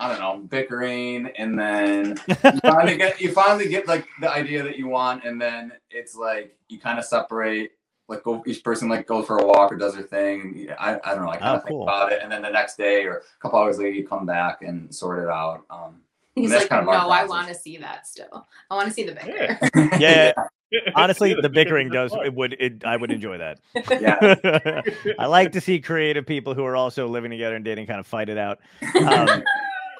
I 0.00 0.08
don't 0.08 0.20
know, 0.20 0.46
bickering, 0.46 1.26
and 1.36 1.58
then 1.58 2.18
you 2.28 2.60
finally 2.62 2.96
get 2.96 3.20
you 3.20 3.32
finally 3.32 3.68
get 3.68 3.86
like 3.88 4.06
the 4.20 4.30
idea 4.30 4.62
that 4.62 4.76
you 4.78 4.86
want, 4.88 5.24
and 5.24 5.40
then 5.40 5.72
it's 5.90 6.14
like 6.14 6.56
you 6.68 6.78
kind 6.78 6.98
of 6.98 7.04
separate. 7.04 7.72
Like 8.10 8.22
go, 8.22 8.42
each 8.46 8.64
person 8.64 8.88
like 8.88 9.06
goes 9.06 9.26
for 9.26 9.36
a 9.36 9.46
walk 9.46 9.70
or 9.70 9.76
does 9.76 9.92
their 9.94 10.02
thing. 10.02 10.66
And 10.70 10.76
I, 10.80 10.98
I 11.04 11.14
don't 11.14 11.24
know. 11.26 11.30
I 11.30 11.36
kind 11.36 11.50
Oh, 11.50 11.56
of 11.56 11.62
think 11.64 11.68
cool. 11.74 11.82
about 11.82 12.10
it, 12.10 12.20
and 12.22 12.32
then 12.32 12.40
the 12.40 12.48
next 12.48 12.76
day 12.78 13.04
or 13.04 13.16
a 13.18 13.22
couple 13.42 13.58
hours 13.58 13.76
later, 13.78 13.90
you 13.90 14.08
come 14.08 14.24
back 14.24 14.62
and 14.62 14.94
sort 14.94 15.18
it 15.18 15.28
out. 15.28 15.64
Um, 15.68 16.00
He's 16.34 16.50
like, 16.52 16.68
kind 16.70 16.80
of 16.80 16.86
no, 16.86 17.10
I 17.10 17.24
want 17.26 17.48
to 17.48 17.54
see 17.54 17.76
that 17.78 18.06
still. 18.06 18.46
I 18.70 18.74
want 18.76 18.88
to 18.88 18.94
see 18.94 19.02
the 19.04 19.12
bicker. 19.12 19.58
Yeah. 20.00 20.32
Honestly, 20.94 21.34
the 21.40 21.48
bickering 21.48 21.88
does 21.88 22.12
it 22.24 22.34
would 22.34 22.56
it 22.58 22.84
I 22.84 22.96
would 22.96 23.10
enjoy 23.10 23.38
that. 23.38 23.58
yeah. 24.00 24.82
I 25.18 25.26
like 25.26 25.52
to 25.52 25.60
see 25.60 25.80
creative 25.80 26.26
people 26.26 26.54
who 26.54 26.64
are 26.64 26.76
also 26.76 27.06
living 27.06 27.30
together 27.30 27.56
and 27.56 27.64
dating 27.64 27.86
kind 27.86 28.00
of 28.00 28.06
fight 28.06 28.28
it 28.28 28.38
out. 28.38 28.58
Um, 29.06 29.42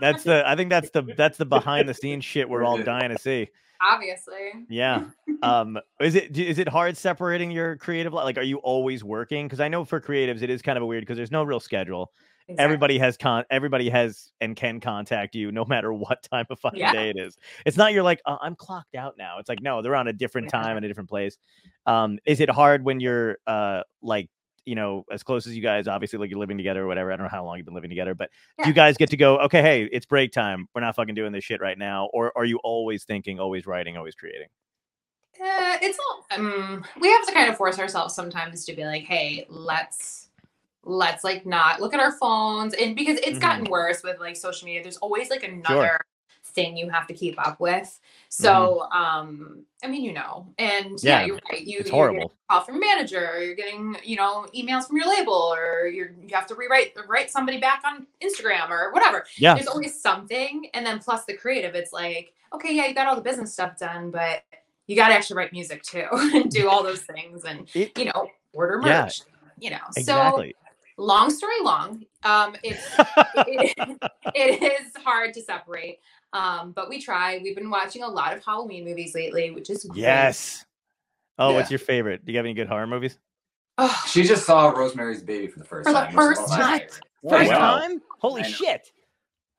that's 0.00 0.24
the 0.24 0.46
I 0.46 0.56
think 0.56 0.70
that's 0.70 0.90
the 0.90 1.02
that's 1.16 1.38
the 1.38 1.46
behind 1.46 1.88
the 1.88 1.94
scenes 1.94 2.24
shit 2.24 2.48
we're 2.48 2.64
all 2.64 2.78
dying 2.78 3.10
to 3.10 3.18
see. 3.18 3.48
Obviously. 3.80 4.66
Yeah. 4.68 5.04
Um 5.42 5.78
is 6.00 6.14
it 6.14 6.36
is 6.36 6.58
it 6.58 6.68
hard 6.68 6.96
separating 6.96 7.50
your 7.50 7.76
creative 7.76 8.12
li- 8.12 8.24
like 8.24 8.36
are 8.36 8.42
you 8.42 8.58
always 8.58 9.04
working 9.04 9.46
because 9.46 9.60
I 9.60 9.68
know 9.68 9.84
for 9.84 10.00
creatives 10.00 10.42
it 10.42 10.50
is 10.50 10.62
kind 10.62 10.76
of 10.76 10.82
a 10.82 10.86
weird 10.86 11.02
because 11.02 11.16
there's 11.16 11.30
no 11.30 11.44
real 11.44 11.60
schedule. 11.60 12.12
Exactly. 12.48 12.64
Everybody 12.64 12.98
has 12.98 13.16
con 13.18 13.44
everybody 13.50 13.90
has 13.90 14.32
and 14.40 14.56
can 14.56 14.80
contact 14.80 15.34
you 15.34 15.52
no 15.52 15.64
matter 15.66 15.92
what 15.92 16.22
time 16.22 16.46
of 16.48 16.58
fucking 16.60 16.78
Yeah. 16.80 16.92
day 16.92 17.10
it 17.10 17.16
is. 17.18 17.36
It's 17.66 17.76
not 17.76 17.92
you're 17.92 18.02
like 18.02 18.22
"Uh, 18.24 18.38
I'm 18.40 18.56
clocked 18.56 18.94
out 18.94 19.16
now. 19.18 19.38
It's 19.38 19.50
like 19.50 19.60
no, 19.60 19.82
they're 19.82 19.94
on 19.96 20.08
a 20.08 20.12
different 20.14 20.46
Yeah. 20.46 20.62
time 20.62 20.76
and 20.76 20.84
a 20.84 20.88
different 20.88 21.10
place. 21.10 21.36
Um 21.84 22.18
is 22.24 22.40
it 22.40 22.48
hard 22.48 22.84
when 22.84 23.00
you're 23.00 23.36
uh 23.46 23.82
like 24.00 24.30
you 24.64 24.74
know, 24.74 25.04
as 25.10 25.22
close 25.22 25.46
as 25.46 25.56
you 25.56 25.62
guys, 25.62 25.88
obviously, 25.88 26.18
like 26.18 26.28
you're 26.28 26.38
living 26.38 26.58
together 26.58 26.82
or 26.84 26.86
whatever. 26.86 27.10
I 27.10 27.16
don't 27.16 27.24
know 27.24 27.30
how 27.30 27.42
long 27.42 27.56
you've 27.56 27.64
been 27.64 27.74
living 27.74 27.88
together, 27.88 28.14
but 28.14 28.28
Yeah. 28.58 28.66
you 28.68 28.74
guys 28.74 28.98
get 28.98 29.08
to 29.10 29.16
go, 29.16 29.38
okay, 29.38 29.62
hey, 29.62 29.84
it's 29.90 30.04
break 30.04 30.30
time. 30.30 30.68
We're 30.74 30.82
not 30.82 30.94
fucking 30.94 31.14
doing 31.14 31.32
this 31.32 31.42
shit 31.42 31.62
right 31.62 31.78
now. 31.78 32.10
Or 32.12 32.36
are 32.36 32.44
you 32.44 32.58
always 32.62 33.04
thinking, 33.04 33.40
always 33.40 33.66
writing, 33.66 33.96
always 33.96 34.14
creating? 34.14 34.48
Eh, 35.40 35.78
it's 35.80 35.98
all 35.98 36.26
um, 36.32 36.84
we 37.00 37.08
have 37.10 37.26
to 37.26 37.32
kind 37.32 37.48
of 37.48 37.56
force 37.56 37.78
ourselves 37.78 38.14
sometimes 38.14 38.66
to 38.66 38.74
be 38.74 38.84
like, 38.84 39.04
hey, 39.04 39.46
let's 39.48 40.27
let's 40.88 41.22
like 41.22 41.44
not 41.44 41.80
look 41.82 41.92
at 41.92 42.00
our 42.00 42.12
phones 42.12 42.72
and 42.74 42.96
because 42.96 43.18
it's 43.18 43.38
gotten 43.38 43.64
worse 43.70 44.02
with 44.02 44.18
like 44.20 44.36
social 44.36 44.64
media. 44.66 44.82
There's 44.82 44.96
always 44.96 45.28
like 45.28 45.42
another 45.44 46.00
thing 46.44 46.76
you 46.78 46.88
have 46.88 47.06
to 47.06 47.12
keep 47.14 47.38
up 47.46 47.60
with. 47.60 48.00
So 48.30 48.80
um 48.90 49.64
I 49.84 49.86
mean 49.88 50.02
you 50.02 50.12
know 50.14 50.46
and 50.58 50.98
yeah, 51.02 51.20
Yeah, 51.20 51.26
you're 51.26 51.38
right. 51.52 51.60
You 51.60 51.78
it's 51.80 51.90
you're 51.90 52.08
getting 52.08 52.20
horrible. 52.20 52.32
a 52.48 52.52
call 52.52 52.62
from 52.62 52.80
manager, 52.80 53.32
or 53.34 53.38
you're 53.42 53.54
getting, 53.54 53.96
you 54.02 54.16
know, 54.16 54.46
emails 54.56 54.86
from 54.86 54.96
your 54.96 55.06
label, 55.08 55.34
or 55.54 55.86
you're 55.88 56.12
you 56.22 56.34
have 56.34 56.46
to 56.46 56.54
rewrite 56.54 56.94
write 57.06 57.30
somebody 57.30 57.58
back 57.60 57.82
on 57.84 58.06
Instagram 58.22 58.70
or 58.70 58.90
whatever 58.92 59.26
Yeah. 59.36 59.54
there's 59.54 59.66
always 59.66 60.00
something 60.00 60.68
and 60.72 60.86
then 60.86 60.98
plus 61.00 61.26
the 61.26 61.34
creative 61.34 61.74
it's 61.74 61.92
like 61.92 62.32
okay 62.54 62.74
yeah 62.74 62.86
you 62.86 62.94
got 62.94 63.06
all 63.06 63.14
the 63.16 63.20
business 63.20 63.52
stuff 63.52 63.78
done 63.78 64.10
but 64.10 64.42
you 64.86 64.96
got 64.96 65.08
to 65.08 65.14
actually 65.14 65.36
write 65.36 65.52
music 65.52 65.82
too 65.82 66.06
and 66.12 66.50
do 66.50 66.66
all 66.70 66.82
those 66.82 67.02
things 67.02 67.44
and 67.44 67.68
It- 67.74 67.96
you 67.98 68.06
know 68.06 68.28
order 68.54 68.80
Yeah. 68.82 69.02
merch 69.04 69.20
you 69.60 69.68
know 69.70 69.76
Exactly. 69.96 70.54
so 70.56 70.67
long 70.98 71.30
story 71.30 71.54
long 71.62 72.04
um 72.24 72.54
it's 72.64 72.84
it, 73.46 73.74
it 74.34 74.62
is 74.82 74.92
hard 75.02 75.32
to 75.32 75.40
separate 75.40 76.00
um 76.32 76.72
but 76.72 76.88
we 76.88 77.00
try 77.00 77.38
we've 77.42 77.54
been 77.56 77.70
watching 77.70 78.02
a 78.02 78.08
lot 78.08 78.36
of 78.36 78.44
halloween 78.44 78.84
movies 78.84 79.14
lately 79.14 79.50
which 79.52 79.70
is 79.70 79.84
great. 79.84 80.00
yes. 80.02 80.64
Oh, 81.40 81.54
what's 81.54 81.70
your 81.70 81.78
favorite? 81.78 82.24
Do 82.26 82.32
you 82.32 82.38
have 82.38 82.46
any 82.46 82.52
good 82.54 82.66
horror 82.66 82.88
movies? 82.88 83.16
oh, 83.78 84.04
She 84.08 84.24
just 84.24 84.44
saw 84.44 84.70
Rosemary's 84.70 85.22
Baby 85.22 85.46
for 85.46 85.60
the 85.60 85.64
first 85.64 85.86
For 85.86 85.92
the 85.92 86.00
time. 86.00 86.06
which 86.08 86.16
first 86.16 86.40
one 86.48 86.60
of 86.60 86.66
my 86.66 86.78
time. 86.80 86.88
First 87.30 87.50
wow. 87.52 87.78
time? 87.78 88.02
Holy 88.18 88.42
I 88.42 88.44
shit. 88.48 88.90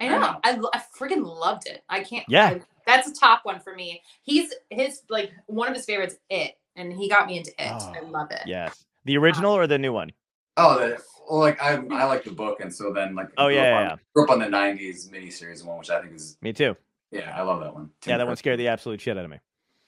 I 0.02 0.06
I 0.06 0.10
know. 0.10 0.20
know. 0.20 0.40
I, 0.44 0.60
I 0.74 0.82
freaking 1.00 1.24
loved 1.26 1.68
it. 1.68 1.82
I 1.88 2.02
can't. 2.04 2.26
Yeah. 2.28 2.48
I- 2.48 2.62
that's 2.86 3.08
a 3.08 3.14
top 3.14 3.46
one 3.46 3.62
for 3.62 3.74
me. 3.76 4.02
He's 4.24 4.54
his 4.70 5.04
like 5.10 5.32
one 5.46 5.70
of 5.70 5.74
his 5.76 5.86
favorites. 5.86 6.16
It 6.30 6.56
and 6.76 6.92
he 6.92 7.08
got 7.08 7.28
me 7.28 7.38
into 7.38 7.52
it. 7.52 7.72
I 7.72 8.00
Oh, 8.04 8.08
love 8.10 8.32
it. 8.32 8.42
Yes. 8.46 8.84
The 9.06 9.18
original 9.18 9.54
or 9.56 9.66
the 9.68 9.78
new 9.78 9.94
one? 9.94 10.12
Oh, 10.58 10.78
the, 10.80 11.02
well, 11.30 11.40
like 11.40 11.62
I, 11.62 11.74
I 11.92 12.06
like 12.06 12.24
the 12.24 12.32
book, 12.32 12.60
and 12.62 12.74
so 12.74 12.92
then 12.92 13.16
like 13.16 13.30
Oh, 13.38 13.46
grew 13.48 13.56
yeah, 13.56 13.62
up 13.62 13.66
yeah, 13.68 13.78
on, 13.78 13.84
yeah. 13.86 13.96
grew 14.14 14.24
up 14.26 14.30
on 14.32 14.40
the 14.40 14.46
'90s 14.46 15.10
miniseries 15.10 15.64
one, 15.64 15.78
which 15.78 15.90
I 15.90 16.02
think 16.02 16.16
is 16.16 16.38
Me 16.42 16.52
too. 16.54 16.76
yeah, 17.12 17.34
I 17.36 17.42
love 17.44 17.60
that 17.62 17.74
one. 17.74 17.90
Tim 18.02 18.12
Yeah, 18.12 18.18
that 18.18 18.28
one 18.28 18.36
scared 18.36 18.60
the 18.60 18.68
absolute 18.68 19.00
shit 19.02 19.18
out 19.18 19.26
of 19.26 19.32
me. 19.32 19.38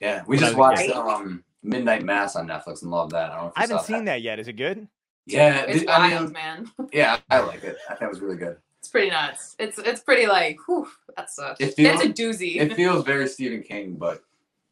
Yeah, 0.00 0.22
we 0.26 0.36
when 0.36 0.40
just 0.40 0.56
watched 0.56 0.82
kid. 0.82 0.92
um 0.92 1.44
Midnight 1.62 2.02
Mass 2.04 2.34
on 2.36 2.48
Netflix 2.48 2.82
and 2.82 2.90
loved 2.90 3.12
that. 3.12 3.30
I, 3.30 3.36
don't 3.36 3.44
know 3.44 3.48
if 3.48 3.52
you 3.52 3.52
I 3.56 3.60
haven't 3.62 3.78
saw 3.78 3.84
seen 3.84 4.04
that 4.06 4.22
yet. 4.22 4.38
Is 4.40 4.48
it 4.48 4.54
good? 4.54 4.88
Yeah, 5.26 5.60
It's 5.68 5.78
th- 5.80 5.88
I 5.88 6.08
wild, 6.14 6.24
mean, 6.24 6.32
man. 6.32 6.70
yeah, 6.92 7.18
I 7.30 7.38
like 7.40 7.62
it. 7.62 7.76
I 7.88 7.94
thought 7.94 8.02
it 8.06 8.10
was 8.10 8.20
really 8.20 8.36
good. 8.36 8.56
It's 8.80 8.88
pretty 8.88 9.10
nuts. 9.10 9.54
It's 9.60 9.78
it's 9.78 10.00
pretty 10.00 10.26
like, 10.26 10.58
whew, 10.66 10.88
that's 11.16 11.38
a 11.38 11.54
It 11.60 11.76
that's 11.76 12.02
a 12.02 12.12
feels- 12.12 12.38
doozy. 12.38 12.56
It 12.60 12.72
feels 12.76 13.04
very 13.04 13.28
Stephen 13.28 13.62
King, 13.62 13.94
but 13.94 14.22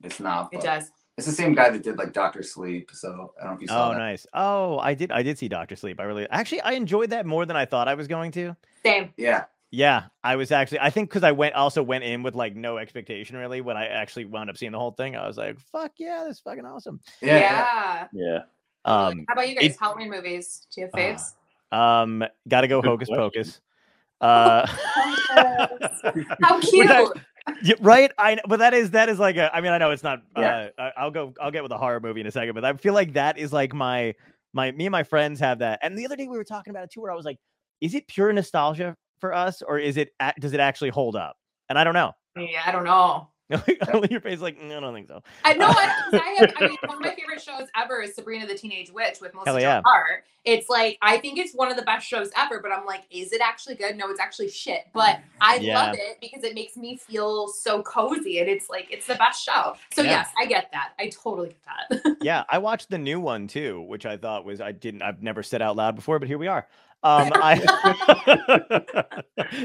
it's 0.02 0.18
not. 0.18 0.48
It 0.52 0.62
does. 0.62 0.90
It's 1.20 1.26
the 1.26 1.34
same 1.34 1.54
guy 1.54 1.68
that 1.68 1.82
did 1.82 1.98
like 1.98 2.14
Doctor 2.14 2.42
Sleep. 2.42 2.90
So 2.94 3.34
I 3.38 3.42
don't 3.44 3.50
know 3.52 3.56
if 3.56 3.60
you 3.60 3.68
saw 3.68 3.88
Oh, 3.88 3.92
that. 3.92 3.98
nice. 3.98 4.26
Oh, 4.32 4.78
I 4.78 4.94
did. 4.94 5.12
I 5.12 5.22
did 5.22 5.36
see 5.36 5.48
Doctor 5.48 5.76
Sleep. 5.76 6.00
I 6.00 6.04
really, 6.04 6.26
actually, 6.30 6.62
I 6.62 6.72
enjoyed 6.72 7.10
that 7.10 7.26
more 7.26 7.44
than 7.44 7.56
I 7.56 7.66
thought 7.66 7.88
I 7.88 7.94
was 7.94 8.08
going 8.08 8.32
to. 8.32 8.56
Same. 8.82 9.12
Yeah, 9.18 9.44
Yeah, 9.70 10.04
I 10.24 10.36
was 10.36 10.50
actually. 10.50 10.80
I 10.80 10.88
think 10.88 11.10
because 11.10 11.22
I 11.22 11.32
went 11.32 11.54
also 11.56 11.82
went 11.82 12.04
in 12.04 12.22
with 12.22 12.34
like 12.34 12.56
no 12.56 12.78
expectation 12.78 13.36
really. 13.36 13.60
When 13.60 13.76
I 13.76 13.86
actually 13.88 14.24
wound 14.24 14.48
up 14.48 14.56
seeing 14.56 14.72
the 14.72 14.78
whole 14.78 14.92
thing, 14.92 15.14
I 15.14 15.26
was 15.26 15.36
like, 15.36 15.60
"Fuck 15.60 15.92
yeah, 15.98 16.24
this 16.26 16.36
is 16.38 16.40
fucking 16.40 16.64
awesome." 16.64 17.00
yeah, 17.20 17.36
Yeah. 17.36 18.06
yeah. 18.14 18.22
Yeah. 18.24 18.38
Um, 18.86 19.26
How 19.28 19.34
about 19.34 19.46
you 19.50 19.56
guys? 19.56 19.64
it- 19.72 19.76
Halloween 19.78 20.08
movies? 20.10 20.66
Do 20.74 20.80
you 20.80 20.86
have 20.86 20.94
Ah, 20.94 20.98
faves? 20.98 22.02
um, 22.02 22.24
gotta 22.48 22.66
go 22.66 22.80
Good 22.80 22.88
Hocus 22.88 23.08
question. 23.08 23.22
Pocus. 23.30 23.60
Uh, 24.22 24.66
How 26.42 26.56
Which 26.56 26.70
cute. 26.70 26.90
I- 26.90 27.04
Yeah, 27.62 27.74
right. 27.80 28.10
I 28.18 28.36
know, 28.36 28.42
but 28.48 28.58
that 28.58 28.74
is 28.74 28.90
that 28.92 29.08
is 29.08 29.18
like 29.18 29.36
a. 29.36 29.54
I 29.54 29.60
mean, 29.60 29.72
I 29.72 29.78
know 29.78 29.90
it's 29.90 30.02
not. 30.02 30.22
Yeah. 30.36 30.68
Uh, 30.78 30.90
I'll 30.96 31.10
go. 31.10 31.34
I'll 31.40 31.50
get 31.50 31.62
with 31.62 31.72
a 31.72 31.78
horror 31.78 32.00
movie 32.00 32.20
in 32.20 32.26
a 32.26 32.30
second, 32.30 32.54
but 32.54 32.64
I 32.64 32.72
feel 32.74 32.94
like 32.94 33.14
that 33.14 33.38
is 33.38 33.52
like 33.52 33.74
my 33.74 34.14
my 34.52 34.72
me 34.72 34.86
and 34.86 34.92
my 34.92 35.02
friends 35.02 35.40
have 35.40 35.58
that. 35.60 35.78
And 35.82 35.96
the 35.98 36.04
other 36.04 36.16
day 36.16 36.26
we 36.28 36.36
were 36.36 36.44
talking 36.44 36.70
about 36.70 36.84
it 36.84 36.90
too, 36.92 37.00
where 37.00 37.10
I 37.12 37.14
was 37.16 37.24
like, 37.24 37.38
is 37.80 37.94
it 37.94 38.06
pure 38.08 38.32
nostalgia 38.32 38.94
for 39.20 39.34
us, 39.34 39.62
or 39.62 39.78
is 39.78 39.96
it 39.96 40.10
does 40.38 40.52
it 40.52 40.60
actually 40.60 40.90
hold 40.90 41.16
up? 41.16 41.36
And 41.68 41.78
I 41.78 41.84
don't 41.84 41.94
know. 41.94 42.12
yeah, 42.36 42.62
I 42.66 42.72
don't 42.72 42.84
know. 42.84 43.29
Your 44.10 44.20
face 44.20 44.40
like, 44.40 44.58
"Mm, 44.60 44.76
I 44.76 44.80
don't 44.80 44.94
think 44.94 45.08
so. 45.08 45.22
I 45.44 45.54
know. 45.54 45.66
I, 45.66 45.92
I, 46.12 46.36
have, 46.38 46.52
I 46.58 46.68
mean, 46.68 46.76
one 46.84 46.96
of 46.96 47.02
my 47.02 47.14
favorite 47.14 47.42
shows 47.42 47.68
ever 47.76 48.00
is 48.02 48.14
Sabrina 48.14 48.46
the 48.46 48.54
Teenage 48.54 48.90
Witch 48.92 49.18
with 49.20 49.34
Melissa 49.34 49.50
Hell 49.52 49.60
yeah. 49.60 49.82
Hart. 49.84 50.24
It's 50.44 50.70
like 50.70 50.96
I 51.02 51.18
think 51.18 51.38
it's 51.38 51.52
one 51.54 51.70
of 51.70 51.76
the 51.76 51.82
best 51.82 52.06
shows 52.06 52.30
ever, 52.36 52.60
but 52.60 52.72
I'm 52.72 52.86
like, 52.86 53.02
is 53.10 53.32
it 53.32 53.40
actually 53.42 53.74
good? 53.74 53.96
No, 53.96 54.08
it's 54.08 54.20
actually 54.20 54.48
shit. 54.48 54.84
But 54.94 55.20
I 55.40 55.56
Yeah. 55.56 55.78
love 55.82 55.96
it 55.98 56.18
because 56.20 56.44
it 56.44 56.54
makes 56.54 56.76
me 56.76 56.96
feel 56.96 57.48
so 57.48 57.82
cozy, 57.82 58.38
and 58.38 58.48
it's 58.48 58.70
like 58.70 58.86
it's 58.90 59.06
the 59.06 59.16
best 59.16 59.44
show. 59.44 59.74
So 59.92 60.02
Yeah. 60.02 60.10
yes, 60.10 60.28
I 60.38 60.46
get 60.46 60.70
that. 60.72 60.92
I 60.98 61.08
totally 61.08 61.48
get 61.48 61.58
that. 62.02 62.16
Yeah, 62.22 62.44
I 62.50 62.58
watched 62.58 62.90
the 62.90 62.98
new 62.98 63.18
one 63.18 63.48
too, 63.48 63.80
which 63.82 64.04
I 64.04 64.16
thought 64.16 64.44
was 64.44 64.60
I 64.60 64.72
didn't 64.72 65.02
I've 65.02 65.22
never 65.22 65.42
said 65.42 65.62
out 65.62 65.76
loud 65.76 65.96
before, 65.96 66.18
but 66.18 66.28
here 66.28 66.38
we 66.38 66.46
are. 66.46 66.66
Um, 67.02 67.30
I 67.34 67.56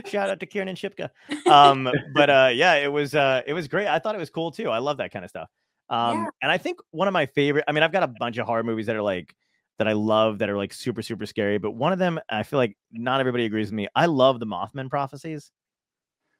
shout 0.07 0.29
out 0.29 0.39
to 0.39 0.45
Kiernan 0.45 0.75
Shipka. 0.75 1.09
Um, 1.47 1.89
but 2.13 2.29
uh, 2.29 2.49
yeah, 2.53 2.75
it 2.75 2.91
was 2.91 3.13
uh, 3.15 3.41
it 3.45 3.53
was 3.53 3.67
great. 3.67 3.87
I 3.87 3.99
thought 3.99 4.15
it 4.15 4.19
was 4.19 4.29
cool 4.29 4.51
too. 4.51 4.69
I 4.69 4.77
love 4.79 4.97
that 4.97 5.11
kind 5.11 5.23
of 5.25 5.29
stuff. 5.29 5.49
Um, 5.89 6.17
Yeah. 6.23 6.29
and 6.43 6.51
I 6.51 6.57
think 6.57 6.79
one 6.91 7.07
of 7.07 7.13
my 7.13 7.25
favorite. 7.25 7.65
I 7.67 7.71
mean, 7.71 7.83
I've 7.83 7.91
got 7.91 8.03
a 8.03 8.07
bunch 8.07 8.37
of 8.37 8.45
horror 8.47 8.63
movies 8.63 8.85
that 8.87 8.95
are 8.95 9.01
like 9.01 9.35
that 9.77 9.87
I 9.87 9.93
love 9.93 10.39
that 10.39 10.49
are 10.49 10.57
like 10.57 10.73
super 10.73 11.01
super 11.01 11.25
scary. 11.25 11.57
But 11.57 11.71
one 11.71 11.91
of 11.93 11.99
them, 11.99 12.19
I 12.29 12.43
feel 12.43 12.57
like 12.59 12.77
not 12.91 13.19
everybody 13.19 13.45
agrees 13.45 13.67
with 13.67 13.73
me. 13.73 13.87
I 13.95 14.05
love 14.05 14.39
the 14.39 14.45
Mothman 14.47 14.89
prophecies. 14.89 15.51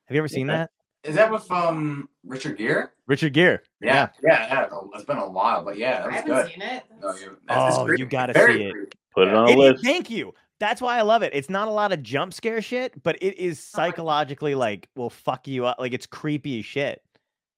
Have 0.06 0.16
you 0.16 0.22
ever 0.22 0.28
seen 0.28 0.50
Okay. 0.50 0.58
that? 0.60 0.70
Is 1.04 1.16
that 1.16 1.32
with 1.32 1.50
um 1.52 2.10
Richard 2.26 2.58
Gere? 2.58 2.86
Richard 3.08 3.34
Gere. 3.34 3.60
Yeah, 3.82 4.10
yeah, 4.24 4.48
yeah. 4.48 4.68
It's 4.96 5.04
been 5.04 5.18
a 5.18 5.30
while, 5.30 5.64
but 5.64 5.78
yeah, 5.78 6.02
that 6.02 6.08
I 6.10 6.14
haven't 6.16 6.32
good. 6.32 6.48
seen 6.52 6.62
it. 6.64 6.84
No, 7.02 7.14
you, 7.16 7.38
that's, 7.48 7.76
Oh, 7.78 7.92
you 7.92 8.06
gotta 8.08 8.34
Very 8.34 8.54
see 8.58 8.64
it. 8.64 8.72
creepy. 8.72 8.92
Put 9.14 9.28
it 9.28 9.34
on 9.36 9.48
a 9.48 9.52
It- 9.52 9.58
list. 9.58 9.84
thank 9.84 10.10
you. 10.10 10.34
That's 10.60 10.82
why 10.82 10.98
I 10.98 11.02
love 11.02 11.22
it. 11.22 11.32
It's 11.34 11.50
not 11.50 11.68
a 11.68 11.72
lot 11.72 11.92
of 11.92 12.02
jump 12.02 12.34
scare 12.34 12.62
shit, 12.62 13.02
but 13.04 13.18
it 13.22 13.38
is 13.38 13.60
Oh 13.60 13.78
psychologically 13.78 14.56
like 14.56 14.88
will 14.96 15.10
fuck 15.10 15.48
you 15.48 15.66
up. 15.66 15.78
Like 15.80 15.94
it's 15.94 16.06
creepy 16.06 16.60
as 16.60 16.66
shit. 16.66 17.02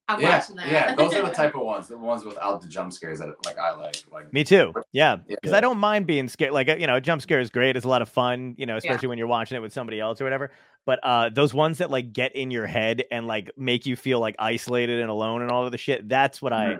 I'm 0.09 0.21
Yeah, 0.21 0.37
watching 0.39 0.55
that. 0.55 0.67
yeah. 0.67 0.95
Those 0.95 1.13
are 1.15 1.21
the 1.27 1.33
type 1.33 1.53
of 1.55 1.61
ones, 1.61 1.89
the 1.89 1.97
ones 1.97 2.23
without 2.23 2.61
the 2.61 2.67
jump 2.69 2.93
scares 2.93 3.19
that 3.19 3.27
like 3.45 3.59
I 3.59 3.75
like. 3.75 3.97
Like 4.11 4.31
Me 4.33 4.43
too. 4.43 4.73
Yeah, 4.93 5.17
because 5.17 5.51
Yeah. 5.51 5.57
I 5.57 5.61
don't 5.61 5.77
mind 5.79 6.07
being 6.07 6.27
scared. 6.29 6.53
Like 6.53 6.69
uh, 6.69 6.75
you 6.77 6.87
know, 6.87 6.95
a 6.95 7.01
jump 7.01 7.21
scare 7.21 7.39
is 7.41 7.49
great. 7.49 7.75
It's 7.75 7.85
a 7.85 7.89
lot 7.89 8.01
of 8.01 8.09
fun. 8.09 8.55
You 8.57 8.65
know, 8.65 8.77
especially 8.77 9.09
when 9.09 9.17
you're 9.17 9.27
watching 9.27 9.57
it 9.57 9.59
with 9.61 9.73
somebody 9.73 9.99
else 9.99 10.19
or 10.21 10.23
whatever. 10.23 10.51
But 10.85 10.99
uh, 11.03 11.29
those 11.29 11.53
ones 11.53 11.79
that 11.79 11.91
like 11.91 12.13
get 12.13 12.35
in 12.37 12.49
your 12.51 12.65
head 12.65 13.03
and 13.11 13.27
like 13.27 13.51
make 13.57 13.85
you 13.85 13.97
feel 13.97 14.21
like 14.21 14.35
isolated 14.39 15.01
and 15.01 15.09
alone 15.09 15.41
and 15.41 15.51
all 15.51 15.65
of 15.65 15.71
the 15.73 15.77
shit. 15.77 16.07
That's 16.07 16.41
what 16.41 16.53
I. 16.53 16.77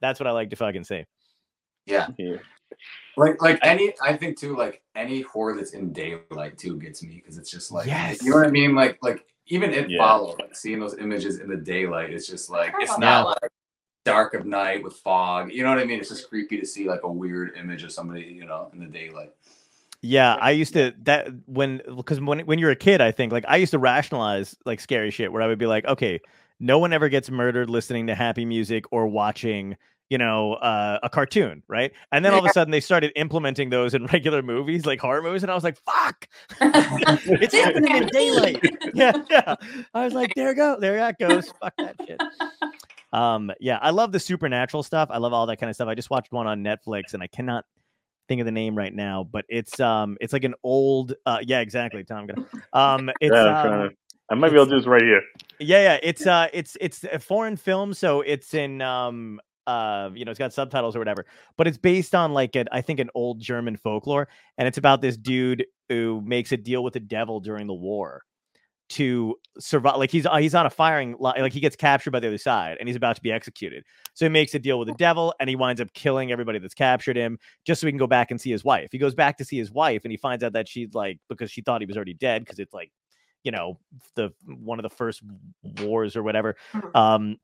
That's 0.00 0.18
what 0.18 0.26
I 0.26 0.32
like 0.32 0.50
to 0.50 0.56
fucking 0.56 0.82
see. 0.84 1.04
yeah, 1.86 2.08
Yeah. 2.18 2.36
Like 3.16 3.40
like 3.42 3.58
any. 3.62 3.92
I 4.02 4.16
think 4.16 4.38
too, 4.38 4.56
like 4.56 4.82
any 4.94 5.22
horror 5.22 5.54
that's 5.56 5.72
in 5.72 5.92
daylight 5.92 6.58
too 6.58 6.78
gets 6.78 7.02
me 7.02 7.16
because 7.16 7.38
it's 7.38 7.50
just 7.50 7.72
like 7.72 7.86
Yes. 7.86 8.22
you 8.22 8.30
know 8.30 8.36
what 8.36 8.46
I 8.46 8.50
mean. 8.50 8.74
Like 8.74 8.98
like 9.02 9.24
even 9.46 9.72
it 9.72 9.90
Yeah. 9.90 9.98
follow 9.98 10.36
like 10.38 10.54
seeing 10.54 10.80
those 10.80 10.96
images 10.98 11.38
in 11.38 11.48
the 11.48 11.56
daylight. 11.56 12.10
It's 12.12 12.26
just 12.26 12.50
like 12.50 12.72
it's 12.78 12.98
not 12.98 13.26
wow. 13.26 13.36
like 13.42 13.50
dark 14.04 14.34
of 14.34 14.46
night 14.46 14.82
with 14.82 14.94
fog. 14.96 15.52
You 15.52 15.62
know 15.62 15.70
what 15.70 15.78
I 15.78 15.84
mean? 15.84 16.00
It's 16.00 16.08
just 16.08 16.28
creepy 16.28 16.58
to 16.58 16.66
see 16.66 16.88
like 16.88 17.02
a 17.02 17.12
weird 17.12 17.56
image 17.56 17.82
of 17.82 17.92
somebody 17.92 18.22
you 18.22 18.46
know 18.46 18.70
in 18.72 18.80
the 18.80 18.86
daylight. 18.86 19.32
Yeah, 20.04 20.34
I 20.34 20.50
used 20.50 20.72
to 20.72 20.92
that 21.04 21.28
when 21.46 21.80
because 21.96 22.20
when 22.20 22.40
when 22.40 22.58
you're 22.58 22.72
a 22.72 22.76
kid, 22.76 23.00
I 23.00 23.12
think 23.12 23.32
like 23.32 23.44
I 23.46 23.56
used 23.56 23.70
to 23.70 23.78
rationalize 23.78 24.56
like 24.64 24.80
scary 24.80 25.10
shit 25.10 25.32
where 25.32 25.42
I 25.42 25.46
would 25.46 25.58
be 25.58 25.66
like, 25.66 25.84
okay, 25.84 26.20
no 26.58 26.78
one 26.78 26.92
ever 26.92 27.08
gets 27.08 27.30
murdered 27.30 27.70
listening 27.70 28.08
to 28.08 28.14
happy 28.14 28.44
music 28.44 28.84
or 28.90 29.06
watching, 29.06 29.76
you 30.12 30.18
know, 30.18 30.52
uh, 30.56 30.98
a 31.02 31.08
cartoon, 31.08 31.62
right? 31.68 31.90
And 32.12 32.22
then 32.22 32.34
all 32.34 32.40
of 32.40 32.44
a 32.44 32.50
sudden 32.50 32.70
they 32.70 32.80
started 32.80 33.12
implementing 33.16 33.70
those 33.70 33.94
in 33.94 34.04
regular 34.12 34.42
movies, 34.42 34.84
like 34.84 35.00
horror 35.00 35.22
movies, 35.22 35.42
and 35.42 35.50
I 35.50 35.54
was 35.54 35.64
like, 35.64 35.78
fuck, 35.86 36.28
it's 36.60 37.54
happening 37.54 37.96
in 37.96 38.08
daylight. 38.08 38.62
yeah, 38.94 39.12
yeah. 39.30 39.54
I 39.94 40.04
was 40.04 40.12
like, 40.12 40.34
there 40.34 40.52
go, 40.52 40.76
there 40.78 40.96
that 40.96 41.18
goes. 41.18 41.50
Fuck 41.62 41.72
that 41.78 41.96
shit. 42.06 42.20
Um, 43.14 43.52
yeah, 43.58 43.78
I 43.80 43.88
love 43.88 44.12
the 44.12 44.20
supernatural 44.20 44.82
stuff. 44.82 45.08
I 45.10 45.16
love 45.16 45.32
all 45.32 45.46
that 45.46 45.56
kind 45.56 45.70
of 45.70 45.76
stuff. 45.76 45.88
I 45.88 45.94
just 45.94 46.10
watched 46.10 46.30
one 46.30 46.46
on 46.46 46.62
Netflix, 46.62 47.14
and 47.14 47.22
I 47.22 47.26
cannot 47.26 47.64
think 48.28 48.42
of 48.42 48.44
the 48.44 48.52
name 48.52 48.76
right 48.76 48.94
now, 48.94 49.24
but 49.24 49.46
it's 49.48 49.80
um, 49.80 50.18
it's 50.20 50.34
like 50.34 50.44
an 50.44 50.54
old. 50.62 51.14
Uh, 51.24 51.38
yeah, 51.40 51.60
exactly. 51.60 52.04
Tom, 52.04 52.26
gonna. 52.26 52.46
Um, 52.74 53.10
it's 53.22 53.32
Yeah, 53.32 53.44
I'm 53.44 53.72
um, 53.72 53.88
to- 53.88 53.96
I 54.30 54.34
might 54.34 54.50
be 54.50 54.56
able 54.56 54.66
to 54.66 54.72
do 54.72 54.76
this 54.78 54.86
right 54.86 55.02
here. 55.02 55.22
yeah, 55.58 55.82
yeah. 55.82 55.98
It's 56.02 56.26
uh, 56.26 56.48
it's 56.52 56.76
it's 56.82 57.02
a 57.04 57.18
foreign 57.18 57.56
film, 57.56 57.94
so 57.94 58.20
it's 58.20 58.52
in 58.52 58.82
um, 58.82 59.40
uh, 59.66 60.10
you 60.14 60.24
know, 60.24 60.30
it's 60.30 60.38
got 60.38 60.52
subtitles 60.52 60.96
or 60.96 60.98
whatever. 60.98 61.26
But 61.56 61.66
it's 61.66 61.78
based 61.78 62.14
on 62.14 62.32
like 62.32 62.56
an 62.56 62.68
I 62.72 62.80
think 62.80 63.00
an 63.00 63.10
old 63.14 63.40
German 63.40 63.76
folklore, 63.76 64.28
and 64.58 64.66
it's 64.68 64.78
about 64.78 65.00
this 65.02 65.16
dude 65.16 65.64
who 65.88 66.22
makes 66.24 66.52
a 66.52 66.56
deal 66.56 66.82
with 66.82 66.94
the 66.94 67.00
devil 67.00 67.40
during 67.40 67.66
the 67.66 67.74
war 67.74 68.22
to 68.90 69.36
survive. 69.58 69.96
Like 69.96 70.10
he's 70.10 70.26
uh, 70.26 70.36
he's 70.36 70.54
on 70.54 70.66
a 70.66 70.70
firing 70.70 71.16
line, 71.18 71.40
like 71.40 71.52
he 71.52 71.60
gets 71.60 71.76
captured 71.76 72.10
by 72.10 72.20
the 72.20 72.28
other 72.28 72.38
side, 72.38 72.76
and 72.78 72.88
he's 72.88 72.96
about 72.96 73.16
to 73.16 73.22
be 73.22 73.32
executed. 73.32 73.84
So 74.14 74.24
he 74.26 74.28
makes 74.28 74.54
a 74.54 74.58
deal 74.58 74.78
with 74.78 74.88
the 74.88 74.94
devil, 74.94 75.34
and 75.40 75.48
he 75.48 75.56
winds 75.56 75.80
up 75.80 75.92
killing 75.94 76.30
everybody 76.32 76.58
that's 76.58 76.74
captured 76.74 77.16
him, 77.16 77.38
just 77.64 77.80
so 77.80 77.86
he 77.86 77.92
can 77.92 77.98
go 77.98 78.06
back 78.06 78.30
and 78.30 78.40
see 78.40 78.50
his 78.50 78.64
wife. 78.64 78.88
He 78.92 78.98
goes 78.98 79.14
back 79.14 79.38
to 79.38 79.44
see 79.44 79.56
his 79.56 79.70
wife, 79.70 80.02
and 80.04 80.10
he 80.10 80.16
finds 80.18 80.44
out 80.44 80.52
that 80.54 80.68
she's 80.68 80.92
like 80.94 81.18
because 81.28 81.50
she 81.50 81.62
thought 81.62 81.80
he 81.80 81.86
was 81.86 81.96
already 81.96 82.14
dead 82.14 82.44
because 82.44 82.58
it's 82.58 82.74
like 82.74 82.90
you 83.44 83.50
know 83.50 83.78
the 84.14 84.32
one 84.46 84.78
of 84.78 84.82
the 84.82 84.90
first 84.90 85.22
wars 85.80 86.14
or 86.14 86.22
whatever 86.22 86.54
Mhm. 86.74 86.94
um 86.94 87.36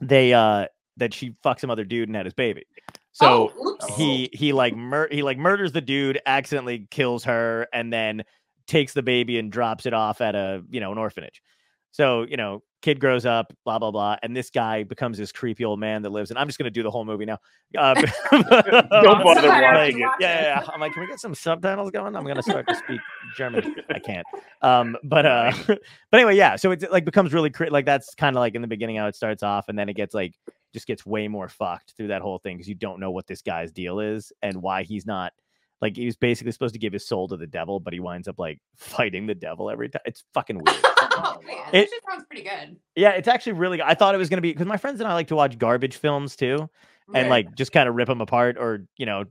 they 0.00 0.34
uh 0.34 0.66
that 0.98 1.14
she 1.14 1.34
fucked 1.42 1.60
some 1.60 1.70
other 1.70 1.84
dude 1.84 2.08
and 2.08 2.16
had 2.16 2.26
his 2.26 2.34
baby. 2.34 2.64
So 3.12 3.52
oh, 3.58 3.96
he 3.96 4.30
he 4.32 4.52
like 4.52 4.76
mur- 4.76 5.08
he 5.10 5.22
like 5.22 5.38
murders 5.38 5.72
the 5.72 5.80
dude, 5.80 6.20
accidentally 6.26 6.86
kills 6.90 7.24
her, 7.24 7.66
and 7.72 7.92
then 7.92 8.24
takes 8.66 8.92
the 8.92 9.02
baby 9.02 9.38
and 9.38 9.50
drops 9.50 9.86
it 9.86 9.94
off 9.94 10.20
at 10.20 10.34
a 10.34 10.62
you 10.70 10.80
know 10.80 10.92
an 10.92 10.98
orphanage. 10.98 11.42
So 11.90 12.22
you 12.22 12.36
know, 12.36 12.62
kid 12.82 13.00
grows 13.00 13.26
up, 13.26 13.52
blah 13.64 13.78
blah 13.78 13.90
blah, 13.90 14.16
and 14.22 14.36
this 14.36 14.50
guy 14.50 14.84
becomes 14.84 15.18
this 15.18 15.32
creepy 15.32 15.64
old 15.64 15.80
man 15.80 16.02
that 16.02 16.10
lives. 16.10 16.30
And 16.30 16.38
I'm 16.38 16.46
just 16.46 16.58
gonna 16.58 16.70
do 16.70 16.82
the 16.82 16.90
whole 16.90 17.04
movie 17.04 17.24
now. 17.24 17.38
Um, 17.76 17.96
Don't 18.30 19.24
bother 19.24 19.48
watching 19.48 20.00
it. 20.00 20.10
Yeah, 20.20 20.42
yeah. 20.42 20.64
I'm 20.72 20.80
like, 20.80 20.92
can 20.92 21.02
we 21.02 21.08
get 21.08 21.18
some 21.18 21.34
subtitles 21.34 21.90
going? 21.90 22.14
I'm 22.14 22.24
gonna 22.24 22.42
start 22.42 22.68
to 22.68 22.74
speak 22.76 23.00
German. 23.36 23.74
I 23.90 23.98
can't. 23.98 24.26
Um, 24.62 24.96
but 25.02 25.26
uh, 25.26 25.52
but 25.66 25.80
anyway, 26.12 26.36
yeah. 26.36 26.56
So 26.56 26.70
it 26.70 26.84
like 26.92 27.04
becomes 27.04 27.32
really 27.32 27.50
cra- 27.50 27.70
like 27.70 27.86
that's 27.86 28.14
kind 28.14 28.36
of 28.36 28.40
like 28.40 28.54
in 28.54 28.62
the 28.62 28.68
beginning 28.68 28.96
how 28.96 29.06
it 29.06 29.16
starts 29.16 29.42
off, 29.42 29.68
and 29.68 29.78
then 29.78 29.88
it 29.88 29.94
gets 29.94 30.14
like 30.14 30.34
just 30.72 30.86
gets 30.86 31.04
way 31.06 31.28
more 31.28 31.48
fucked 31.48 31.94
through 31.96 32.08
that 32.08 32.22
whole 32.22 32.38
thing 32.38 32.56
because 32.56 32.68
you 32.68 32.74
don't 32.74 33.00
know 33.00 33.10
what 33.10 33.26
this 33.26 33.42
guy's 33.42 33.72
deal 33.72 34.00
is 34.00 34.32
and 34.42 34.60
why 34.62 34.82
he's 34.82 35.06
not 35.06 35.32
like 35.80 35.96
he 35.96 36.04
was 36.06 36.16
basically 36.16 36.50
supposed 36.52 36.74
to 36.74 36.78
give 36.80 36.92
his 36.92 37.06
soul 37.06 37.28
to 37.28 37.36
the 37.36 37.46
devil, 37.46 37.78
but 37.80 37.92
he 37.92 38.00
winds 38.00 38.26
up 38.28 38.38
like 38.38 38.58
fighting 38.76 39.26
the 39.26 39.34
devil 39.34 39.70
every 39.70 39.88
time. 39.88 40.02
It's 40.04 40.24
fucking 40.34 40.56
weird. 40.64 40.76
Oh, 40.84 41.38
man, 41.46 41.56
It- 41.72 41.88
that 41.90 42.12
sounds 42.12 42.24
pretty 42.28 42.42
good. 42.42 42.76
yeah, 42.96 43.10
it's 43.10 43.28
actually 43.28 43.52
really. 43.52 43.80
I 43.80 43.94
thought 43.94 44.14
it 44.14 44.18
was 44.18 44.28
gonna 44.28 44.42
be 44.42 44.52
because 44.52 44.66
my 44.66 44.76
friends 44.76 45.00
and 45.00 45.08
I 45.08 45.14
like 45.14 45.28
to 45.28 45.36
watch 45.36 45.56
garbage 45.58 45.96
films 45.96 46.34
too, 46.36 46.68
and 47.14 47.30
Right. 47.30 47.46
like 47.46 47.54
just 47.54 47.70
kind 47.72 47.88
of 47.88 47.94
rip 47.94 48.08
them 48.08 48.20
apart 48.20 48.56
or 48.58 48.86
you 48.96 49.06
know 49.06 49.24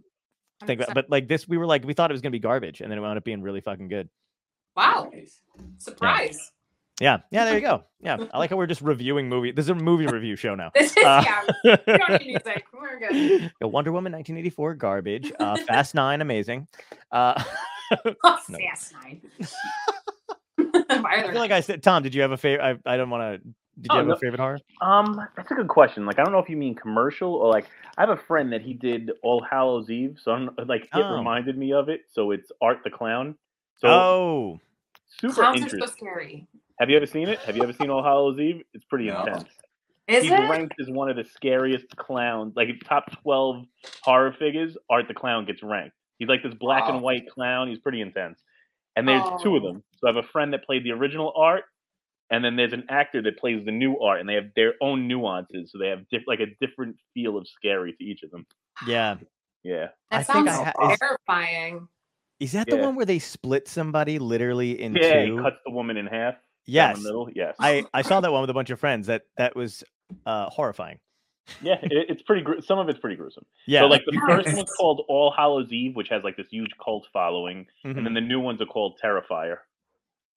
think 0.66 0.82
about. 0.82 0.96
But 0.96 1.10
like 1.10 1.28
this, 1.28 1.48
we 1.48 1.58
were 1.58 1.66
like 1.66 1.84
we 1.86 1.94
thought 1.94 2.10
it 2.12 2.14
was 2.14 2.22
gonna 2.22 2.32
be 2.32 2.40
garbage, 2.40 2.80
and 2.82 2.90
then 2.90 2.98
it 2.98 3.02
wound 3.02 3.18
up 3.18 3.24
being 3.26 3.42
really 3.42 3.62
fucking 3.62 3.90
good. 3.90 4.10
wow, 4.76 5.12
surprise. 5.78 6.38
Yeah, 6.38 6.57
yeah. 7.00 7.18
Yeah. 7.32 7.46
There 7.46 7.56
you 7.56 7.62
go. 7.62 7.84
Yeah, 8.00 8.18
I 8.34 8.38
like 8.38 8.52
how 8.52 8.58
we're 8.58 8.68
just 8.68 8.82
reviewing 8.82 9.28
movie. 9.28 9.52
This 9.52 9.66
is 9.66 9.70
a 9.70 9.76
movie 9.76 10.06
review 10.06 10.36
show 10.36 10.54
now. 10.56 10.72
This 10.76 10.92
is 10.96 11.04
Uh, 11.04 11.24
yeah. 11.26 11.78
We 11.88 11.98
don't 11.98 12.10
need 12.22 12.28
music. 12.28 12.66
We're 12.74 13.00
good. 13.00 13.52
Wonder 13.62 13.92
Woman 13.92 14.12
1984 14.14 14.76
garbage. 14.76 15.32
Uh, 15.40 15.58
Fast 15.68 15.96
Nine 15.96 16.22
amazing. 16.22 16.68
Uh, 17.12 17.42
Oh, 18.24 18.38
Fast 18.52 18.94
Nine. 18.94 19.22
I 20.90 21.22
feel 21.24 21.34
like 21.36 21.52
I 21.52 21.62
said, 21.62 21.82
Tom, 21.84 22.04
did 22.04 22.14
you 22.14 22.22
have 22.22 22.32
a 22.32 22.38
favorite? 22.38 22.80
I, 22.86 22.94
I 22.94 22.98
don't 22.98 23.10
want 23.10 23.42
to. 23.42 23.48
Did 23.80 23.84
you 23.84 23.88
Oh, 23.92 23.98
have 23.98 24.08
no. 24.08 24.14
a 24.14 24.18
favorite 24.20 24.40
horror? 24.40 24.60
Um, 24.82 25.22
that's 25.36 25.52
a 25.52 25.54
good 25.54 25.68
question. 25.68 26.06
Like, 26.06 26.18
I 26.20 26.24
don't 26.24 26.32
know 26.34 26.40
if 26.40 26.50
you 26.50 26.58
mean 26.58 26.74
commercial 26.76 27.34
or 27.36 27.48
like 27.50 27.68
I 27.98 28.02
have 28.02 28.10
a 28.10 28.18
friend 28.18 28.52
that 28.52 28.62
he 28.62 28.74
did 28.74 29.12
All 29.22 29.42
Hallows 29.42 29.90
Eve, 29.90 30.18
so 30.22 30.32
I'm 30.32 30.50
like 30.66 30.84
it 30.84 30.90
Oh. 30.94 31.16
reminded 31.16 31.58
me 31.58 31.74
of 31.74 31.88
it. 31.90 32.02
So 32.12 32.32
it's 32.32 32.52
Art 32.62 32.80
the 32.84 32.90
Clown. 32.90 33.36
So 33.78 33.88
oh, 33.88 34.60
super 35.08 35.34
clowns 35.36 35.62
are 35.62 35.64
interesting. 35.64 35.80
so 35.88 35.94
scary? 35.94 36.48
Have 36.80 36.90
you 36.90 36.98
ever 36.98 37.06
seen 37.08 37.28
it? 37.30 37.40
Have 37.40 37.56
you 37.58 37.64
ever 37.64 37.74
seen 37.74 37.90
All 37.90 38.04
Hallows 38.04 38.40
Eve? 38.40 38.64
It's 38.74 38.86
pretty 38.86 39.08
No. 39.08 39.20
intense. 39.24 39.50
Is 40.08 40.24
He's 40.24 40.32
it? 40.32 40.50
ranked 40.50 40.76
as 40.80 40.90
one 40.90 41.10
of 41.10 41.16
the 41.18 41.26
scariest 41.26 41.96
clowns, 41.98 42.56
like 42.56 42.70
top 42.86 43.12
twelve 43.24 43.66
horror 44.04 44.32
figures. 44.34 44.78
Art 44.90 45.08
the 45.08 45.14
Clown 45.14 45.46
gets 45.46 45.62
ranked. 45.64 45.96
He's 46.20 46.30
like 46.30 46.44
this 46.44 46.54
black 46.54 46.84
Wow. 46.88 46.94
and 46.96 47.02
white 47.02 47.28
clown. 47.30 47.68
He's 47.68 47.80
pretty 47.80 48.02
intense. 48.02 48.40
And 48.96 49.08
there's 49.08 49.24
two 49.42 49.56
of 49.58 49.64
Oh. 49.64 49.68
them. 49.74 49.84
So 49.98 50.08
I 50.08 50.14
have 50.14 50.24
a 50.24 50.28
friend 50.28 50.54
that 50.54 50.64
played 50.66 50.84
the 50.84 50.92
original 50.92 51.34
Art, 51.36 51.66
and 52.30 52.44
then 52.44 52.56
there's 52.56 52.74
an 52.74 52.86
actor 52.90 53.22
that 53.24 53.38
plays 53.38 53.66
the 53.66 53.72
new 53.72 54.00
Art, 54.00 54.20
and 54.22 54.30
they 54.30 54.34
have 54.36 54.54
their 54.56 54.76
own 54.82 55.08
nuances. 55.08 55.72
So 55.72 55.78
they 55.78 55.90
have 55.90 56.08
diff- 56.10 56.26
like 56.28 56.40
a 56.40 56.48
different 56.62 56.98
feel 57.14 57.38
of 57.38 57.48
scary 57.48 57.94
to 57.94 58.04
each 58.04 58.24
of 58.24 58.32
them. 58.32 58.46
yeah. 58.88 59.18
Yeah. 59.64 59.90
I 60.12 60.20
That 60.20 60.28
think 60.28 60.48
sounds 60.48 60.50
I 60.50 60.64
ha- 60.78 60.92
is- 60.94 61.00
terrifying. 61.00 61.88
Is 62.40 62.52
that 62.54 62.68
the 62.70 62.78
Yeah. 62.78 62.86
one 62.86 62.96
where 62.96 63.06
they 63.06 63.20
split 63.20 63.68
somebody 63.68 64.20
literally 64.20 64.80
in 64.82 64.96
Yeah, 64.96 65.22
he 65.22 65.28
two? 65.28 65.42
cuts 65.42 65.58
the 65.66 65.72
woman 65.72 65.98
in 65.98 66.06
half. 66.08 66.36
Down 66.68 66.90
Yes, 66.90 66.98
the 66.98 67.04
middle. 67.04 67.30
Yes. 67.34 67.56
I 67.60 67.86
I 67.94 68.02
saw 68.02 68.20
that 68.22 68.32
one 68.32 68.42
with 68.42 68.50
a 68.50 68.54
bunch 68.54 68.70
of 68.70 68.80
friends. 68.80 69.08
That 69.08 69.24
that 69.38 69.56
was 69.56 69.84
uh 70.26 70.50
horrifying. 70.50 71.00
yeah, 71.62 71.76
it, 71.82 72.08
it's 72.10 72.22
pretty. 72.24 72.42
Gru- 72.42 72.62
some 72.62 72.78
of 72.80 72.90
it's 72.90 73.00
pretty 73.00 73.16
gruesome. 73.16 73.46
Yeah, 73.66 73.82
So 73.82 73.86
like 73.88 74.04
the 74.06 74.20
first 74.28 74.54
one's 74.56 74.70
called 74.78 75.04
All 75.08 75.32
Hallows 75.36 75.72
Eve, 75.72 75.96
which 75.96 76.10
has 76.10 76.24
like 76.24 76.36
this 76.38 76.48
huge 76.52 76.72
cult 76.84 77.08
following, 77.14 77.68
mhm, 77.86 77.98
and 77.98 78.06
then 78.06 78.14
the 78.14 78.22
new 78.22 78.40
ones 78.40 78.62
are 78.62 78.66
called 78.66 79.00
Terrifier. 79.04 79.58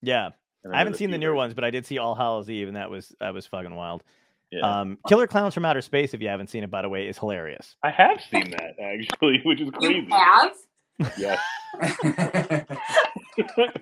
yeah. 0.01 0.29
I 0.71 0.77
haven't 0.77 0.93
seen 0.97 1.09
the 1.09 1.17
few 1.17 1.21
newer 1.27 1.33
ones, 1.33 1.55
but 1.55 1.63
I 1.63 1.71
did 1.71 1.87
see 1.87 1.97
All 1.97 2.13
Hallows 2.13 2.47
Eve, 2.47 2.67
and 2.67 2.77
that 2.77 2.91
was 2.91 3.13
that 3.19 3.33
was 3.33 3.47
fucking 3.47 3.73
wild. 3.73 4.03
Yeah. 4.51 4.81
Um, 4.81 4.99
Killer 5.07 5.25
Clowns 5.25 5.53
from 5.55 5.65
Outer 5.65 5.81
Space, 5.81 6.13
if 6.13 6.21
you 6.21 6.27
haven't 6.27 6.51
seen 6.51 6.63
it, 6.63 6.69
by 6.69 6.81
the 6.83 6.89
way, 6.89 7.07
is 7.07 7.17
hilarious. 7.17 7.75
I 7.83 7.89
have 7.89 8.21
seen 8.29 8.51
that 8.51 8.75
actually, 8.79 9.41
which 9.45 9.59
is 9.59 9.69
You 9.79 10.05
crazy. 10.05 10.07
have? 10.11 10.51
Yes. 11.17 11.39
I 13.39 13.73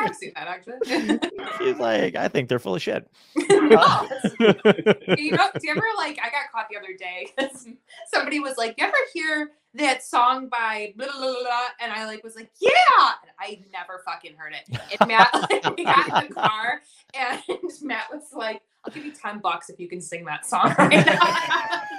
have 0.00 0.14
seen 0.14 0.32
that 0.34 0.46
actually. 0.46 1.18
She's 1.58 1.78
like, 1.78 2.16
I 2.16 2.28
think 2.28 2.48
they're 2.48 2.58
full 2.58 2.74
of 2.74 2.82
shit. 2.82 3.08
Oh, 3.38 4.08
you 4.40 5.32
know, 5.32 5.48
do 5.54 5.62
you 5.62 5.70
ever 5.70 5.84
like? 5.96 6.18
I 6.22 6.30
got 6.30 6.50
caught 6.52 6.68
the 6.70 6.76
other 6.76 6.94
day 6.98 7.28
because 7.36 7.66
somebody 8.12 8.40
was 8.40 8.56
like, 8.56 8.74
"You 8.78 8.86
ever 8.86 8.96
hear 9.12 9.52
that 9.76 10.02
song 10.04 10.48
by 10.48 10.94
blah, 10.96 11.06
blah, 11.06 11.20
blah, 11.20 11.40
blah?" 11.42 11.66
And 11.80 11.92
I 11.92 12.06
like 12.06 12.22
was 12.24 12.36
like, 12.36 12.50
"Yeah," 12.60 12.70
and 13.22 13.30
I 13.38 13.60
never 13.72 14.02
fucking 14.04 14.34
heard 14.36 14.52
it. 14.54 14.78
And 15.00 15.08
Matt, 15.08 15.30
like, 15.50 15.76
we 15.76 15.84
got 15.84 16.22
in 16.22 16.28
the 16.28 16.34
car, 16.34 16.80
and 17.14 17.40
Matt 17.82 18.04
was 18.12 18.24
like, 18.32 18.62
"I'll 18.84 18.92
give 18.92 19.04
you 19.04 19.12
ten 19.12 19.38
bucks 19.38 19.70
if 19.70 19.78
you 19.78 19.88
can 19.88 20.00
sing 20.00 20.24
that 20.26 20.46
song." 20.46 20.74
Right 20.78 21.06
now. 21.06 21.18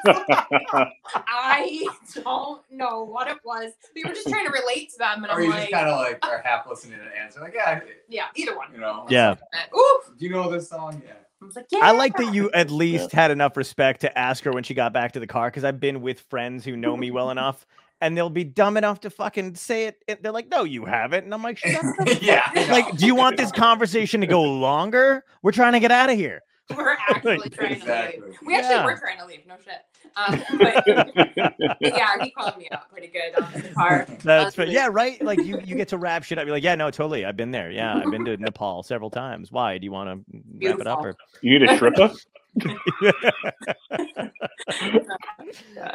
I 1.15 1.87
don't 2.13 2.61
know 2.71 3.03
what 3.03 3.27
it 3.27 3.37
was. 3.43 3.73
We 3.95 4.03
were 4.03 4.13
just 4.13 4.27
trying 4.27 4.45
to 4.45 4.51
relate 4.51 4.91
to 4.91 4.97
them, 4.97 5.23
and 5.23 5.31
or 5.31 5.37
I'm 5.37 5.43
you 5.43 5.49
like, 5.49 5.59
just 5.61 5.73
kind 5.73 5.89
of 5.89 5.99
like 5.99 6.25
are 6.25 6.41
half 6.43 6.67
listening 6.67 6.99
and 6.99 7.09
answer 7.21 7.41
like, 7.41 7.53
yeah, 7.55 7.81
"Yeah, 8.09 8.25
either 8.35 8.55
one." 8.55 8.71
you 8.73 8.79
know. 8.79 9.05
Yeah. 9.09 9.35
Ooh, 9.75 10.01
Do 10.17 10.25
you 10.25 10.31
know 10.31 10.49
this 10.51 10.69
song? 10.69 11.01
Yeah. 11.05 11.13
I 11.41 11.45
was 11.45 11.55
like, 11.55 11.65
"Yeah." 11.71 11.79
I 11.83 11.91
like 11.91 12.15
that 12.17 12.33
you 12.33 12.49
at 12.51 12.71
least 12.71 13.11
had 13.11 13.31
enough 13.31 13.57
respect 13.57 14.01
to 14.01 14.17
ask 14.17 14.43
her 14.43 14.51
when 14.51 14.63
she 14.63 14.73
got 14.73 14.93
back 14.93 15.11
to 15.13 15.19
the 15.19 15.27
car 15.27 15.49
because 15.49 15.63
I've 15.63 15.79
been 15.79 16.01
with 16.01 16.19
friends 16.21 16.65
who 16.65 16.75
know 16.75 16.97
me 16.97 17.11
well 17.11 17.29
enough 17.31 17.65
and 18.01 18.15
they'll 18.17 18.29
be 18.29 18.43
dumb 18.43 18.77
enough 18.77 18.99
to 19.01 19.09
fucking 19.09 19.55
say 19.55 19.85
it. 19.87 20.03
it- 20.07 20.21
They're 20.23 20.31
like, 20.31 20.49
no, 20.49 20.63
you 20.63 20.85
haven't. 20.85 21.23
And 21.25 21.33
I'm 21.33 21.41
like, 21.43 21.57
shut 21.57 21.81
the 21.99 22.19
yeah. 22.21 22.43
I 22.45 22.65
know. 22.65 22.71
Like, 22.73 22.97
do 22.97 23.05
you 23.05 23.15
want 23.15 23.37
this 23.37 23.51
conversation 23.51 24.21
to 24.21 24.27
go 24.27 24.41
longer? 24.43 25.23
We're 25.41 25.51
trying 25.51 25.73
to 25.73 25.79
get 25.79 25.91
out 25.91 26.09
of 26.09 26.15
here. 26.15 26.41
We're 26.75 26.91
actually 27.09 27.49
trying 27.49 27.71
exactly. 27.71 28.19
to 28.19 28.25
leave. 28.27 28.35
We 28.45 28.55
actually 28.55 28.75
Yeah. 28.75 28.85
were 28.85 28.97
trying 28.97 29.17
to 29.19 29.25
leave. 29.25 29.47
No 29.47 29.55
shit. 29.63 29.81
Um, 30.15 30.43
but, 30.57 30.83
but 30.85 31.77
yeah, 31.81 32.23
he 32.23 32.31
called 32.31 32.57
me 32.57 32.67
out 32.71 32.89
pretty 32.89 33.07
good 33.07 33.35
on 33.41 33.51
the 33.53 33.69
car. 33.69 34.05
That's 34.23 34.55
fa- 34.55 34.63
Honestly. 34.63 34.73
yeah, 34.73 34.89
right. 34.91 35.21
Like 35.21 35.39
you, 35.39 35.59
you 35.65 35.75
get 35.75 35.87
to 35.89 35.97
wrap 35.97 36.23
shit 36.23 36.37
up. 36.37 36.45
You're 36.45 36.55
like, 36.55 36.63
yeah, 36.63 36.75
no, 36.75 36.89
totally. 36.89 37.25
I've 37.25 37.37
been 37.37 37.51
there. 37.51 37.71
Yeah, 37.71 37.95
I've 37.95 38.11
been 38.11 38.25
to 38.25 38.37
Nepal 38.37 38.83
several 38.83 39.09
times. 39.09 39.51
Why? 39.51 39.77
Do 39.77 39.85
you 39.85 39.91
want 39.91 40.09
to 40.09 40.41
wrap 40.67 40.79
it 40.79 40.87
up? 40.87 40.99
Or... 40.99 41.15
you 41.41 41.59
need 41.59 41.69
a 41.69 41.75
stripper? 41.75 42.11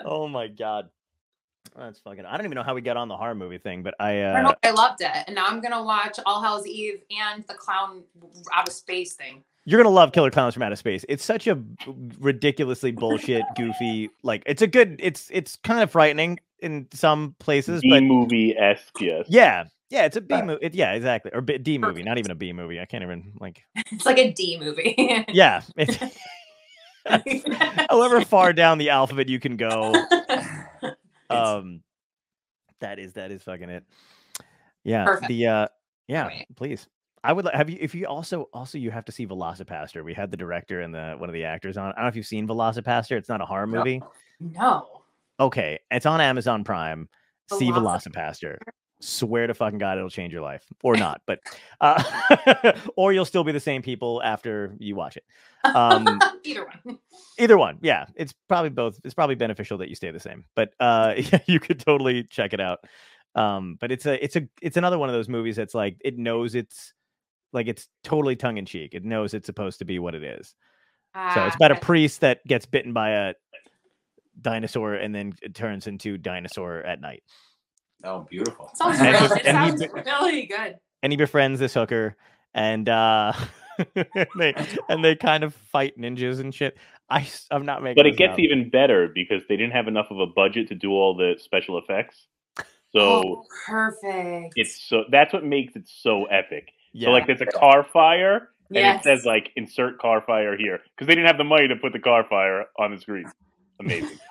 oh 0.05 0.29
my 0.29 0.47
god, 0.49 0.89
that's 1.77 1.99
fucking. 2.01 2.25
I 2.25 2.37
don't 2.37 2.47
even 2.47 2.57
know 2.57 2.63
how 2.63 2.75
we 2.75 2.81
got 2.81 2.97
on 2.97 3.09
the 3.09 3.17
horror 3.17 3.35
movie 3.35 3.59
thing, 3.59 3.83
but 3.83 3.95
I. 3.99 4.21
I, 4.21 4.39
uh 4.39 4.43
know, 4.43 4.55
I 4.63 4.71
loved 4.71 5.01
it, 5.01 5.11
and 5.27 5.35
now 5.35 5.47
I'm 5.47 5.61
gonna 5.61 5.83
watch 5.83 6.19
All 6.27 6.41
Hell's 6.43 6.67
Eve 6.67 7.03
and 7.11 7.45
the 7.49 7.55
Clown 7.55 8.03
Out 8.55 8.69
of 8.69 8.75
Space 8.75 9.15
thing. 9.15 9.43
You're 9.65 9.83
gonna 9.83 9.95
love 9.95 10.13
Killer 10.13 10.31
Clowns 10.31 10.55
from 10.55 10.63
Outer 10.65 10.77
Space. 10.77 11.05
It's 11.09 11.25
such 11.25 11.47
a 11.47 11.63
ridiculously 12.19 12.91
bullshit, 12.93 13.45
goofy. 13.57 14.11
Like 14.23 14.43
it's 14.47 14.63
a 14.63 14.67
good. 14.67 14.97
It's 15.03 15.29
it's 15.33 15.57
kind 15.57 15.83
of 15.83 15.91
frightening 15.91 16.41
in 16.61 16.89
some 16.93 17.35
places, 17.39 17.81
B 17.83 17.91
but 17.91 18.03
movie 18.03 18.57
esque, 18.57 19.01
yes. 19.01 19.27
yeah, 19.29 19.65
yeah, 19.91 20.05
it's 20.05 20.17
a 20.17 20.21
B 20.21 20.35
Yeah. 20.35 20.43
movie. 20.45 20.71
Yeah, 20.73 20.93
exactly, 20.95 21.31
or 21.35 21.41
B- 21.43 21.59
D 21.59 21.79
movie, 21.79 22.03
not 22.03 22.19
even 22.19 22.31
a 22.31 22.35
B 22.35 22.53
movie. 22.53 22.81
I 22.81 22.85
can't 22.87 23.03
even 23.05 23.33
like. 23.41 23.65
It's 23.93 24.07
like 24.07 24.19
a 24.19 24.33
D 24.33 24.59
movie. 24.59 24.95
Yeah, 25.29 25.63
it's, 25.77 25.99
however 27.91 28.25
far 28.25 28.53
down 28.53 28.79
the 28.79 28.91
alphabet 28.91 29.29
you 29.29 29.39
can 29.41 29.57
go. 29.57 29.93
Um, 31.31 31.83
that 32.81 32.99
is 32.99 33.13
that 33.15 33.31
is 33.31 33.43
fucking 33.43 33.71
it. 33.71 33.85
Yeah, 34.85 35.05
Perfect. 35.05 35.29
the 35.29 35.47
uh, 35.47 35.69
yeah, 36.09 36.27
Wait. 36.27 36.47
please. 36.57 36.87
I 37.25 37.33
would 37.33 37.47
have 37.53 37.71
you 37.71 37.79
if 37.81 37.95
you 37.95 38.07
also 38.07 38.49
also 38.53 38.79
you 38.79 38.91
have 38.91 39.05
to 39.05 39.13
see 39.13 39.27
VelociPastor. 39.27 40.05
We 40.05 40.15
had 40.15 40.31
the 40.31 40.37
director 40.37 40.81
and 40.81 40.95
the 40.95 41.15
one 41.19 41.29
of 41.29 41.35
the 41.35 41.45
actors 41.45 41.77
on. 41.77 41.91
I 41.93 41.95
don't 41.95 42.03
know 42.03 42.09
if 42.09 42.17
you've 42.17 42.27
seen 42.27 42.49
VelociPastor. 42.49 43.13
It's 43.13 43.29
not 43.29 43.41
a 43.41 43.47
horror 43.47 43.67
movie. 43.67 44.03
no. 44.41 44.89
Okay, 45.41 45.79
it's 45.91 46.07
on 46.07 46.21
Amazon 46.21 46.63
Prime. 46.63 47.09
See 47.59 47.71
VelociPastor? 47.71 48.13
VelociPastor. 48.13 48.57
Swear 49.01 49.49
to 49.49 49.55
fucking 49.55 49.79
God, 49.79 49.99
it'll 49.99 50.11
change 50.11 50.33
your 50.33 50.43
life, 50.43 50.65
or 50.85 50.97
not, 50.97 51.23
but 51.27 51.41
uh, 51.81 52.73
or 52.97 53.13
you'll 53.13 53.25
still 53.25 53.43
be 53.43 53.51
the 53.51 53.59
same 53.59 53.83
people 53.83 54.23
after 54.23 54.77
you 54.79 54.95
watch 54.95 55.17
it. 55.17 55.25
Um, 55.65 56.21
Either 56.45 56.67
one. 56.85 56.99
Either 57.39 57.59
one, 57.59 57.79
yeah. 57.83 58.07
It's 58.15 58.33
probably 58.49 58.71
both. 58.71 59.01
It's 59.05 59.15
probably 59.15 59.35
beneficial 59.35 59.79
that 59.79 59.89
you 59.89 59.97
stay 59.97 60.13
the 60.13 60.21
same, 60.21 60.45
but 60.55 60.73
uh, 60.79 61.15
yeah, 61.17 61.41
you 61.47 61.59
could 61.59 61.81
totally 61.81 62.25
check 62.25 62.53
it 62.53 62.61
out. 62.61 62.81
Um, 63.35 63.77
but 63.81 63.91
it's 63.91 64.07
a, 64.07 64.23
it's 64.23 64.37
a, 64.37 64.47
it's 64.61 64.77
another 64.77 64.99
one 64.99 65.09
of 65.09 65.15
those 65.15 65.29
movies 65.29 65.57
that's 65.57 65.75
like 65.75 65.97
it 66.05 66.19
knows 66.19 66.55
it's 66.55 66.93
like 67.53 67.69
it's 67.69 67.89
totally 68.03 68.37
tongue 68.37 68.57
in 68.59 68.67
cheek. 68.67 68.95
It 68.95 69.05
knows 69.05 69.35
it's 69.35 69.47
supposed 69.47 69.79
to 69.81 69.85
be 69.85 69.99
what 69.99 70.15
it 70.15 70.23
is. 70.25 70.55
So 71.15 71.45
it's 71.45 71.55
Ah, 71.55 71.57
about 71.57 71.73
a 71.73 71.81
priest 71.81 72.21
that 72.23 72.45
gets 72.47 72.65
bitten 72.65 72.93
by 72.95 73.11
a 73.11 73.35
dinosaur 74.41 74.95
and 74.95 75.15
then 75.15 75.35
it 75.43 75.55
turns 75.55 75.87
into 75.87 76.17
dinosaur 76.17 76.79
at 76.79 77.01
night. 77.01 77.23
Oh, 78.05 78.27
beautiful. 78.31 78.71
Sounds 78.75 78.99
And 78.99 79.09
really, 79.09 79.19
just- 79.29 79.37
it 79.37 79.47
and 79.47 79.81
he 79.81 79.89
really 80.11 80.47
good. 80.47 80.77
And 81.03 81.13
he 81.13 81.17
befriends 81.17 81.59
this 81.59 81.75
hooker, 81.75 82.17
and 82.55 82.89
uh, 82.89 83.33
they 84.39 84.55
and 84.89 85.05
they 85.05 85.17
kind 85.17 85.43
of 85.45 85.53
fight 85.55 85.99
ninjas 85.99 86.39
and 86.41 86.55
shit. 86.55 86.77
I 87.11 87.23
s- 87.23 87.47
I'm 87.51 87.67
not 87.67 87.83
making. 87.83 87.97
But 87.97 88.07
it 88.07 88.17
gets 88.17 88.35
up. 88.35 88.39
even 88.39 88.71
better 88.71 89.09
because 89.13 89.43
they 89.49 89.57
didn't 89.57 89.73
have 89.73 89.89
enough 89.89 90.07
of 90.11 90.21
a 90.21 90.27
budget 90.27 90.69
to 90.69 90.75
do 90.77 90.93
all 90.93 91.17
the 91.17 91.35
special 91.39 91.79
effects. 91.79 92.27
So 92.95 93.01
oh, 93.01 93.45
perfect. 93.67 94.53
it's 94.57 94.81
so 94.89 95.05
that's 95.11 95.33
what 95.33 95.45
makes 95.45 95.75
it 95.77 95.89
so 95.89 96.25
epic. 96.27 96.69
Yeah. 96.93 97.07
So 97.09 97.11
like 97.13 97.27
there's 97.27 97.41
a 97.41 97.47
car 97.47 97.85
fire 97.85 98.49
and 98.69 98.77
Yes. 98.79 99.01
it 99.01 99.05
says 99.05 99.25
like 99.27 99.51
insert 99.57 99.99
car 99.99 100.23
fire 100.27 100.57
here 100.57 100.81
because 100.95 101.07
they 101.07 101.15
didn't 101.15 101.27
have 101.27 101.39
the 101.39 101.45
money 101.45 101.69
to 101.69 101.77
put 101.77 101.93
the 101.93 101.99
car 101.99 102.25
fire 102.29 102.65
on 102.79 102.95
the 102.95 103.01
screen. 103.01 103.25
Amazing. 103.81 104.19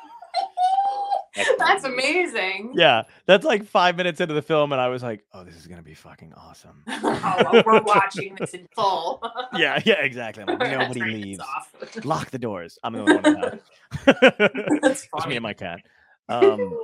That's 1.58 1.86
amazing. 1.86 2.74
yeah, 2.76 3.04
that's 3.26 3.46
like 3.46 3.64
five 3.66 3.96
minutes 3.96 4.20
into 4.20 4.34
the 4.34 4.42
film, 4.42 4.74
and 4.74 4.82
I 4.82 4.90
was 4.90 5.02
like, 5.02 5.24
"Oh, 5.34 5.46
this 5.46 5.56
is 5.56 5.66
gonna 5.66 5.82
be 5.82 5.94
fucking 5.94 6.34
awesome." 6.34 6.84
oh, 6.90 7.64
we're 7.66 7.82
watching 7.86 8.36
this 8.38 8.54
in 8.54 8.68
full. 8.76 9.24
yeah, 9.56 9.80
yeah, 9.86 10.02
exactly. 10.02 10.44
Like, 10.44 10.60
nobody 10.60 11.00
leaves. 11.02 11.40
off. 11.40 11.74
Lock 12.04 12.32
the 12.32 12.38
doors. 12.38 12.78
I'm 12.84 12.92
the 12.92 13.00
only 13.00 13.16
one 13.16 13.26
in 13.26 13.34
the 13.34 14.82
house. 14.84 15.08
Just 15.16 15.28
me 15.28 15.38
and 15.38 15.44
my 15.44 15.54
cat. 15.54 15.80
Um, 16.28 16.78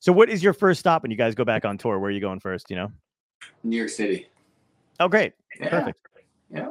so, 0.00 0.12
what 0.12 0.28
is 0.28 0.42
your 0.42 0.52
first 0.52 0.78
stop 0.80 1.00
when 1.02 1.10
you 1.10 1.16
guys 1.16 1.34
go 1.34 1.44
back 1.46 1.64
on 1.64 1.78
tour? 1.78 1.98
Where 1.98 2.08
are 2.08 2.12
you 2.12 2.20
going 2.20 2.40
first? 2.40 2.68
You 2.68 2.76
know? 2.76 2.92
New 3.64 3.78
York 3.78 3.88
City. 3.88 4.26
Oh, 5.00 5.08
great, 5.08 5.32
Yeah. 5.60 5.68
perfect. 5.70 5.98
Yeah. 6.50 6.70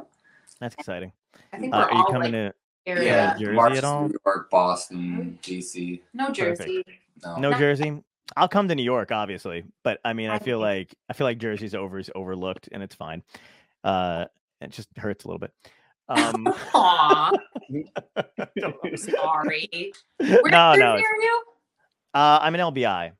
That's 0.60 0.74
exciting. 0.74 1.12
I 1.52 1.58
think 1.58 1.74
Uh, 1.74 1.78
we're 1.78 1.84
are 1.84 1.92
you 1.92 1.98
all 1.98 2.12
coming 2.12 2.32
like 2.32 2.52
to 2.52 2.54
area. 2.86 3.04
Yeah. 3.04 3.38
Jersey 3.38 3.52
March 3.52 3.76
at 3.76 3.84
all? 3.84 4.08
New 4.08 4.18
York, 4.26 4.50
Boston, 4.50 5.38
DC. 5.42 6.02
No 6.12 6.26
Perfect. 6.26 6.58
Jersey. 6.60 6.84
No. 7.24 7.36
no 7.36 7.50
No. 7.50 7.58
Jersey? 7.58 8.02
I'll 8.36 8.48
come 8.48 8.68
to 8.68 8.74
New 8.74 8.82
York, 8.82 9.10
obviously, 9.10 9.64
but 9.82 10.00
I 10.04 10.12
mean, 10.12 10.28
I 10.28 10.34
I 10.34 10.38
feel 10.38 10.58
like 10.58 10.94
I 11.08 11.14
feel 11.14 11.26
like 11.26 11.38
Jersey's 11.38 11.74
over 11.74 11.98
is 11.98 12.10
overlooked, 12.14 12.68
and 12.72 12.82
it's 12.82 12.94
fine. 12.94 13.22
Uh, 13.84 14.26
it 14.60 14.70
just 14.70 14.88
hurts 14.98 15.24
a 15.24 15.28
little 15.28 15.38
bit. 15.38 15.52
Um, 16.10 16.46
Aw. 16.74 17.32
I'm 18.16 18.96
sorry. 18.96 19.92
Where, 20.18 20.42
no, 20.50 20.74
no, 20.74 20.96
near 20.96 20.98
it's- 20.98 21.22
you? 21.22 21.42
uh, 22.14 22.38
I'm 22.42 22.54
in 22.54 22.60
LBI. 22.60 23.12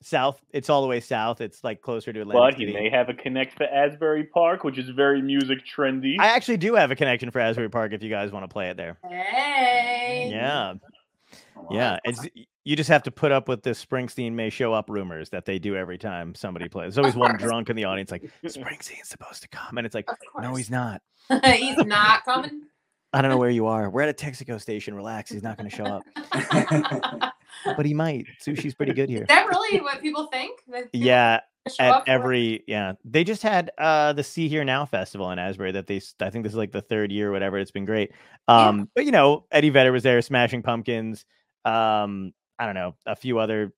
South, 0.00 0.40
it's 0.52 0.70
all 0.70 0.82
the 0.82 0.88
way 0.88 1.00
south. 1.00 1.40
It's 1.40 1.64
like 1.64 1.82
closer 1.82 2.12
to 2.12 2.20
Atlantic 2.20 2.56
but 2.56 2.60
he 2.60 2.72
may 2.72 2.88
have 2.88 3.08
a 3.08 3.14
connect 3.14 3.56
for 3.56 3.64
Asbury 3.64 4.24
Park, 4.24 4.64
which 4.64 4.78
is 4.78 4.88
very 4.90 5.20
music 5.20 5.58
trendy. 5.66 6.16
I 6.20 6.28
actually 6.28 6.56
do 6.56 6.74
have 6.74 6.90
a 6.90 6.96
connection 6.96 7.30
for 7.30 7.40
Asbury 7.40 7.68
Park 7.68 7.92
if 7.92 8.02
you 8.02 8.10
guys 8.10 8.30
want 8.30 8.44
to 8.44 8.48
play 8.48 8.68
it 8.68 8.76
there. 8.76 8.98
Hey. 9.08 10.28
Yeah, 10.30 10.74
wow. 11.56 11.68
yeah. 11.70 11.98
It's 12.04 12.26
you 12.68 12.76
just 12.76 12.90
have 12.90 13.02
to 13.04 13.10
put 13.10 13.32
up 13.32 13.48
with 13.48 13.62
the 13.62 13.70
Springsteen 13.70 14.32
may 14.32 14.50
show 14.50 14.74
up 14.74 14.90
rumors 14.90 15.30
that 15.30 15.46
they 15.46 15.58
do 15.58 15.74
every 15.74 15.96
time 15.96 16.34
somebody 16.34 16.68
plays. 16.68 16.94
There's 16.94 16.98
always 16.98 17.16
one 17.16 17.36
drunk 17.38 17.70
in 17.70 17.76
the 17.76 17.84
audience 17.84 18.10
like 18.10 18.30
Springsteen's 18.44 19.08
supposed 19.08 19.40
to 19.42 19.48
come, 19.48 19.78
and 19.78 19.86
it's 19.86 19.94
like, 19.94 20.08
no, 20.38 20.54
he's 20.54 20.70
not. 20.70 21.00
he's 21.44 21.78
not 21.78 22.24
coming. 22.24 22.62
I 23.12 23.22
don't 23.22 23.30
know 23.30 23.38
where 23.38 23.50
you 23.50 23.66
are. 23.66 23.88
We're 23.90 24.02
at 24.02 24.08
a 24.08 24.12
Texaco 24.14 24.60
station. 24.60 24.94
Relax. 24.94 25.30
He's 25.30 25.42
not 25.42 25.56
going 25.56 25.68
to 25.70 25.74
show 25.76 25.84
up, 25.84 27.32
but 27.76 27.86
he 27.86 27.94
might. 27.94 28.26
Sushi's 28.44 28.74
pretty 28.74 28.92
good 28.92 29.08
here. 29.08 29.22
Is 29.22 29.28
that 29.28 29.46
really 29.48 29.80
what 29.80 30.00
people 30.00 30.26
think? 30.26 30.60
People 30.66 30.88
Yeah, 30.92 31.40
at 31.78 32.02
every 32.08 32.64
yeah 32.66 32.92
they 33.04 33.24
just 33.24 33.42
had 33.42 33.70
uh 33.76 34.14
the 34.14 34.24
Sea 34.24 34.48
Hear 34.48 34.64
Now 34.64 34.86
festival 34.86 35.30
in 35.32 35.38
asbury 35.38 35.72
that 35.72 35.86
they 35.86 36.00
I 36.20 36.30
think 36.30 36.44
this 36.44 36.52
is 36.52 36.56
like 36.56 36.72
the 36.72 36.80
third 36.80 37.12
year 37.12 37.28
or 37.28 37.32
whatever 37.32 37.58
it's 37.58 37.70
been 37.70 37.84
great 37.84 38.12
Yeah. 38.48 38.68
um 38.68 38.88
but 38.94 39.04
you 39.04 39.10
know 39.12 39.44
eddie 39.50 39.68
vedder 39.68 39.92
was 39.92 40.02
there 40.02 40.22
smashing 40.22 40.62
pumpkins 40.62 41.26
um 41.66 42.32
i 42.58 42.64
don't 42.64 42.74
know 42.74 42.94
a 43.04 43.14
few 43.16 43.38
other 43.38 43.74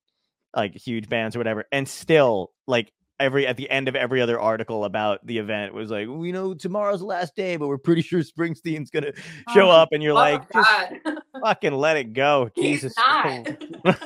like 0.54 0.76
huge 0.76 1.08
bands 1.08 1.34
or 1.34 1.40
whatever 1.40 1.64
and 1.72 1.88
still 1.88 2.52
like 2.68 2.92
every 3.20 3.46
at 3.46 3.56
the 3.56 3.68
end 3.70 3.86
of 3.88 3.94
every 3.94 4.20
other 4.20 4.40
article 4.40 4.84
about 4.84 5.24
the 5.26 5.38
event 5.38 5.74
was 5.74 5.90
like 5.90 6.08
we 6.08 6.32
know 6.32 6.54
tomorrow's 6.54 7.00
the 7.00 7.06
last 7.06 7.36
day 7.36 7.56
but 7.56 7.68
we're 7.68 7.78
pretty 7.78 8.02
sure 8.10 8.20
springsteen's 8.20 8.90
gonna 8.90 9.12
show 9.54 9.68
Oh, 9.68 9.70
up 9.70 9.90
and 9.92 10.02
you're 10.02 10.12
oh, 10.12 10.14
like 10.16 10.50
just 10.52 10.92
fucking 11.42 11.74
let 11.74 11.96
it 11.96 12.12
go 12.14 12.50
He's 12.54 12.80
jesus 12.82 12.94
not. 12.96 13.46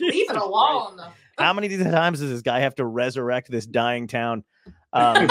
Leave 0.00 0.30
it 0.30 0.36
alone. 0.36 1.00
how 1.38 1.52
many 1.52 1.68
times 1.76 2.20
does 2.20 2.30
this 2.30 2.42
guy 2.42 2.60
have 2.60 2.74
to 2.76 2.84
resurrect 2.84 3.50
this 3.50 3.66
dying 3.66 4.06
town? 4.06 4.44
Um, 4.92 5.28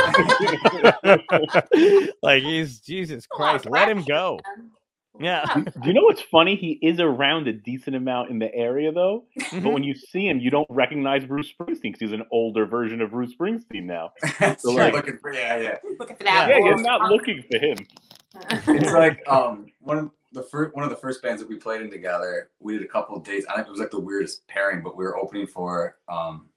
like 2.21 2.43
he's 2.43 2.79
Jesus 2.79 3.25
A 3.37 3.41
lot 3.41 3.55
of 3.55 3.61
Christ, 3.63 3.69
let 3.71 3.89
him 3.89 4.03
go. 4.03 4.39
man. 4.57 4.71
Yeah. 5.19 5.45
Do 5.55 5.71
you 5.83 5.93
know 5.93 6.03
what's 6.03 6.21
funny? 6.21 6.55
He 6.55 6.79
is 6.81 6.99
around 6.99 7.47
a 7.47 7.53
decent 7.53 7.95
amount 7.95 8.29
in 8.29 8.39
the 8.39 8.53
area, 8.53 8.91
though. 8.91 9.25
Mm-hmm. 9.39 9.63
But 9.63 9.73
when 9.73 9.83
you 9.83 9.95
see 9.95 10.27
him, 10.27 10.39
you 10.39 10.49
don't 10.49 10.67
recognize 10.69 11.25
Bruce 11.25 11.51
Springsteen 11.51 11.81
because 11.83 11.99
he's 11.99 12.11
an 12.11 12.23
older 12.31 12.65
version 12.65 13.01
of 13.01 13.11
Bruce 13.11 13.33
Springsteen 13.35 13.83
now. 13.83 14.11
so 14.57 14.71
like- 14.71 14.93
looking 14.93 15.17
for 15.17 15.33
yeah, 15.33 15.57
yeah. 15.57 15.77
Looking 15.99 16.15
for 16.15 16.23
that. 16.23 16.49
Yeah, 16.49 16.57
Yeah, 16.57 16.65
you're 16.65 16.81
not 16.81 17.09
looking 17.09 17.43
for 17.49 17.57
him. 17.57 17.77
It's 18.67 18.91
like 18.91 19.27
um 19.27 19.65
one 19.79 19.97
of 19.97 20.11
the 20.31 20.43
first 20.43 20.75
one 20.75 20.83
of 20.83 20.91
the 20.91 20.95
first 20.95 21.23
bands 21.23 21.41
that 21.41 21.49
we 21.49 21.55
played 21.55 21.81
in 21.81 21.89
together. 21.89 22.51
We 22.59 22.73
did 22.73 22.83
a 22.83 22.87
couple 22.87 23.15
of 23.15 23.23
dates. 23.23 23.47
I 23.49 23.55
think 23.55 23.67
it 23.67 23.71
was 23.71 23.79
like 23.79 23.89
the 23.89 23.99
weirdest 23.99 24.47
pairing, 24.47 24.83
but 24.83 24.95
we 24.95 25.05
were 25.05 25.17
opening 25.17 25.47
for 25.47 25.95
um 26.07 26.49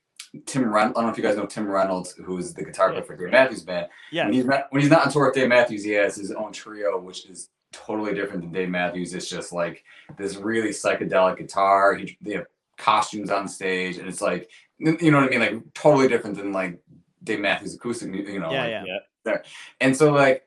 Tim 0.47 0.71
Reynolds. 0.71 0.97
I 0.97 1.01
don't 1.01 1.07
know 1.07 1.13
if 1.13 1.17
you 1.17 1.23
guys 1.23 1.37
know 1.37 1.47
Tim 1.47 1.67
Reynolds, 1.67 2.13
who 2.13 2.37
is 2.39 2.53
the 2.53 2.65
guitar 2.65 2.91
player 2.91 3.03
for 3.03 3.17
Dave 3.17 3.31
Matthews 3.31 3.63
Band. 3.63 3.87
Yeah. 4.13 4.25
When 4.27 4.35
he's 4.35 4.45
not 4.45 4.67
when 4.71 4.83
he's 4.83 4.91
not 4.91 5.07
on 5.07 5.13
tour 5.13 5.27
with 5.27 5.35
Dave 5.35 5.49
Matthews, 5.49 5.85
he 5.85 5.93
has 5.93 6.17
his 6.17 6.33
own 6.33 6.53
trio, 6.53 7.01
which 7.01 7.27
is 7.31 7.49
totally 7.73 8.15
different 8.15 8.43
than 8.43 8.53
Dave 8.53 8.69
Matthews. 8.69 9.15
It's 9.15 9.29
just 9.29 9.53
like 9.53 9.85
this 10.19 10.37
really 10.37 10.71
psychedelic 10.71 11.39
guitar. 11.39 11.95
He, 11.95 12.17
they 12.21 12.33
have 12.35 12.47
costumes 12.77 13.31
on 13.31 13.47
stage, 13.49 13.99
and 13.99 14.09
it's 14.09 14.21
like 14.21 14.49
you 14.79 15.11
know 15.11 15.19
what 15.21 15.27
I 15.27 15.31
mean, 15.31 15.41
like 15.41 15.75
totally 15.75 16.09
different 16.09 16.37
than 16.37 16.53
like 16.53 16.79
Dave 17.23 17.41
Matthews 17.41 17.75
acoustic. 17.75 18.09
mu- 18.11 18.19
You 18.23 18.41
know, 18.41 18.51
Yeah, 18.53 18.63
like, 18.81 18.87
yeah. 19.27 19.37
and 19.81 19.97
so 19.97 20.13
like 20.13 20.45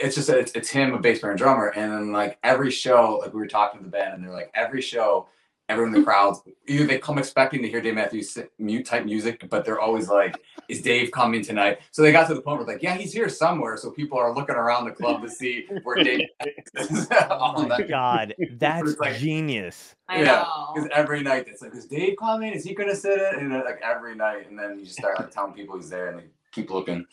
it's 0.00 0.14
just 0.14 0.28
it's, 0.28 0.52
it's 0.52 0.70
him 0.70 0.94
a 0.94 0.98
bass 0.98 1.18
player 1.20 1.32
and 1.32 1.38
drummer 1.38 1.68
and 1.68 1.92
then 1.92 2.12
like 2.12 2.38
every 2.44 2.70
show 2.70 3.18
like 3.22 3.32
we 3.34 3.40
were 3.40 3.48
talking 3.48 3.80
to 3.80 3.84
the 3.84 3.90
band 3.90 4.14
and 4.14 4.22
they're 4.24 4.32
like 4.32 4.50
every 4.54 4.80
show 4.80 5.26
everyone 5.68 5.94
in 5.94 6.00
the 6.00 6.04
crowds 6.04 6.40
either 6.68 6.84
they 6.86 6.98
come 6.98 7.18
expecting 7.18 7.62
to 7.62 7.68
hear 7.68 7.80
Dave 7.80 7.94
Matthews 7.94 8.36
mute 8.58 8.84
type 8.84 9.04
music 9.04 9.48
but 9.48 9.64
they're 9.64 9.80
always 9.80 10.08
like 10.08 10.36
is 10.68 10.82
Dave 10.82 11.10
coming 11.12 11.42
tonight 11.42 11.78
so 11.92 12.02
they 12.02 12.12
got 12.12 12.26
to 12.28 12.34
the 12.34 12.42
point 12.42 12.58
where 12.58 12.66
like 12.66 12.82
yeah 12.82 12.94
he's 12.94 13.12
here 13.12 13.28
somewhere 13.28 13.76
so 13.76 13.90
people 13.90 14.18
are 14.18 14.34
looking 14.34 14.56
around 14.56 14.84
the 14.84 14.90
club 14.90 15.22
to 15.22 15.28
see 15.30 15.66
where 15.84 16.02
Dave 16.02 16.28
is 16.74 17.08
Oh 17.30 17.62
my 17.62 17.78
night. 17.78 17.88
God, 17.88 18.34
that's 18.58 18.98
like- 18.98 19.16
genius. 19.16 19.94
Yeah. 20.10 20.44
Because 20.74 20.90
every 20.92 21.22
night 21.22 21.46
it's 21.48 21.62
like, 21.62 21.74
is 21.74 21.86
Dave 21.86 22.16
coming? 22.18 22.52
Is 22.52 22.64
he 22.64 22.74
gonna 22.74 22.94
sit 22.94 23.18
it? 23.18 23.36
And 23.38 23.50
like 23.50 23.80
every 23.82 24.14
night, 24.14 24.50
and 24.50 24.58
then 24.58 24.78
you 24.78 24.84
just 24.84 24.98
start 24.98 25.18
like 25.18 25.30
telling 25.30 25.54
people 25.54 25.76
he's 25.76 25.88
there, 25.88 26.08
and 26.08 26.18
they 26.18 26.24
keep 26.50 26.70
looking. 26.70 27.06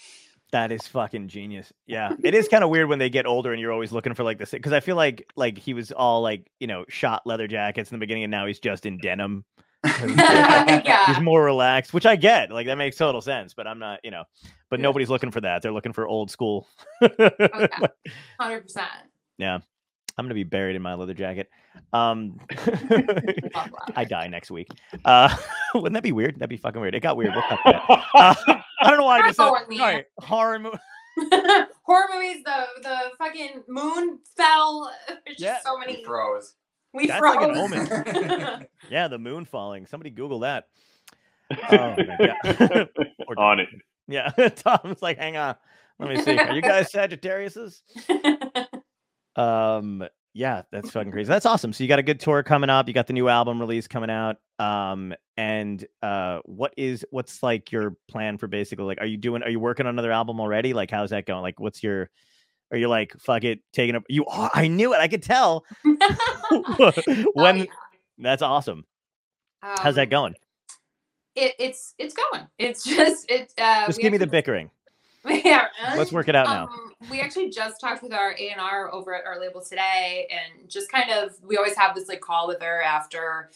That 0.51 0.71
is 0.71 0.87
fucking 0.87 1.27
genius. 1.27 1.71
Yeah, 1.85 2.13
it 2.23 2.33
is 2.33 2.47
kind 2.47 2.63
of 2.63 2.69
weird 2.71 2.89
when 2.89 2.97
they 2.99 3.09
get 3.09 3.25
older 3.27 3.51
and 3.51 3.61
you're 3.61 3.71
always 3.71 3.91
looking 3.91 4.15
for 4.15 4.23
like 4.23 4.39
this 4.39 4.51
because 4.51 4.73
I 4.73 4.79
feel 4.79 4.95
like 4.95 5.31
like 5.35 5.57
he 5.57 5.73
was 5.73 5.91
all 5.91 6.21
like 6.21 6.49
you 6.59 6.67
know 6.67 6.85
shot 6.89 7.21
leather 7.25 7.47
jackets 7.47 7.91
in 7.91 7.95
the 7.95 7.99
beginning 7.99 8.23
and 8.23 8.31
now 8.31 8.45
he's 8.47 8.59
just 8.59 8.85
in 8.85 8.97
denim. 8.97 9.45
yeah. 9.85 11.05
He's 11.05 11.21
more 11.23 11.43
relaxed, 11.43 11.93
which 11.93 12.05
I 12.05 12.15
get. 12.17 12.51
Like 12.51 12.65
that 12.67 12.77
makes 12.77 12.97
total 12.97 13.21
sense, 13.21 13.53
but 13.53 13.65
I'm 13.67 13.79
not, 13.79 13.99
you 14.03 14.11
know. 14.11 14.23
But 14.69 14.79
Yeah. 14.79 14.83
nobody's 14.83 15.09
looking 15.09 15.31
for 15.31 15.39
that. 15.41 15.61
They're 15.61 15.71
looking 15.71 15.93
for 15.93 16.05
old 16.07 16.29
school. 16.31 16.67
Hundred 18.39 18.61
percent. 18.61 18.89
Yeah. 19.37 19.59
I'm 20.17 20.25
gonna 20.25 20.33
be 20.33 20.43
buried 20.43 20.75
in 20.75 20.81
my 20.81 20.95
leather 20.95 21.13
jacket. 21.13 21.49
Um, 21.93 22.39
I 23.95 24.03
die 24.03 24.27
next 24.27 24.51
week. 24.51 24.67
Uh, 25.05 25.33
wouldn't 25.73 25.93
that 25.93 26.03
be 26.03 26.11
weird? 26.11 26.35
That'd 26.35 26.49
be 26.49 26.57
fucking 26.57 26.81
weird. 26.81 26.93
It 26.93 26.99
got 26.99 27.15
weird. 27.15 27.31
We'll 27.33 27.43
cut 27.47 27.59
that. 27.65 27.83
Uh, 28.13 28.58
I 28.81 28.89
don't 28.89 28.99
know 28.99 29.05
why 29.05 29.19
I 29.19 29.27
just 29.27 29.37
said 29.37 29.43
Horror 29.47 29.65
movie. 29.69 30.03
horror 30.19 30.59
movie. 30.59 30.77
Horror 31.83 32.07
movies. 32.13 32.43
The 32.45 32.65
the 32.81 32.97
fucking 33.17 33.63
moon 33.67 34.19
fell. 34.37 34.91
There's 35.07 35.37
just 35.37 35.39
Yeah. 35.39 35.59
so 35.65 35.77
He 35.79 35.85
many. 35.93 36.05
froze. 36.05 36.55
We 36.93 37.07
That's 37.07 37.19
froze. 37.19 37.35
like 37.35 37.49
an 37.49 37.57
omen. 37.57 38.67
Yeah, 38.89 39.07
the 39.09 39.19
moon 39.19 39.45
falling. 39.45 39.85
Somebody 39.85 40.09
Google 40.11 40.39
that. 40.39 40.65
Oh 41.71 41.95
my 41.97 42.17
god. 42.55 42.89
Or- 43.27 43.39
On 43.39 43.59
it. 43.59 43.67
Yeah, 44.07 44.29
Tom's 44.55 45.01
like, 45.01 45.17
hang 45.17 45.37
on. 45.37 45.55
Let 45.99 46.09
me 46.09 46.21
see. 46.21 46.37
Are 46.37 46.53
you 46.53 46.61
guys 46.61 46.91
Sagittariuses? 46.91 47.81
Um, 49.35 50.03
yeah, 50.39 50.61
that's 50.71 50.89
fucking 50.91 51.11
crazy. 51.11 51.27
That's 51.27 51.45
awesome. 51.45 51.73
So 51.73 51.83
you 51.83 51.89
got 51.89 51.99
a 51.99 52.03
good 52.03 52.21
tour 52.21 52.41
coming 52.43 52.69
up. 52.69 52.87
You 52.87 52.93
got 52.93 53.07
the 53.07 53.13
new 53.13 53.27
album 53.27 53.59
release 53.59 53.89
coming 53.89 54.09
out. 54.09 54.37
Um, 54.57 55.13
and 55.35 55.85
uh, 56.01 56.39
what 56.45 56.73
is 56.77 57.05
what's 57.11 57.43
like 57.43 57.73
your 57.73 57.97
plan 58.07 58.37
for 58.37 58.47
basically 58.47 58.85
like, 58.85 59.01
are 59.01 59.05
you 59.05 59.17
doing? 59.17 59.43
Are 59.43 59.49
you 59.49 59.59
working 59.59 59.85
on 59.85 59.95
another 59.95 60.13
album 60.13 60.39
already? 60.39 60.71
Like, 60.71 60.91
how's 60.91 61.09
that 61.09 61.25
going? 61.25 61.41
Like, 61.41 61.59
what's 61.59 61.83
your? 61.83 62.09
Are 62.71 62.77
you 62.77 62.87
like 62.87 63.13
fuck 63.19 63.43
it, 63.43 63.59
taking 63.73 63.95
up? 63.97 64.03
You 64.07 64.25
are. 64.27 64.49
I 64.53 64.69
knew 64.69 64.93
it. 64.93 64.99
I 64.99 65.09
could 65.09 65.23
tell. 65.23 65.65
when 65.83 65.99
Oh, 66.49 67.53
yeah. 67.55 67.65
that's 68.17 68.41
awesome. 68.41 68.85
How's 69.61 69.95
that 69.95 70.03
Um, 70.03 70.09
going? 70.09 70.35
It, 71.35 71.53
it's 71.59 71.93
it's 71.97 72.13
going. 72.13 72.47
It's 72.57 72.83
just 72.95 73.29
it. 73.29 73.51
Uh, 73.57 73.87
Just 73.87 73.99
give 73.99 74.13
me 74.13 74.17
the 74.17 74.27
bickering. 74.27 74.69
Yeah. 75.29 75.67
Let's 75.95 76.11
work 76.11 76.29
it 76.29 76.35
out 76.35 76.47
now. 76.47 76.67
Um, 76.67 76.93
we 77.09 77.21
actually 77.21 77.49
just 77.49 77.79
talked 77.81 78.03
with 78.03 78.13
our 78.13 78.31
A 78.37 78.49
and 78.49 78.59
R 78.61 78.93
over 78.93 79.13
at 79.13 79.25
our 79.25 79.39
label 79.39 79.61
today, 79.61 80.27
and 80.31 80.69
just 80.69 80.91
kind 80.91 81.09
of 81.11 81.35
we 81.43 81.57
always 81.57 81.75
have 81.75 81.95
this 81.95 82.07
like 82.07 82.21
call 82.21 82.47
with 82.47 82.61
her 82.61 82.81
after 82.81 83.49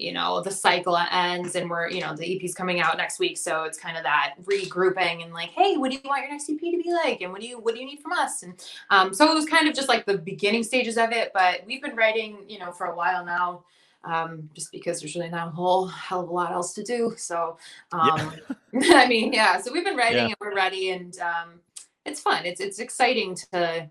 you 0.00 0.12
know 0.12 0.40
the 0.40 0.50
cycle 0.50 0.96
ends 0.96 1.56
and 1.56 1.68
we're 1.68 1.88
you 1.90 2.00
know 2.00 2.16
the 2.16 2.36
ep's 2.36 2.54
coming 2.54 2.80
out 2.80 2.96
next 2.96 3.18
week 3.18 3.36
so 3.36 3.64
it's 3.64 3.78
kind 3.78 3.96
of 3.98 4.02
that 4.02 4.34
regrouping 4.44 5.22
and 5.22 5.34
like 5.34 5.50
hey 5.50 5.76
what 5.76 5.90
do 5.90 5.96
you 5.96 6.08
want 6.08 6.22
your 6.22 6.30
next 6.30 6.48
ep 6.48 6.58
to 6.58 6.82
be 6.82 6.92
like 6.92 7.20
and 7.20 7.30
what 7.30 7.40
do 7.40 7.46
you 7.46 7.58
what 7.58 7.74
do 7.74 7.80
you 7.80 7.86
need 7.86 8.00
from 8.00 8.12
us 8.12 8.42
and 8.42 8.64
um, 8.88 9.12
so 9.12 9.30
it 9.30 9.34
was 9.34 9.44
kind 9.44 9.68
of 9.68 9.74
just 9.74 9.88
like 9.88 10.06
the 10.06 10.16
beginning 10.16 10.62
stages 10.62 10.96
of 10.96 11.12
it 11.12 11.30
but 11.34 11.60
we've 11.66 11.82
been 11.82 11.96
writing 11.96 12.38
you 12.48 12.58
know 12.58 12.72
for 12.72 12.86
a 12.86 12.96
while 12.96 13.24
now 13.24 13.62
um, 14.04 14.48
just 14.54 14.72
because 14.72 15.00
there's 15.00 15.14
really 15.14 15.28
not 15.28 15.48
a 15.48 15.50
whole 15.50 15.86
hell 15.86 16.20
of 16.20 16.28
a 16.28 16.32
lot 16.32 16.52
else 16.52 16.72
to 16.74 16.82
do 16.82 17.12
so 17.16 17.56
um, 17.92 18.32
i 18.90 19.06
mean 19.06 19.32
yeah 19.32 19.60
so 19.60 19.72
we've 19.72 19.84
been 19.84 19.96
writing 19.96 20.16
Yeah. 20.18 20.26
and 20.26 20.36
we're 20.40 20.54
ready 20.54 20.90
and 20.90 21.18
um, 21.20 21.60
it's 22.06 22.20
fun 22.20 22.44
it's 22.46 22.60
it's 22.60 22.78
exciting 22.78 23.34
to 23.34 23.90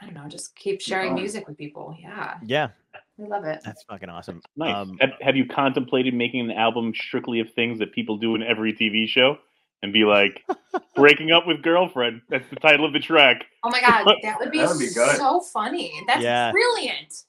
i 0.00 0.04
don't 0.04 0.14
know 0.14 0.28
just 0.28 0.54
keep 0.56 0.80
sharing 0.80 1.10
going. 1.10 1.22
music 1.22 1.48
with 1.48 1.56
people 1.58 1.96
yeah 2.00 2.36
Yeah, 2.44 2.68
we 3.16 3.26
love 3.26 3.44
it 3.44 3.60
that's 3.64 3.82
fucking 3.84 4.08
awesome. 4.08 4.40
Nice. 4.56 4.74
Um, 4.74 4.96
have, 5.00 5.10
have 5.20 5.36
you 5.36 5.44
contemplated 5.46 6.14
making 6.14 6.40
an 6.50 6.52
album 6.52 6.92
strictly 6.94 7.40
of 7.40 7.52
things 7.54 7.80
that 7.80 7.92
people 7.92 8.16
do 8.16 8.34
in 8.36 8.42
every 8.42 8.72
TV 8.72 9.08
show? 9.08 9.38
And 9.82 9.92
be 9.92 10.04
like, 10.04 10.44
breaking 10.96 11.30
up 11.30 11.46
with 11.46 11.62
girlfriend. 11.62 12.20
That's 12.28 12.48
the 12.48 12.56
title 12.56 12.84
of 12.84 12.92
the 12.92 12.98
track. 12.98 13.44
Oh 13.62 13.70
my 13.70 13.80
god, 13.80 14.04
that 14.22 14.38
would 14.40 14.50
be, 14.50 14.58
That 14.58 14.68
would 14.70 14.78
be 14.80 14.86
so 14.88 15.40
funny. 15.40 15.92
That's 16.08 16.20
Yeah. 16.22 16.50
brilliant. 16.50 17.24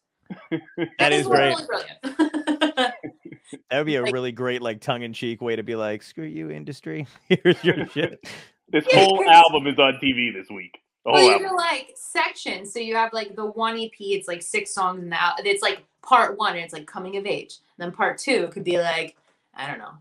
That 0.99 1.11
is 1.13 1.27
great. 1.27 1.55
really. 1.69 1.86
That 3.71 3.77
would 3.80 3.86
be 3.88 3.95
a 3.95 4.03
Like- 4.03 4.13
really 4.13 4.32
great, 4.32 4.61
like, 4.61 4.80
tongue-in-cheek 4.80 5.41
way 5.41 5.55
to 5.55 5.63
be 5.63 5.75
like, 5.75 6.03
"Screw 6.03 6.25
you, 6.25 6.51
industry. 6.51 7.07
Here's 7.30 7.63
your 7.63 7.86
shit." 7.93 8.23
This 8.71 8.86
Yeah, 8.91 9.05
whole 9.05 9.27
album 9.30 9.65
is 9.67 9.80
on 9.80 9.93
TV 10.03 10.32
this 10.34 10.47
week. 10.51 10.80
The 11.05 11.11
well, 11.11 11.21
whole 11.21 11.25
you 11.30 11.34
album. 11.34 11.49
do 11.49 11.55
like 11.57 11.91
sections. 11.95 12.71
So 12.73 12.80
you 12.80 12.95
have 12.95 13.11
like 13.13 13.36
the 13.36 13.45
one 13.47 13.80
EP, 13.80 13.91
it's 13.99 14.27
like 14.27 14.43
six 14.43 14.71
songs 14.73 15.01
in 15.01 15.09
the 15.09 15.19
al- 15.21 15.36
it's 15.39 15.63
like 15.63 15.84
part 16.03 16.38
one, 16.38 16.53
and 16.53 16.61
it's 16.63 16.73
like 16.73 16.86
coming 16.86 17.17
of 17.17 17.25
age. 17.25 17.57
And 17.77 17.86
then 17.86 17.91
part 17.91 18.19
two 18.19 18.47
could 18.49 18.63
be 18.63 18.77
like, 18.80 19.15
I 19.55 19.65
don't 19.67 19.80
know, 19.80 19.93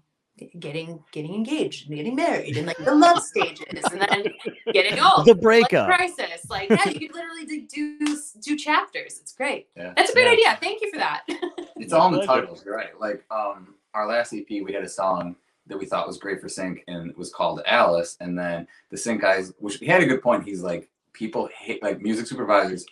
getting 0.59 1.03
getting 1.13 1.35
engaged 1.35 1.89
and 1.89 1.97
getting 1.97 2.17
married 2.17 2.57
and 2.59 2.67
like 2.67 2.77
the 2.79 2.95
love 2.95 3.23
stages 3.23 3.65
and 3.91 4.01
then 4.03 4.27
getting 4.75 4.99
old. 5.01 5.25
The 5.27 5.35
breakup. 5.35 5.87
crisis. 5.87 6.28
Like 6.51 6.71
yeah, 6.71 6.89
you 6.89 6.99
could 7.09 7.15
literally 7.15 7.47
do 7.47 7.67
do, 7.99 8.19
do 8.43 8.57
chapters. 8.57 9.19
It's 9.21 9.33
great. 9.35 9.69
Yeah. 9.77 9.93
That's 9.97 10.11
a 10.11 10.13
great 10.15 10.27
Yeah. 10.27 10.33
idea. 10.53 10.59
Thank 10.61 10.81
you 10.83 10.91
for 10.93 10.99
that. 10.99 11.23
It's 11.81 11.93
all 11.93 12.09
in 12.09 12.15
the 12.15 12.27
Pleasure. 12.27 12.41
titles, 12.43 12.67
right? 12.67 12.99
Like 13.01 13.25
um, 13.31 13.75
our 13.95 14.09
last 14.09 14.33
EP, 14.35 14.47
we 14.51 14.73
had 14.73 14.83
a 14.83 14.89
song 14.89 15.37
that 15.69 15.79
we 15.79 15.87
thought 15.87 16.09
was 16.09 16.19
great 16.19 16.41
for 16.41 16.49
sync, 16.49 16.83
and 16.89 17.11
it 17.11 17.17
was 17.17 17.33
called 17.33 17.63
Alice. 17.67 18.17
And 18.21 18.37
then 18.37 18.67
the 18.91 18.97
sync 18.97 19.21
guys, 19.21 19.53
which 19.61 19.77
he 19.77 19.87
had 19.87 20.03
a 20.03 20.07
good 20.07 20.21
point. 20.21 20.43
He's 20.45 20.61
like, 20.63 20.91
people 21.13 21.49
hate 21.57 21.81
like 21.83 22.01
music 22.03 22.27
supervisors 22.27 22.85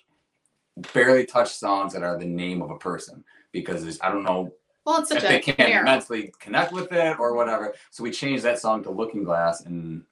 barely 0.93 1.25
touch 1.27 1.53
songs 1.55 1.93
that 1.95 2.03
are 2.05 2.17
the 2.19 2.25
name 2.27 2.63
of 2.63 2.71
a 2.71 2.79
person 2.79 3.25
because 3.51 3.83
there's, 3.83 4.01
I 4.03 4.11
don't 4.11 4.23
know 4.25 4.53
well, 4.85 5.01
it's 5.01 5.09
such 5.09 5.25
if 5.25 5.29
they 5.29 5.41
can't 5.41 5.59
era. 5.59 5.85
mentally 5.85 6.33
connect 6.39 6.71
with 6.73 6.93
it 6.93 7.19
or 7.19 7.35
whatever. 7.35 7.75
So 7.91 8.05
we 8.05 8.13
changed 8.13 8.45
that 8.45 8.61
song 8.61 8.85
to 8.85 8.91
Looking 8.91 9.25
Glass, 9.25 9.63
and 9.63 10.05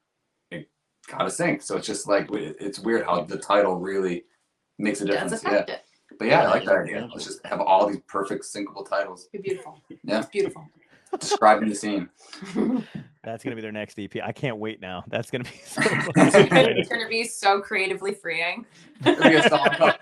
it 1.09 1.13
got 1.13 1.27
a 1.27 1.31
sync. 1.31 1.63
So 1.63 1.77
it's 1.77 1.87
just 1.87 2.09
like 2.09 2.29
it's 2.33 2.79
weird 2.79 3.05
how 3.05 3.23
the 3.23 3.39
title 3.39 3.77
really 3.77 4.25
makes 4.79 5.01
a 5.01 5.07
does 5.07 5.15
difference. 5.15 5.43
Yeah. 5.45 5.51
affect 5.51 5.71
it. 5.71 5.85
But 6.19 6.29
yeah, 6.29 6.43
I 6.43 6.47
like 6.47 6.65
that 6.65 6.77
idea. 6.77 7.09
Let's 7.13 7.25
just 7.25 7.45
have 7.47 7.61
all 7.61 7.89
these 7.89 8.01
perfect 8.07 8.45
syncable 8.45 8.89
titles 8.89 9.29
Be 9.33 9.39
beautiful. 9.39 9.81
Yeah. 10.05 10.19
It's 10.21 10.29
beautiful. 10.29 10.67
describing 11.19 11.69
the 11.69 11.75
scene. 11.75 12.09
That's 13.25 13.43
gonna 13.43 13.57
be 13.57 13.63
their 13.63 13.73
next 13.73 13.99
EP. 13.99 14.17
I 14.23 14.33
can't 14.33 14.59
wait 14.59 14.81
now. 14.81 15.03
That's 15.09 15.31
gonna 15.31 15.45
be 15.45 15.51
so 15.65 15.81
it's 15.85 16.89
gonna 16.89 17.09
be 17.09 17.25
so 17.25 17.61
creatively 17.61 18.13
freeing. 18.13 18.67
There'll 19.01 19.23
be 19.23 19.37
a 19.37 19.49
song 19.49 19.93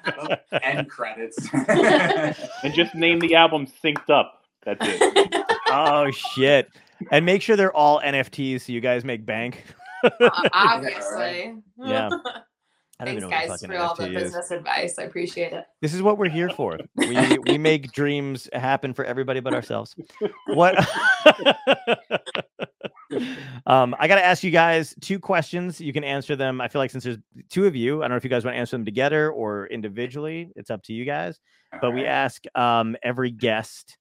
End 0.63 0.89
Credits. 0.91 1.39
And 1.53 2.75
just 2.75 2.95
name 2.95 3.21
the 3.21 3.35
album 3.37 3.67
Synced 3.83 4.11
Up. 4.11 4.43
That's 4.65 4.81
it. 4.83 5.45
Oh 5.69 6.11
shit! 6.11 6.69
And 7.11 7.25
make 7.25 7.43
sure 7.43 7.57
they're 7.57 7.75
all 7.75 8.01
NFTs 8.01 8.63
so 8.63 8.73
you 8.73 8.81
guys 8.81 9.05
make 9.05 9.25
bank. 9.25 9.65
Obviously. 10.53 11.57
Yeah. 11.85 12.11
I 13.01 13.05
don't 13.05 13.15
Thanks, 13.15 13.25
even 13.25 13.31
know 13.31 13.31
guys, 13.31 13.49
what 13.49 13.63
a 13.63 13.67
for 13.67 13.73
fucking 13.73 13.81
all 13.81 13.95
the 13.97 14.03
NFT 14.05 14.17
is. 14.17 14.23
business 14.23 14.51
advice. 14.53 14.99
I 14.99 15.03
appreciate 15.05 15.53
it. 15.53 15.65
This 15.81 15.93
is 15.93 16.03
what 16.03 16.19
we're 16.19 16.29
here 16.29 16.51
for. 16.51 16.79
We 16.97 17.39
we 17.47 17.59
make 17.59 17.91
dreams 17.91 18.49
happen 18.53 18.95
for 18.95 19.05
everybody 19.05 19.41
but 19.41 19.55
ourselves. 19.55 19.97
What? 20.47 20.79
um, 23.67 23.97
I 23.99 24.07
got 24.07 24.17
to 24.17 24.25
ask 24.25 24.45
you 24.45 24.53
guys 24.53 24.95
two 25.01 25.19
questions. 25.19 25.81
You 25.81 25.93
can 25.93 26.05
answer 26.05 26.37
them. 26.37 26.61
I 26.61 26.69
feel 26.69 26.81
like 26.81 26.93
since 26.93 27.03
there's 27.03 27.19
two 27.49 27.67
of 27.67 27.75
you, 27.75 27.99
I 27.99 28.03
don't 28.03 28.11
know 28.11 28.17
if 28.17 28.25
you 28.25 28.31
guys 28.31 28.45
want 28.45 28.55
to 28.55 28.61
answer 28.61 28.77
them 28.77 28.85
together 28.85 29.33
or 29.33 29.67
individually. 29.67 30.53
It's 30.55 30.71
up 30.71 30.85
to 30.85 30.93
you 30.93 31.05
guys. 31.05 31.41
But 31.81 31.93
we 31.93 32.05
ask 32.05 32.45
um, 32.55 32.97
every 33.03 33.31
guest 33.31 33.97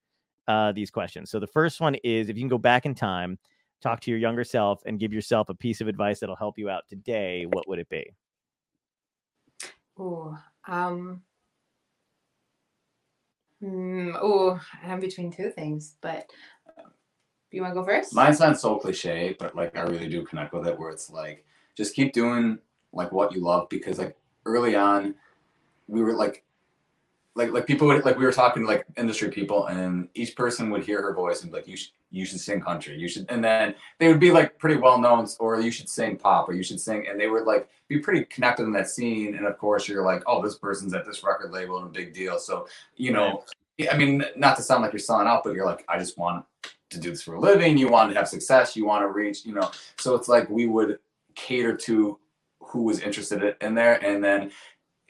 uh, 0.48 0.74
these 0.74 0.92
questions. 0.92 1.32
So 1.32 1.40
the 1.40 1.48
first 1.48 1.80
one 1.82 1.96
is 2.04 2.30
if 2.30 2.36
you 2.36 2.42
can 2.42 2.50
go 2.50 2.58
back 2.58 2.86
in 2.86 2.94
time, 2.94 3.40
talk 3.82 4.00
to 4.02 4.12
your 4.12 4.20
younger 4.20 4.44
self, 4.44 4.82
and 4.86 5.00
give 5.00 5.14
yourself 5.14 5.50
a 5.50 5.54
piece 5.54 5.82
of 5.82 5.88
advice 5.88 6.20
that'll 6.20 6.36
help 6.36 6.58
you 6.58 6.70
out 6.70 6.84
today, 6.88 7.46
what 7.50 7.68
would 7.68 7.80
it 7.80 7.90
be? 7.90 8.14
Oh, 9.98 10.38
Um. 10.68 11.24
Mm, 13.64 14.18
oh, 14.20 14.60
I'm 14.84 15.00
between 15.00 15.32
two 15.32 15.52
things, 15.52 15.96
but 16.02 16.26
you 17.52 17.62
want 17.62 17.76
to 17.76 17.80
go 17.80 17.86
first? 17.86 18.16
Mine 18.16 18.34
sounds 18.34 18.62
so 18.62 18.78
cliche, 18.78 19.36
but 19.38 19.56
like 19.56 19.78
I 19.78 19.82
really 19.82 20.08
do 20.08 20.26
connect 20.26 20.54
with 20.54 20.68
it. 20.68 20.80
Where 20.80 20.90
it's 20.90 21.10
like, 21.10 21.46
just 21.76 21.96
keep 21.96 22.14
doing 22.14 22.58
like 22.94 23.12
what 23.12 23.34
you 23.34 23.42
love 23.42 23.70
because 23.70 24.00
like 24.00 24.18
early 24.46 24.76
on, 24.76 25.16
we 25.88 26.02
were 26.02 26.14
like, 26.14 26.44
like 27.36 27.52
like 27.52 27.66
people 27.66 27.88
would 27.88 28.04
like 28.04 28.18
we 28.18 28.26
were 28.26 28.32
talking 28.32 28.64
to 28.64 28.68
like 28.68 28.86
industry 28.98 29.30
people, 29.30 29.68
and 29.68 30.10
each 30.14 30.36
person 30.36 30.70
would 30.70 30.84
hear 30.84 31.02
her 31.02 31.14
voice 31.14 31.44
and 31.44 31.52
be 31.52 31.58
like, 31.58 31.68
you 31.68 31.78
should 31.78 31.92
you 32.10 32.26
should 32.26 32.42
sing 32.42 32.60
country, 32.60 32.98
you 32.98 33.08
should, 33.08 33.26
and 33.30 33.42
then 33.42 33.74
they 34.00 34.10
would 34.10 34.20
be 34.20 34.32
like 34.32 34.58
pretty 34.60 34.76
well 34.76 35.00
known, 35.00 35.26
or 35.40 35.60
you 35.62 35.72
should 35.72 35.88
sing 35.88 36.18
pop, 36.18 36.50
or 36.50 36.54
you 36.54 36.64
should 36.64 36.80
sing, 36.80 37.08
and 37.08 37.20
they 37.20 37.28
would 37.28 37.46
like 37.46 37.70
be 37.88 38.00
pretty 38.00 38.26
connected 38.26 38.64
in 38.64 38.74
that 38.74 38.90
scene. 38.90 39.36
And 39.36 39.46
of 39.48 39.58
course, 39.58 39.88
you're 39.88 40.04
like, 40.04 40.22
oh, 40.28 40.42
this 40.42 40.58
person's 40.58 40.94
at 40.94 41.06
this 41.06 41.24
record 41.24 41.52
label 41.52 41.78
and 41.78 41.88
a 41.88 41.90
big 41.90 42.14
deal, 42.14 42.38
so 42.40 42.68
you 42.96 43.12
know. 43.12 43.44
I 43.92 43.98
mean, 43.98 44.24
not 44.36 44.58
to 44.58 44.62
sound 44.62 44.84
like 44.84 44.94
you're 44.94 45.00
selling 45.00 45.28
out, 45.28 45.44
but 45.44 45.56
you're 45.56 45.66
like, 45.66 45.84
I 45.90 45.98
just 45.98 46.16
want 46.16 46.46
to 46.92 47.00
do 47.00 47.10
this 47.10 47.24
for 47.24 47.34
a 47.34 47.40
living. 47.40 47.80
You 47.80 47.88
want 47.88 48.12
to 48.12 48.16
have 48.16 48.28
success. 48.28 48.76
You 48.76 48.86
want 48.86 49.02
to 49.02 49.08
reach, 49.08 49.44
you 49.44 49.54
know. 49.54 49.72
So 49.98 50.14
it's 50.14 50.28
like 50.28 50.48
we 50.50 50.68
would 50.68 51.00
cater 51.34 51.76
to 51.78 52.20
who 52.60 52.84
was 52.84 53.00
interested 53.00 53.42
in- 53.42 53.56
in 53.68 53.74
there, 53.74 54.04
and 54.06 54.24
then 54.24 54.52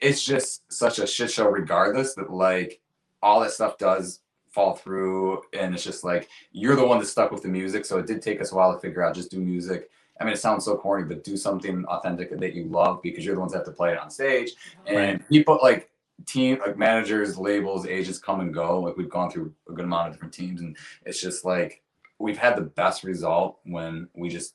it's 0.02 0.22
just 0.22 0.70
such 0.70 0.98
a 0.98 1.06
shit 1.06 1.30
show, 1.30 1.48
regardless. 1.48 2.14
That 2.14 2.30
like 2.30 2.80
all 3.22 3.40
that 3.40 3.52
stuff 3.52 3.78
does 3.78 4.20
fall 4.50 4.74
through, 4.74 5.42
and 5.54 5.74
it's 5.74 5.84
just 5.84 6.04
like 6.04 6.28
you're 6.50 6.76
the 6.76 6.86
one 6.86 6.98
that 6.98 7.06
stuck 7.06 7.30
with 7.30 7.42
the 7.42 7.48
music. 7.48 7.86
So 7.86 7.98
it 7.98 8.06
did 8.06 8.20
take 8.20 8.40
us 8.40 8.52
a 8.52 8.54
while 8.54 8.74
to 8.74 8.80
figure 8.80 9.02
out 9.02 9.14
just 9.14 9.30
do 9.30 9.40
music. 9.40 9.88
I 10.20 10.24
mean, 10.24 10.34
it 10.34 10.40
sounds 10.40 10.64
so 10.64 10.76
corny, 10.76 11.04
but 11.04 11.24
do 11.24 11.36
something 11.36 11.84
authentic 11.86 12.38
that 12.38 12.52
you 12.52 12.64
love 12.64 13.00
because 13.02 13.24
you're 13.24 13.34
the 13.34 13.40
ones 13.40 13.52
that 13.52 13.58
have 13.58 13.66
to 13.66 13.72
play 13.72 13.92
it 13.92 13.98
on 13.98 14.10
stage. 14.10 14.52
And 14.86 15.26
people 15.28 15.58
like 15.62 15.88
team 16.26 16.58
like 16.64 16.76
managers 16.76 17.38
labels 17.38 17.86
agents 17.86 18.18
come 18.18 18.40
and 18.40 18.54
go 18.54 18.80
like 18.80 18.96
we've 18.96 19.08
gone 19.08 19.30
through 19.30 19.52
a 19.68 19.72
good 19.72 19.84
amount 19.84 20.06
of 20.06 20.14
different 20.14 20.32
teams 20.32 20.60
and 20.60 20.76
it's 21.04 21.20
just 21.20 21.44
like 21.44 21.82
we've 22.18 22.38
had 22.38 22.54
the 22.54 22.62
best 22.62 23.02
result 23.02 23.58
when 23.64 24.08
we 24.14 24.28
just 24.28 24.54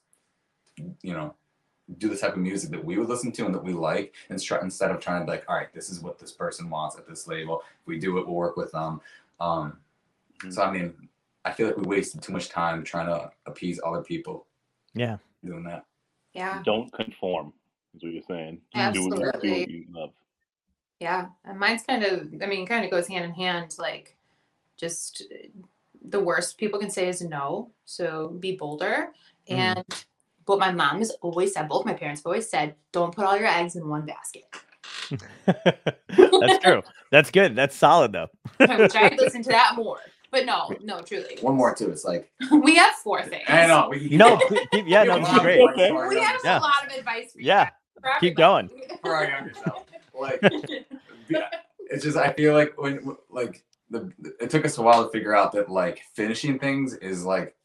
you 1.01 1.13
know 1.13 1.35
do 1.97 2.09
the 2.09 2.17
type 2.17 2.33
of 2.33 2.39
music 2.39 2.69
that 2.71 2.83
we 2.83 2.97
would 2.97 3.07
listen 3.07 3.31
to 3.31 3.45
and 3.45 3.55
that 3.55 3.63
we 3.63 3.73
like 3.73 4.13
and 4.29 4.41
try, 4.41 4.59
instead 4.61 4.91
of 4.91 4.99
trying 4.99 5.21
to 5.21 5.25
be 5.25 5.31
like 5.31 5.45
all 5.47 5.55
right 5.55 5.73
this 5.73 5.89
is 5.89 6.01
what 6.01 6.19
this 6.19 6.31
person 6.31 6.69
wants 6.69 6.97
at 6.97 7.07
this 7.07 7.27
label 7.27 7.61
if 7.79 7.87
we 7.87 7.97
do 7.97 8.17
it 8.17 8.25
we'll 8.27 8.35
work 8.35 8.57
with 8.57 8.71
them 8.73 8.99
um 9.39 9.77
so 10.49 10.61
i 10.63 10.69
mean 10.71 10.93
i 11.45 11.51
feel 11.51 11.67
like 11.67 11.77
we 11.77 11.83
wasted 11.83 12.21
too 12.21 12.33
much 12.33 12.49
time 12.49 12.83
trying 12.83 13.07
to 13.07 13.31
appease 13.45 13.79
other 13.85 14.03
people 14.03 14.45
Yeah. 14.93 15.17
doing 15.45 15.63
that 15.63 15.85
Yeah. 16.33 16.61
Don't 16.63 16.91
conform, 16.93 17.53
is 17.95 18.03
what 18.03 18.11
you're 18.13 18.21
saying. 18.27 18.61
Do, 18.75 18.91
do 18.91 19.07
what 19.09 19.35
Absolutely. 19.35 19.71
you 19.71 19.85
love. 19.91 20.11
Yeah. 20.99 21.29
And 21.45 21.57
mine's 21.59 21.81
kind 21.83 22.03
of, 22.03 22.27
I 22.43 22.45
mean, 22.45 22.67
kind 22.67 22.85
of 22.85 22.91
goes 22.91 23.07
hand 23.07 23.25
in 23.25 23.31
hand. 23.31 23.75
Like, 23.79 24.15
just 24.77 25.23
the 26.07 26.19
worst 26.19 26.57
people 26.59 26.79
can 26.79 26.91
say 26.91 27.07
is 27.07 27.21
no. 27.21 27.71
So 27.85 28.29
be 28.39 28.55
bolder. 28.55 29.13
Mhm. 29.49 29.57
And 29.57 30.05
what 30.47 30.59
my 30.59 30.71
mom 30.71 30.99
has 30.99 31.11
always 31.21 31.53
said, 31.53 31.67
both 31.67 31.85
my 31.85 31.93
parents 31.93 32.21
have 32.21 32.25
always 32.27 32.49
said, 32.49 32.75
don't 32.91 33.13
put 33.15 33.25
all 33.25 33.37
your 33.37 33.47
eggs 33.47 33.75
in 33.75 33.87
one 33.87 34.05
basket. 34.05 34.43
That's 35.45 36.63
true. 36.63 36.83
That's 37.11 37.31
good. 37.31 37.55
That's 37.55 37.75
solid 37.75 38.11
though. 38.11 38.27
Which 38.57 38.69
I 38.95 39.09
could 39.09 39.19
listen 39.19 39.43
to 39.43 39.49
that 39.49 39.73
more. 39.75 39.99
But 40.31 40.45
no, 40.45 40.73
no, 40.83 40.99
truly. 41.01 41.37
one 41.41 41.55
more 41.55 41.73
too 41.73 41.89
it's 41.89 42.03
like 42.03 42.29
We 42.51 42.75
have 42.75 42.93
four 42.95 43.23
things. 43.23 43.45
i 43.47 43.65
know 43.65 43.87
we, 43.89 44.09
No, 44.09 44.37
keep- 44.49 44.71
keep- 44.71 44.87
yeah, 44.87 45.03
no, 45.03 45.13
have 45.13 45.21
this 45.21 45.33
is 45.33 45.39
great. 45.39 45.61
advice 45.61 45.89
for 45.89 45.97
our 46.03 46.09
We 46.09 46.19
have 46.19 46.39
Yeah. 46.43 46.59
a 46.59 46.61
lot 46.61 46.85
of 46.85 46.91
advice 46.97 47.31
for 47.31 47.39
you. 47.39 47.45
Yeah. 47.47 47.69
for 48.01 48.09
Keep 48.19 48.35
going. 48.35 48.69
for 49.01 49.15
our 49.15 49.25
younger 49.25 49.53
self. 49.63 49.85
Like, 50.19 50.39
it's 51.89 52.03
just 52.03 52.17
I 52.17 52.33
feel 52.33 52.53
like 52.53 52.73
when 52.81 53.15
like 53.29 53.63
the 53.89 54.11
it 54.41 54.49
took 54.49 54.65
us 54.65 54.77
a 54.77 54.81
while 54.81 55.05
to 55.05 55.09
figure 55.11 55.33
out 55.35 55.51
that 55.53 55.69
like 55.69 56.01
finishing 56.13 56.59
things 56.59 56.93
is 56.95 57.23
like 57.23 57.55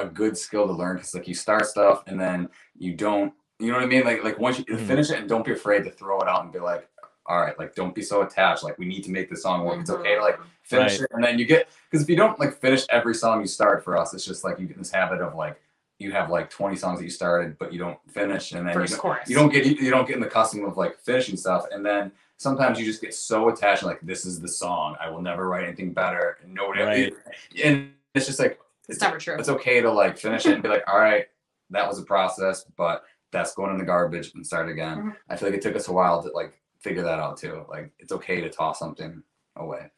a 0.00 0.06
good 0.06 0.36
skill 0.36 0.66
to 0.66 0.72
learn 0.72 0.96
because 0.96 1.14
like 1.14 1.28
you 1.28 1.34
start 1.34 1.66
stuff 1.66 2.02
and 2.06 2.18
then 2.20 2.48
you 2.76 2.94
don't 2.94 3.32
you 3.58 3.68
know 3.68 3.74
what 3.74 3.82
I 3.84 3.86
mean 3.86 4.04
like 4.04 4.22
like 4.24 4.38
once 4.38 4.58
you 4.58 4.64
Mhm. 4.64 4.86
finish 4.86 5.10
it 5.10 5.18
and 5.18 5.28
don't 5.28 5.44
be 5.44 5.52
afraid 5.52 5.84
to 5.84 5.90
throw 5.90 6.20
it 6.20 6.28
out 6.28 6.44
and 6.44 6.52
be 6.52 6.58
like 6.60 6.88
all 7.30 7.38
right, 7.38 7.58
like 7.58 7.74
don't 7.74 7.94
be 7.94 8.00
so 8.00 8.22
attached. 8.22 8.64
Like 8.64 8.78
we 8.78 8.86
need 8.86 9.04
to 9.04 9.10
make 9.10 9.28
the 9.28 9.36
song 9.36 9.62
work. 9.66 9.78
It's 9.80 9.90
okay 9.90 10.14
to 10.14 10.22
like 10.22 10.38
Mhm. 10.38 10.44
finish 10.62 10.92
Right. 10.92 11.00
it, 11.02 11.10
and 11.12 11.22
then 11.22 11.38
you 11.38 11.44
get 11.44 11.68
because 11.90 12.02
if 12.02 12.08
you 12.08 12.16
don't 12.16 12.38
like 12.40 12.54
finish 12.58 12.86
every 12.88 13.14
song 13.14 13.40
you 13.42 13.46
start 13.46 13.84
for 13.84 13.98
us, 13.98 14.14
it's 14.14 14.24
just 14.24 14.44
like 14.44 14.58
you 14.58 14.66
get 14.66 14.78
this 14.78 14.90
habit 14.90 15.20
of 15.20 15.34
like 15.34 15.60
you 15.98 16.12
have 16.12 16.30
like 16.30 16.48
20 16.48 16.76
songs 16.76 17.00
that 17.00 17.04
you 17.04 17.10
started 17.10 17.58
but 17.58 17.72
you 17.72 17.78
don't 17.78 17.98
finish, 18.08 18.52
and 18.52 18.66
then 18.66 18.80
you 18.80 18.86
don't, 18.86 18.98
chorus. 18.98 19.28
you 19.28 19.34
don't 19.34 19.50
get 19.52 19.66
you 19.66 19.90
don't 19.90 20.06
get 20.06 20.14
in 20.16 20.22
the 20.22 20.28
custom 20.28 20.64
of 20.64 20.76
like 20.78 20.98
finishing 21.00 21.36
stuff, 21.36 21.66
and 21.70 21.84
then 21.84 22.12
sometimes 22.38 22.78
you 22.78 22.86
just 22.86 23.02
get 23.02 23.12
so 23.12 23.48
attached 23.50 23.82
like 23.82 24.00
this 24.00 24.24
is 24.24 24.40
the 24.40 24.48
song. 24.48 24.96
I 25.00 25.10
will 25.10 25.20
never 25.20 25.48
write 25.48 25.64
anything 25.64 25.92
better. 25.92 26.38
And 26.42 26.54
nobody 26.54 26.82
Right. 26.82 27.14
and 27.62 27.90
it's 28.14 28.24
just 28.26 28.38
like 28.38 28.58
It's 28.88 29.00
never 29.00 29.18
true. 29.18 29.36
it's 29.38 29.48
okay 29.48 29.80
to 29.80 29.90
like 29.90 30.16
finish 30.18 30.46
it 30.46 30.54
and 30.54 30.62
be 30.62 30.68
like, 30.68 30.84
all 30.86 30.98
right, 30.98 31.26
that 31.70 31.86
was 31.86 31.98
a 31.98 32.02
process, 32.04 32.64
but 32.76 33.02
that's 33.30 33.54
going 33.54 33.70
in 33.70 33.78
the 33.78 33.84
garbage 33.84 34.32
and 34.34 34.46
start 34.46 34.68
again. 34.70 34.98
Mhm. 34.98 35.16
I 35.28 35.36
feel 35.36 35.48
like 35.50 35.58
it 35.58 35.62
took 35.62 35.76
us 35.76 35.88
a 35.88 35.92
while 35.92 36.22
to 36.22 36.30
like 36.30 36.58
figure 36.80 37.02
that 37.02 37.18
out 37.18 37.36
too. 37.36 37.64
Like 37.68 37.92
it's 37.98 38.12
okay 38.12 38.40
to 38.40 38.48
toss 38.48 38.78
something 38.78 39.22
away. 39.56 39.90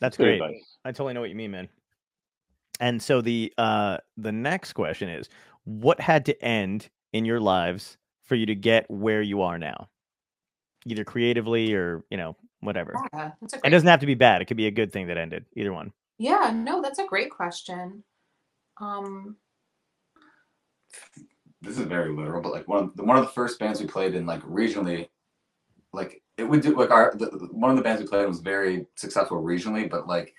That's 0.00 0.16
Good 0.16 0.24
great. 0.24 0.40
advice. 0.40 0.76
I 0.84 0.92
totally 0.92 1.12
know 1.14 1.20
what 1.20 1.28
you 1.30 1.36
mean, 1.36 1.50
man. 1.50 1.68
And 2.80 3.02
so 3.02 3.20
the 3.20 3.52
uh 3.58 3.98
the 4.16 4.32
next 4.32 4.72
question 4.72 5.08
is 5.08 5.28
what 5.64 6.00
had 6.00 6.24
to 6.26 6.42
end 6.44 6.88
in 7.12 7.24
your 7.24 7.40
lives 7.40 7.98
for 8.24 8.34
you 8.36 8.46
to 8.46 8.54
get 8.54 8.90
where 8.90 9.20
you 9.22 9.42
are 9.42 9.58
now? 9.58 9.88
Either 10.86 11.04
creatively 11.04 11.74
or, 11.74 12.04
you 12.10 12.16
know, 12.16 12.36
whatever. 12.60 12.94
Yeah, 13.12 13.32
that's 13.40 13.54
a 13.54 13.60
It 13.66 13.70
doesn't 13.70 13.88
have 13.88 14.00
to 14.00 14.06
be 14.06 14.14
bad. 14.14 14.40
It 14.40 14.44
could 14.46 14.56
be 14.56 14.66
a 14.68 14.70
good 14.70 14.92
thing 14.92 15.08
that 15.08 15.18
ended. 15.18 15.44
Either 15.56 15.72
one. 15.72 15.92
Yeah, 16.18 16.52
no, 16.54 16.82
that's 16.82 16.98
a 16.98 17.06
great 17.06 17.30
question. 17.30 18.02
Um, 18.80 19.36
This 21.62 21.78
is 21.78 21.86
very 21.86 22.12
literal, 22.12 22.40
but 22.42 22.52
like 22.52 22.68
one 22.68 22.84
of 22.84 22.96
the 22.96 23.04
one 23.04 23.16
of 23.16 23.24
the 23.24 23.32
first 23.32 23.58
bands 23.58 23.80
we 23.80 23.86
played 23.86 24.14
in 24.14 24.26
like 24.26 24.42
regionally, 24.42 25.08
like 25.92 26.22
it 26.36 26.44
would 26.44 26.60
do 26.60 26.76
like 26.76 26.90
our 26.90 27.12
the, 27.16 27.26
the- 27.26 27.48
one 27.52 27.70
of 27.70 27.76
the 27.76 27.82
bands 27.82 28.00
we 28.00 28.06
played 28.08 28.22
in 28.22 28.28
was 28.28 28.40
very 28.40 28.86
successful 28.96 29.42
regionally, 29.42 29.88
but 29.90 30.06
like 30.06 30.34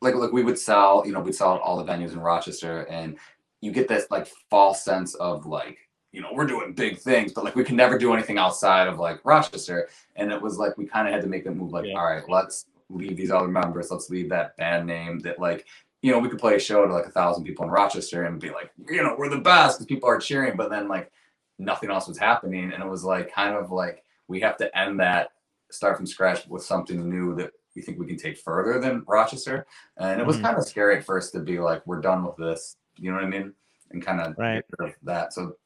like 0.00 0.14
like 0.14 0.32
we 0.32 0.42
would 0.42 0.58
sell, 0.58 1.02
you 1.06 1.12
know, 1.12 1.20
we'd 1.20 1.34
sell 1.34 1.54
at 1.54 1.60
all 1.60 1.76
the 1.76 1.84
venues 1.90 2.12
in 2.12 2.20
Rochester 2.20 2.82
and 2.90 3.18
you 3.60 3.70
get 3.72 3.88
this 3.88 4.06
like 4.10 4.26
false 4.48 4.82
sense 4.82 5.14
of 5.16 5.44
like, 5.46 5.78
you 6.12 6.20
know, 6.22 6.30
we're 6.32 6.46
doing 6.46 6.72
big 6.72 6.98
things, 6.98 7.32
but 7.32 7.44
like 7.44 7.54
we 7.54 7.62
can 7.64 7.76
never 7.76 7.98
do 7.98 8.12
anything 8.14 8.38
outside 8.38 8.88
of 8.88 8.98
like 8.98 9.20
Rochester. 9.24 9.88
And 10.16 10.32
it 10.32 10.40
was 10.40 10.56
like 10.58 10.76
we 10.78 10.86
kind 10.86 11.06
of 11.06 11.12
had 11.14 11.22
to 11.22 11.28
make 11.28 11.44
the 11.44 11.50
move 11.50 11.70
like, 11.72 11.84
Yeah. 11.86 11.98
all 11.98 12.04
right, 12.06 12.22
let's 12.28 12.66
leave 12.90 13.16
these 13.16 13.30
other 13.30 13.48
members, 13.48 13.90
let's 13.90 14.10
leave 14.10 14.28
that 14.30 14.56
band 14.56 14.86
name 14.86 15.20
that 15.20 15.38
like 15.38 15.66
you 16.02 16.10
know, 16.10 16.18
we 16.18 16.30
could 16.30 16.38
play 16.38 16.56
a 16.56 16.58
show 16.58 16.86
to 16.86 16.92
like 16.92 17.04
a 17.04 17.10
thousand 17.10 17.44
people 17.44 17.64
in 17.66 17.70
Rochester 17.70 18.24
and 18.24 18.40
be 18.40 18.48
like, 18.48 18.70
you 18.88 19.02
know, 19.02 19.14
we're 19.18 19.28
the 19.28 19.36
best 19.36 19.76
because 19.78 19.86
people 19.86 20.08
are 20.08 20.18
cheering, 20.18 20.56
but 20.56 20.70
then 20.70 20.88
like 20.88 21.12
nothing 21.58 21.90
else 21.90 22.08
was 22.08 22.16
happening. 22.16 22.72
And 22.72 22.82
it 22.82 22.88
was 22.88 23.04
like 23.04 23.30
kind 23.30 23.54
of 23.54 23.70
like 23.70 24.02
we 24.26 24.40
have 24.40 24.56
to 24.58 24.78
end 24.78 24.98
that, 25.00 25.32
start 25.70 25.98
from 25.98 26.06
scratch 26.06 26.46
with 26.48 26.62
something 26.64 27.06
new 27.06 27.34
that 27.36 27.52
we 27.76 27.82
think 27.82 27.98
we 27.98 28.06
can 28.06 28.16
take 28.16 28.38
further 28.38 28.80
than 28.80 29.04
Rochester. 29.06 29.66
And 29.98 30.18
it 30.18 30.26
was 30.26 30.38
Mhm. 30.38 30.42
kind 30.42 30.56
of 30.56 30.66
scary 30.66 30.96
at 30.96 31.04
first 31.04 31.34
to 31.34 31.40
be 31.40 31.58
like, 31.58 31.86
we're 31.86 32.00
done 32.00 32.24
with 32.24 32.36
this. 32.36 32.78
You 32.96 33.10
know 33.10 33.16
what 33.16 33.26
I 33.26 33.28
mean? 33.28 33.52
And 33.90 34.02
kind 34.02 34.22
of 34.22 34.38
Right. 34.38 34.64
of 34.78 34.94
that. 35.02 35.34
So 35.34 35.56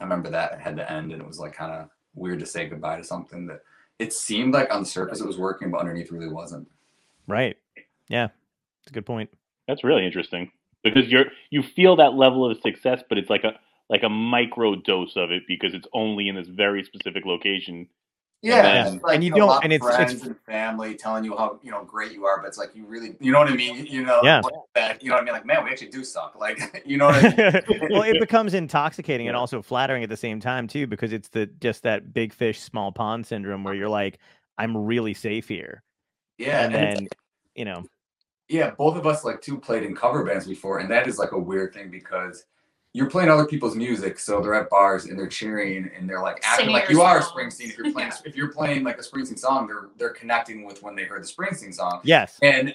I 0.00 0.02
remember 0.02 0.30
that 0.30 0.60
had 0.60 0.76
to 0.78 0.90
end 0.90 1.12
and 1.12 1.22
it 1.22 1.28
was 1.28 1.38
like 1.38 1.54
kind 1.54 1.72
of 1.72 1.90
weird 2.14 2.40
to 2.40 2.46
say 2.46 2.68
goodbye 2.68 2.96
to 2.96 3.04
something 3.04 3.46
that 3.46 3.60
it 3.98 4.12
seemed 4.12 4.54
like 4.54 4.72
on 4.72 4.80
the 4.80 4.88
surface 4.88 5.20
it 5.20 5.26
was 5.26 5.38
working, 5.38 5.70
but 5.70 5.80
underneath 5.80 6.10
really 6.10 6.28
wasn't. 6.28 6.68
Right. 7.26 7.56
Yeah. 8.08 8.28
It's 8.82 8.90
a 8.90 8.94
good 8.94 9.06
point. 9.06 9.30
That's 9.66 9.84
really 9.84 10.04
interesting 10.04 10.50
because 10.82 11.08
you're 11.08 11.26
you 11.50 11.62
feel 11.62 11.96
that 11.96 12.14
level 12.14 12.48
of 12.50 12.58
success, 12.60 13.02
but 13.08 13.18
it's 13.18 13.30
like 13.30 13.44
a 13.44 13.52
like 13.88 14.02
a 14.02 14.08
micro 14.08 14.74
dose 14.76 15.16
of 15.16 15.30
it 15.30 15.42
because 15.48 15.74
it's 15.74 15.88
only 15.92 16.28
in 16.28 16.36
this 16.36 16.48
very 16.48 16.84
specific 16.84 17.24
location. 17.24 17.88
Yeah, 18.44 18.62
then- 18.62 18.94
it's 18.96 19.02
like, 19.04 19.14
and 19.14 19.24
you 19.24 19.30
know, 19.30 19.36
don't- 19.38 19.48
lot 19.48 19.64
and 19.64 19.72
of 19.72 19.76
it's- 19.76 19.94
it's- 19.94 20.10
friends 20.12 20.22
and 20.26 20.38
family 20.40 20.94
telling 20.94 21.24
you 21.24 21.36
how 21.36 21.58
you 21.62 21.70
know 21.70 21.82
great 21.84 22.12
you 22.12 22.26
are, 22.26 22.40
but 22.40 22.46
it's 22.48 22.58
like 22.58 22.74
you 22.74 22.84
really, 22.86 23.16
you 23.20 23.32
know 23.32 23.38
what 23.38 23.48
I 23.48 23.54
mean? 23.56 23.86
You 23.86 24.04
know, 24.04 24.20
Yeah. 24.22 24.42
that, 24.74 25.02
you 25.02 25.08
know 25.08 25.14
what 25.16 25.22
I 25.22 25.24
mean? 25.24 25.32
Like, 25.34 25.46
man, 25.46 25.64
we 25.64 25.70
actually 25.70 25.88
do 25.88 26.04
suck. 26.04 26.34
Like, 26.38 26.58
you 26.86 26.96
know 26.98 27.06
what 27.06 27.16
I 27.24 27.62
mean? 27.68 27.88
well, 27.90 28.02
it 28.02 28.20
becomes 28.20 28.52
intoxicating 28.54 29.28
and 29.28 29.36
also 29.36 29.62
flattering 29.62 30.02
at 30.02 30.08
the 30.10 30.16
same 30.16 30.40
time 30.40 30.66
too, 30.68 30.86
because 30.86 31.12
it's 31.12 31.28
the 31.28 31.46
just 31.46 31.82
that 31.84 32.12
big 32.12 32.32
fish, 32.32 32.60
small 32.60 32.92
pond 32.92 33.26
syndrome 33.26 33.64
where 33.64 33.74
you're 33.74 33.88
like, 33.88 34.18
I'm 34.58 34.76
really 34.76 35.14
safe 35.14 35.48
here. 35.48 35.82
yeah, 36.38 36.64
and 36.64 36.74
and 36.74 36.96
then, 36.98 37.08
you 37.54 37.64
know, 37.64 37.84
yeah, 38.48 38.70
both 38.72 38.96
of 38.96 39.06
us 39.06 39.24
like 39.24 39.40
too 39.40 39.58
played 39.58 39.84
in 39.84 39.96
cover 39.96 40.22
bands 40.22 40.46
before, 40.46 40.80
and 40.80 40.90
that 40.90 41.06
is 41.08 41.18
like 41.18 41.32
a 41.32 41.38
weird 41.38 41.72
thing 41.72 41.90
because 41.90 42.44
you're 42.94 43.10
playing 43.10 43.28
other 43.28 43.44
people's 43.44 43.74
music, 43.76 44.18
so 44.20 44.40
they're 44.40 44.54
at 44.54 44.70
bars 44.70 45.04
and 45.06 45.18
they're 45.18 45.26
cheering 45.26 45.90
and 45.98 46.08
they're 46.08 46.22
like 46.22 46.36
acting 46.44 46.66
Singing 46.66 46.72
like 46.74 46.84
your 46.88 46.92
you 46.98 47.02
are 47.02 47.20
songs. 47.20 47.34
Springsteen. 47.58 47.68
If 47.70 47.76
you're 47.78 47.92
playing, 47.92 48.08
Yeah. 48.08 48.18
if 48.24 48.36
you're 48.36 48.52
playing 48.52 48.84
like 48.84 48.98
a 48.98 49.02
Springsteen 49.02 49.38
song, 49.38 49.66
they're 49.66 49.88
they're 49.98 50.10
connecting 50.14 50.64
with 50.64 50.82
when 50.82 50.94
they 50.94 51.02
heard 51.04 51.22
the 51.22 51.26
Springsteen 51.26 51.74
song. 51.74 52.00
yes. 52.04 52.38
and 52.42 52.74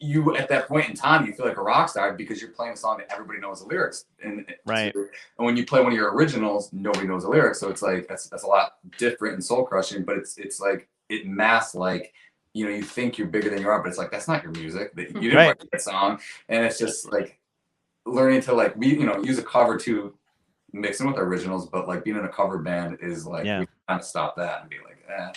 you 0.00 0.36
at 0.36 0.48
that 0.48 0.68
point 0.68 0.88
in 0.88 0.94
time 0.94 1.26
you 1.26 1.32
feel 1.32 1.44
like 1.44 1.56
a 1.56 1.60
rock 1.60 1.88
star 1.88 2.12
because 2.12 2.40
you're 2.40 2.52
playing 2.52 2.72
a 2.72 2.76
song 2.76 2.98
that 2.98 3.12
everybody 3.12 3.40
knows 3.40 3.62
the 3.62 3.66
lyrics 3.66 4.04
and 4.22 4.46
Right. 4.64 4.94
and 4.94 5.08
when 5.38 5.56
you 5.56 5.66
play 5.66 5.80
one 5.82 5.90
of 5.90 5.98
your 5.98 6.14
originals 6.14 6.72
nobody 6.72 7.08
knows 7.08 7.24
the 7.24 7.28
lyrics 7.28 7.58
so 7.58 7.68
it's 7.68 7.82
like 7.82 8.06
that's 8.06 8.28
that's 8.28 8.44
a 8.44 8.46
lot 8.46 8.74
different 8.96 9.34
and 9.34 9.44
soul 9.44 9.64
crushing 9.64 10.04
but 10.04 10.16
it's 10.16 10.38
it's 10.38 10.60
like 10.60 10.86
it 11.08 11.26
masks 11.26 11.74
like 11.74 12.12
you 12.54 12.64
know 12.64 12.70
you 12.70 12.84
think 12.84 13.18
you're 13.18 13.26
bigger 13.26 13.50
than 13.50 13.60
you 13.60 13.68
are 13.68 13.82
but 13.82 13.88
it's 13.88 13.98
like 13.98 14.12
that's 14.12 14.28
not 14.28 14.40
your 14.44 14.52
music 14.52 14.94
that 14.94 15.08
you 15.16 15.20
didn't 15.30 15.36
Right. 15.36 15.46
write 15.58 15.68
that 15.72 15.82
song 15.82 16.20
and 16.48 16.64
it's 16.64 16.78
just 16.78 17.10
like 17.12 17.36
learning 18.08 18.40
to 18.42 18.52
like 18.54 18.74
we 18.76 18.88
you 18.88 19.06
know 19.06 19.22
use 19.22 19.38
a 19.38 19.42
cover 19.42 19.76
to 19.78 20.14
mix 20.72 21.00
in 21.00 21.06
with 21.06 21.16
originals 21.18 21.68
but 21.68 21.88
like 21.88 22.04
being 22.04 22.16
in 22.16 22.24
a 22.24 22.28
cover 22.28 22.58
band 22.58 22.98
is 23.00 23.26
like 23.26 23.44
Yeah. 23.44 23.60
we 23.60 23.66
kind 23.88 24.00
of 24.00 24.04
stop 24.04 24.36
that 24.36 24.62
and 24.62 24.70
be 24.70 24.76
like 24.84 25.02
eh. 25.08 25.32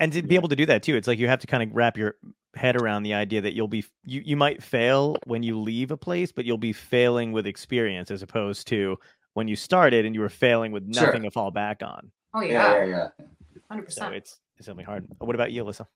and 0.00 0.12
to 0.12 0.22
be 0.22 0.34
able 0.36 0.48
to 0.48 0.56
do 0.56 0.66
that 0.66 0.82
too 0.82 0.96
it's 0.96 1.08
like 1.08 1.18
you 1.18 1.28
have 1.28 1.40
to 1.40 1.46
kind 1.46 1.62
of 1.62 1.74
wrap 1.74 1.96
your 1.96 2.16
head 2.54 2.76
around 2.80 3.02
the 3.02 3.14
idea 3.14 3.40
that 3.40 3.54
you'll 3.54 3.68
be 3.68 3.84
you, 4.04 4.22
you 4.24 4.36
might 4.36 4.62
fail 4.62 5.16
when 5.26 5.42
you 5.42 5.58
leave 5.60 5.90
a 5.90 5.96
place 5.96 6.32
but 6.32 6.44
you'll 6.44 6.56
be 6.58 6.72
failing 6.72 7.32
with 7.32 7.46
experience 7.46 8.10
as 8.10 8.22
opposed 8.22 8.66
to 8.68 8.96
when 9.34 9.46
you 9.48 9.54
started 9.56 10.04
and 10.06 10.14
you 10.14 10.20
were 10.20 10.28
failing 10.28 10.72
with 10.72 10.82
Sure. 10.94 11.06
nothing 11.06 11.22
to 11.22 11.30
fall 11.30 11.50
back 11.50 11.82
on 11.82 12.10
oh 12.34 12.40
yeah 12.40 12.52
yeah, 12.52 12.84
yeah 12.84 13.08
yeah 13.18 13.26
hundred 13.70 13.82
so 13.92 14.02
percent. 14.02 14.14
it's 14.14 14.38
it's 14.56 14.66
something 14.66 14.86
hard 14.86 15.06
what 15.18 15.34
about 15.34 15.52
you 15.52 15.62
alyssa 15.64 15.86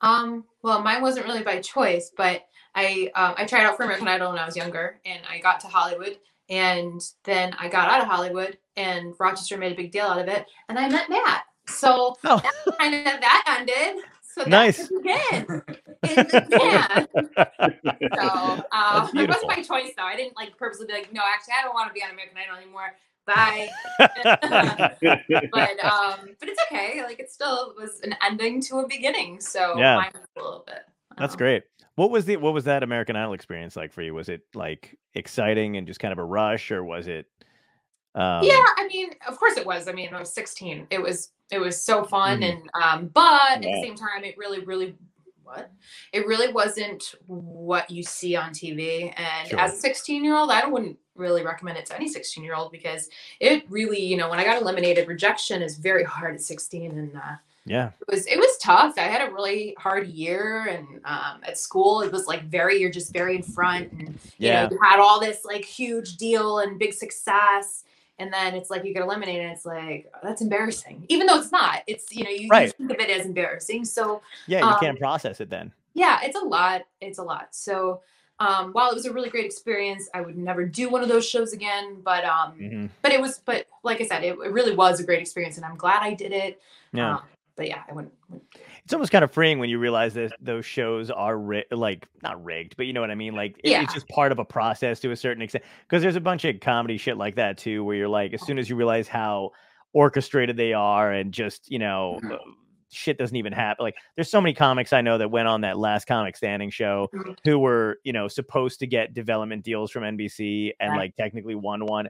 Um, 0.00 0.44
well, 0.62 0.82
mine 0.82 1.02
wasn't 1.02 1.26
really 1.26 1.42
by 1.42 1.60
choice, 1.60 2.10
but 2.16 2.42
I 2.74 3.10
um, 3.14 3.34
I 3.38 3.46
tried 3.46 3.64
out 3.64 3.76
for 3.76 3.84
American 3.84 4.08
Idol 4.08 4.30
when 4.30 4.38
I 4.38 4.46
was 4.46 4.56
younger, 4.56 5.00
and 5.06 5.20
I 5.28 5.38
got 5.38 5.60
to 5.60 5.66
Hollywood, 5.68 6.18
and 6.50 7.00
then 7.24 7.54
I 7.58 7.68
got 7.68 7.88
out 7.90 8.02
of 8.02 8.06
Hollywood, 8.08 8.58
and 8.76 9.14
Rochester 9.18 9.56
made 9.56 9.72
a 9.72 9.76
big 9.76 9.92
deal 9.92 10.04
out 10.06 10.18
of 10.20 10.28
it, 10.28 10.46
and 10.68 10.78
I 10.78 10.88
met 10.88 11.08
Matt. 11.08 11.44
So 11.68 12.16
oh 12.24 12.40
that 12.42 12.78
kind 12.78 12.94
of 12.94 13.04
that 13.04 13.56
ended. 13.58 14.04
So 14.22 14.44
that 14.44 14.50
Nice. 14.50 14.86
could 14.88 15.02
begin 15.02 15.62
in 16.02 16.26
the 16.28 16.46
band. 16.50 17.08
So 18.14 18.64
uh, 18.70 19.08
it 19.14 19.28
wasn't 19.28 19.48
my 19.48 19.62
choice 19.62 19.92
though. 19.96 20.04
I 20.04 20.14
didn't 20.16 20.36
like 20.36 20.58
purposely 20.58 20.86
be 20.86 20.92
like, 20.92 21.12
no, 21.12 21.22
actually, 21.26 21.54
I 21.58 21.64
don't 21.64 21.72
want 21.74 21.88
to 21.88 21.94
be 21.94 22.02
on 22.02 22.10
American 22.10 22.36
Idol 22.36 22.56
anymore. 22.56 22.92
Bye. 23.26 23.68
but 23.98 24.08
um, 25.84 26.30
but 26.40 26.48
it's 26.48 26.60
okay. 26.70 27.02
Like 27.02 27.20
it 27.20 27.30
still 27.30 27.74
was 27.76 28.00
an 28.02 28.14
ending 28.24 28.60
to 28.62 28.78
a 28.78 28.88
beginning. 28.88 29.40
So 29.40 29.78
Yeah. 29.78 29.98
a 29.98 30.40
little 30.40 30.64
bit. 30.66 30.80
That's 31.18 31.34
um, 31.34 31.38
great. 31.38 31.64
What 31.96 32.10
was 32.10 32.24
the 32.26 32.36
what 32.36 32.52
was 32.52 32.64
that 32.64 32.82
American 32.82 33.16
Idol 33.16 33.32
experience 33.32 33.74
like 33.74 33.92
for 33.92 34.02
you? 34.02 34.14
Was 34.14 34.28
it 34.28 34.42
like 34.54 34.98
exciting 35.14 35.76
and 35.76 35.86
just 35.86 35.98
kind 35.98 36.12
of 36.12 36.18
a 36.18 36.24
rush, 36.24 36.70
or 36.70 36.84
was 36.84 37.06
it? 37.06 37.26
Um, 38.14 38.44
yeah, 38.44 38.64
I 38.76 38.88
mean, 38.92 39.10
of 39.26 39.38
course 39.38 39.56
it 39.56 39.66
was. 39.66 39.88
I 39.88 39.92
mean, 39.92 40.12
I 40.12 40.18
was 40.18 40.32
16. 40.32 40.86
It 40.90 41.00
was 41.00 41.32
it 41.50 41.58
was 41.58 41.82
so 41.82 42.04
fun, 42.04 42.40
Mhm. 42.40 42.50
and 42.50 42.70
um, 42.74 43.06
but 43.08 43.52
at 43.56 43.62
the 43.62 43.80
same 43.82 43.94
time, 43.94 44.24
it 44.24 44.36
really, 44.36 44.60
really 44.64 44.94
what 45.42 45.70
it 46.12 46.26
really 46.26 46.52
wasn't 46.52 47.14
what 47.26 47.90
you 47.90 48.02
see 48.02 48.36
on 48.36 48.50
TV. 48.50 49.12
And 49.16 49.48
Sure. 49.48 49.60
as 49.60 49.74
a 49.74 49.76
16 49.76 50.24
year 50.24 50.36
old, 50.36 50.50
I 50.50 50.66
wouldn't 50.66 50.98
really 51.16 51.44
recommend 51.44 51.78
it 51.78 51.86
to 51.86 51.96
any 51.96 52.08
16 52.08 52.42
year 52.42 52.54
old 52.54 52.72
because 52.72 53.08
it 53.40 53.64
really, 53.68 54.02
you 54.02 54.16
know, 54.16 54.28
when 54.28 54.38
I 54.38 54.44
got 54.44 54.60
eliminated, 54.60 55.08
rejection 55.08 55.62
is 55.62 55.76
very 55.76 56.04
hard 56.04 56.34
at 56.34 56.42
16, 56.42 56.90
and 56.90 57.16
uh, 57.16 57.36
yeah, 57.64 57.90
it 58.00 58.08
was 58.08 58.26
it 58.26 58.38
was 58.38 58.56
tough. 58.58 58.94
I 58.96 59.02
had 59.02 59.28
a 59.28 59.32
really 59.32 59.74
hard 59.78 60.06
year, 60.06 60.66
and 60.68 61.00
um, 61.04 61.40
at 61.42 61.58
school 61.58 62.02
it 62.02 62.12
was 62.12 62.26
like 62.26 62.44
very 62.44 62.78
you're 62.78 62.90
just 62.90 63.12
very 63.12 63.36
in 63.36 63.42
front, 63.42 63.90
and 63.92 64.08
you 64.08 64.16
yeah, 64.38 64.64
know 64.64 64.70
you 64.70 64.78
had 64.80 65.00
all 65.00 65.18
this 65.18 65.44
like 65.44 65.64
huge 65.64 66.16
deal 66.16 66.60
and 66.60 66.78
big 66.78 66.94
success, 66.94 67.82
and 68.20 68.32
then 68.32 68.54
it's 68.54 68.70
like 68.70 68.84
you 68.84 68.94
get 68.94 69.02
eliminated, 69.02 69.42
and 69.44 69.52
it's 69.52 69.66
like 69.66 70.10
that's 70.22 70.42
embarrassing, 70.42 71.06
even 71.08 71.26
though 71.26 71.40
it's 71.40 71.50
not. 71.50 71.82
It's 71.88 72.14
you 72.14 72.22
know 72.22 72.30
you, 72.30 72.48
you 72.52 72.68
think 72.68 72.92
of 72.92 73.00
it 73.00 73.10
as 73.10 73.26
embarrassing. 73.26 73.84
So 73.84 74.22
yeah. 74.46 74.60
You 74.60 74.66
um, 74.66 74.80
can't 74.80 74.98
process 74.98 75.40
it 75.40 75.50
then. 75.50 75.72
yeah, 75.94 76.20
it's 76.22 76.36
a 76.36 76.44
lot. 76.44 76.82
It's 77.00 77.18
a 77.18 77.22
lot. 77.24 77.48
So 77.50 78.02
um, 78.38 78.72
while 78.72 78.90
it 78.90 78.94
was 78.94 79.06
a 79.06 79.12
really 79.12 79.30
great 79.30 79.46
experience, 79.46 80.08
I 80.12 80.20
would 80.20 80.36
never 80.36 80.64
do 80.66 80.88
one 80.90 81.02
of 81.02 81.08
those 81.08 81.26
shows 81.28 81.52
again. 81.52 82.00
But 82.02 82.24
um, 82.24 82.52
hmm 82.52 82.86
but 83.02 83.12
it 83.12 83.20
was 83.20 83.38
but 83.44 83.66
like 83.82 84.00
I 84.00 84.06
said, 84.06 84.24
it, 84.24 84.32
it 84.38 84.52
really 84.52 84.74
was 84.74 85.00
a 85.00 85.04
great 85.04 85.20
experience, 85.20 85.56
and 85.56 85.64
I'm 85.64 85.76
glad 85.76 86.02
I 86.02 86.14
did 86.14 86.32
it. 86.32 86.60
Yeah. 86.92 87.16
Um, 87.16 87.22
but 87.56 87.68
yeah, 87.68 87.82
I 87.88 87.94
wouldn't. 87.94 88.12
it's 88.84 88.92
almost 88.92 89.10
kind 89.10 89.24
of 89.24 89.32
freeing 89.32 89.58
when 89.58 89.70
you 89.70 89.78
realize 89.78 90.12
that 90.14 90.32
those 90.40 90.66
shows 90.66 91.10
are 91.10 91.38
ri- 91.38 91.64
like 91.70 92.06
not 92.22 92.44
rigged, 92.44 92.76
but 92.76 92.84
you 92.84 92.92
know 92.92 93.00
what 93.00 93.10
I 93.10 93.14
mean. 93.14 93.34
Like 93.34 93.58
it- 93.64 93.70
Yeah. 93.70 93.82
it's 93.82 93.94
just 93.94 94.06
part 94.08 94.30
of 94.30 94.38
a 94.38 94.44
process 94.44 95.00
to 95.00 95.10
a 95.10 95.16
certain 95.16 95.42
extent. 95.42 95.64
Because 95.88 96.02
there's 96.02 96.16
a 96.16 96.20
bunch 96.20 96.44
of 96.44 96.60
comedy 96.60 96.98
shit 96.98 97.16
like 97.16 97.36
that 97.36 97.56
too, 97.56 97.82
where 97.84 97.96
you're 97.96 98.08
like, 98.08 98.34
as 98.34 98.44
soon 98.44 98.58
as 98.58 98.68
you 98.68 98.76
realize 98.76 99.08
how 99.08 99.52
orchestrated 99.94 100.58
they 100.58 100.74
are 100.74 101.10
and 101.12 101.32
just 101.32 101.70
you 101.70 101.78
know 101.78 102.20
Mhm. 102.22 102.38
Shit 102.90 103.18
doesn't 103.18 103.36
even 103.36 103.52
happen. 103.52 103.82
Like 103.84 103.96
there's 104.16 104.30
so 104.30 104.40
many 104.40 104.54
comics 104.54 104.92
i 104.92 105.00
know 105.00 105.18
that 105.18 105.30
went 105.30 105.48
on 105.48 105.62
that 105.62 105.76
last 105.78 106.06
comic 106.06 106.36
standing 106.36 106.70
show 106.70 107.08
Mhm. 107.14 107.36
who 107.44 107.58
were 107.58 107.98
you 108.04 108.12
know 108.12 108.28
supposed 108.28 108.78
to 108.80 108.86
get 108.86 109.12
development 109.14 109.64
deals 109.64 109.90
from 109.90 110.02
nbc 110.04 110.72
and 110.80 110.90
Right. 110.92 110.98
like 110.98 111.16
technically 111.16 111.54
won 111.54 111.84
one. 111.86 112.08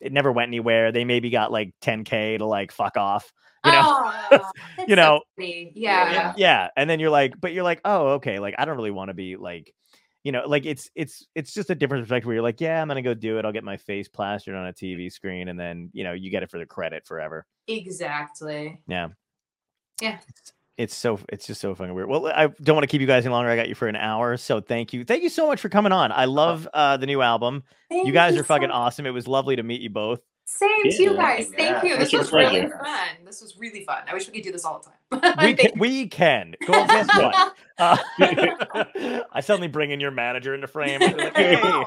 It 0.00 0.12
never 0.12 0.32
went 0.32 0.48
anywhere. 0.48 0.92
They 0.92 1.04
maybe 1.04 1.30
got 1.30 1.50
like 1.52 1.72
10k 1.82 2.38
to 2.38 2.46
like 2.46 2.72
fuck 2.72 2.96
off 2.96 3.32
you 3.64 3.72
know? 3.72 4.12
Oh, 4.32 4.50
you 4.88 4.94
know, 4.96 5.22
pretty. 5.36 5.72
yeah. 5.74 6.34
yeah. 6.36 6.68
And 6.76 6.88
then 6.90 7.00
you're 7.00 7.08
like 7.10 7.40
but 7.40 7.52
you're 7.54 7.64
like 7.64 7.80
oh 7.84 8.08
okay. 8.14 8.38
Like 8.38 8.54
i 8.58 8.64
don't 8.64 8.76
really 8.76 8.90
want 8.90 9.08
to 9.08 9.14
be 9.14 9.36
like 9.36 9.72
you 10.22 10.32
know 10.32 10.42
like 10.46 10.64
it's 10.66 10.90
it's 10.94 11.26
it's 11.34 11.52
just 11.54 11.68
a 11.70 11.74
different 11.74 12.02
perspective 12.04 12.26
where 12.26 12.34
you're 12.34 12.42
like 12.42 12.58
yeah 12.60 12.80
i'm 12.80 12.88
gonna 12.88 13.02
go 13.02 13.12
do 13.14 13.38
it. 13.38 13.44
I'll 13.44 13.52
get 13.52 13.62
my 13.64 13.76
face 13.76 14.08
plastered 14.08 14.54
on 14.54 14.66
a 14.66 14.72
tv 14.72 15.12
screen 15.12 15.48
and 15.48 15.60
then 15.60 15.90
you 15.92 16.02
know 16.04 16.12
you 16.14 16.30
get 16.30 16.42
it 16.42 16.50
for 16.50 16.58
the 16.58 16.64
credit 16.66 17.06
forever. 17.06 17.44
Exactly. 17.68 18.80
yeah 18.88 19.08
Yeah. 20.00 20.18
it's, 20.28 20.52
it's 20.76 20.94
so 20.96 21.20
it's 21.28 21.46
just 21.46 21.60
so 21.60 21.74
fucking 21.74 21.94
weird. 21.94 22.08
Well 22.08 22.26
i 22.26 22.48
don't 22.48 22.74
want 22.74 22.82
to 22.82 22.88
keep 22.88 23.00
you 23.00 23.06
guys 23.06 23.24
any 23.24 23.32
longer. 23.32 23.48
I 23.50 23.56
got 23.56 23.68
you 23.68 23.74
for 23.74 23.86
an 23.88 23.96
hour 23.96 24.36
so 24.36 24.60
thank 24.60 24.92
you. 24.92 25.04
Thank 25.04 25.22
you 25.22 25.28
so 25.30 25.46
much 25.46 25.60
for 25.60 25.68
coming 25.68 25.92
on. 25.92 26.10
I 26.12 26.24
love 26.24 26.68
uh 26.74 26.96
the 26.96 27.06
new 27.06 27.22
album. 27.22 27.62
You 27.90 28.02
Thank 28.02 28.14
guys 28.14 28.36
are 28.36 28.44
fucking 28.44 28.70
so- 28.70 28.74
awesome. 28.74 29.06
It 29.06 29.10
was 29.10 29.28
lovely 29.28 29.56
to 29.56 29.62
meet 29.62 29.80
you 29.80 29.90
both 29.90 30.20
Same 30.46 30.82
to 30.84 31.02
you 31.02 31.14
Yeah. 31.14 31.22
guys. 31.22 31.46
Thank 31.56 31.82
Yeah, 31.82 31.84
you. 31.84 31.96
This 31.96 32.12
it's 32.12 32.12
was 32.12 32.32
really 32.32 32.60
pleasure. 32.60 32.78
fun. 32.82 33.08
This 33.24 33.40
was 33.40 33.56
really 33.58 33.84
fun. 33.84 34.02
I 34.06 34.14
wish 34.14 34.26
we 34.26 34.34
could 34.34 34.42
do 34.44 34.52
this 34.52 34.64
all 34.64 34.78
the 34.78 35.20
time. 35.20 35.36
we 35.42 35.54
can, 35.54 35.70
we 35.78 36.06
can 36.08 36.54
go 36.66 36.86
guess 36.86 37.06
what 37.16 37.54
uh, 37.78 37.96
i 39.32 39.40
suddenly 39.40 39.68
bring 39.68 39.90
in 39.92 40.00
your 40.00 40.10
manager 40.10 40.54
into 40.54 40.66
frame 40.66 41.00
Like, 41.00 41.36
hey, 41.36 41.84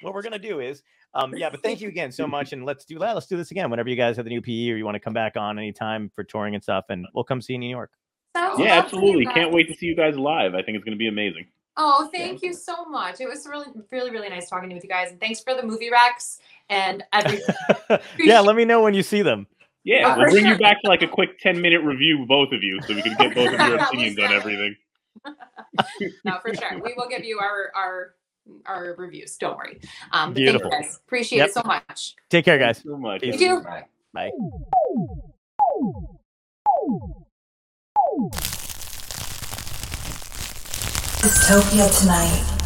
what 0.00 0.14
we're 0.14 0.22
gonna 0.22 0.38
do 0.38 0.60
is 0.60 0.82
um 1.12 1.34
yeah 1.36 1.50
but 1.50 1.62
thank 1.62 1.80
you 1.82 1.88
again 1.88 2.10
so 2.12 2.26
much 2.26 2.52
and 2.54 2.64
let's 2.64 2.84
do 2.86 2.98
that 3.00 3.12
let's 3.14 3.26
do 3.26 3.36
this 3.36 3.50
again 3.50 3.68
whenever 3.70 3.90
you 3.90 3.96
guys 3.96 4.16
have 4.16 4.24
the 4.24 4.30
new 4.30 4.38
EP 4.38 4.46
or 4.72 4.76
you 4.78 4.84
want 4.86 4.94
to 4.94 5.00
come 5.00 5.12
back 5.12 5.36
on 5.36 5.58
anytime 5.58 6.10
for 6.14 6.24
touring 6.24 6.54
and 6.54 6.62
stuff 6.62 6.84
and 6.88 7.06
we'll 7.14 7.24
come 7.24 7.42
see 7.42 7.52
you 7.52 7.56
in 7.56 7.60
new 7.60 7.68
york 7.68 7.90
Sounds 8.34 8.58
Yeah, 8.58 8.78
absolutely. 8.78 9.26
Can't 9.26 9.52
wait 9.52 9.68
to 9.68 9.74
see 9.74 9.86
you 9.86 9.94
guys 9.96 10.16
live. 10.16 10.54
I 10.54 10.62
think 10.62 10.76
it's 10.76 10.84
going 10.84 10.96
to 10.96 10.98
be 10.98 11.08
amazing. 11.08 11.46
Oh, 11.76 12.08
thank 12.12 12.24
Thank 12.30 12.42
you 12.42 12.50
you. 12.50 12.54
so 12.54 12.84
much. 12.84 13.20
It 13.20 13.28
was 13.28 13.46
really, 13.46 13.66
really, 13.90 14.10
really 14.10 14.28
nice 14.28 14.48
talking 14.48 14.68
to 14.68 14.74
you 14.74 14.76
with 14.76 14.84
you 14.84 14.90
guys. 14.90 15.10
And 15.10 15.20
thanks 15.20 15.40
for 15.40 15.54
the 15.54 15.62
movie 15.62 15.90
recs 15.90 16.38
and 16.70 17.02
everything. 17.12 17.54
yeah 18.18 18.40
let 18.40 18.56
me 18.56 18.64
know 18.64 18.82
when 18.82 18.94
you 18.94 19.02
see 19.02 19.22
them 19.22 19.46
Yeah, 19.84 20.14
Oh, 20.14 20.18
we'll 20.18 20.26
for 20.26 20.30
bring 20.32 20.46
you 20.46 20.56
back 20.58 20.80
to 20.82 20.88
like 20.88 21.02
a 21.02 21.08
quick 21.08 21.38
10 21.40 21.60
minute 21.60 21.82
review, 21.82 22.24
both 22.28 22.52
of 22.52 22.62
you, 22.62 22.80
so 22.86 22.94
we 22.94 23.02
can 23.02 23.16
get 23.16 23.34
both 23.34 23.52
of 23.52 23.60
your 23.60 23.78
opinions 23.84 24.18
on 24.18 24.32
everything. 24.32 24.76
no, 26.24 26.38
for 26.40 26.54
sure. 26.54 26.78
We 26.82 26.94
will 26.96 27.08
give 27.08 27.24
you 27.24 27.38
our 27.40 27.70
our 27.74 28.14
our 28.66 28.94
reviews. 28.96 29.36
Don't 29.36 29.56
worry. 29.56 29.80
Um, 30.12 30.30
but 30.32 30.36
thank 30.36 30.36
Beautiful. 30.36 30.70
you 30.70 30.82
guys. 30.82 31.00
Appreciate 31.06 31.38
Yep. 31.38 31.48
it 31.48 31.54
so 31.54 31.62
much. 31.64 32.14
take 32.30 32.44
care 32.44 32.58
guys 32.58 32.82
so 32.82 32.96
much. 32.96 33.20
Peace. 33.22 33.40
You 33.40 33.58
too. 33.58 33.62
Bye. 33.62 33.84
bye 34.12 34.30
Dystopia 41.22 41.86
tonight. 42.00 42.61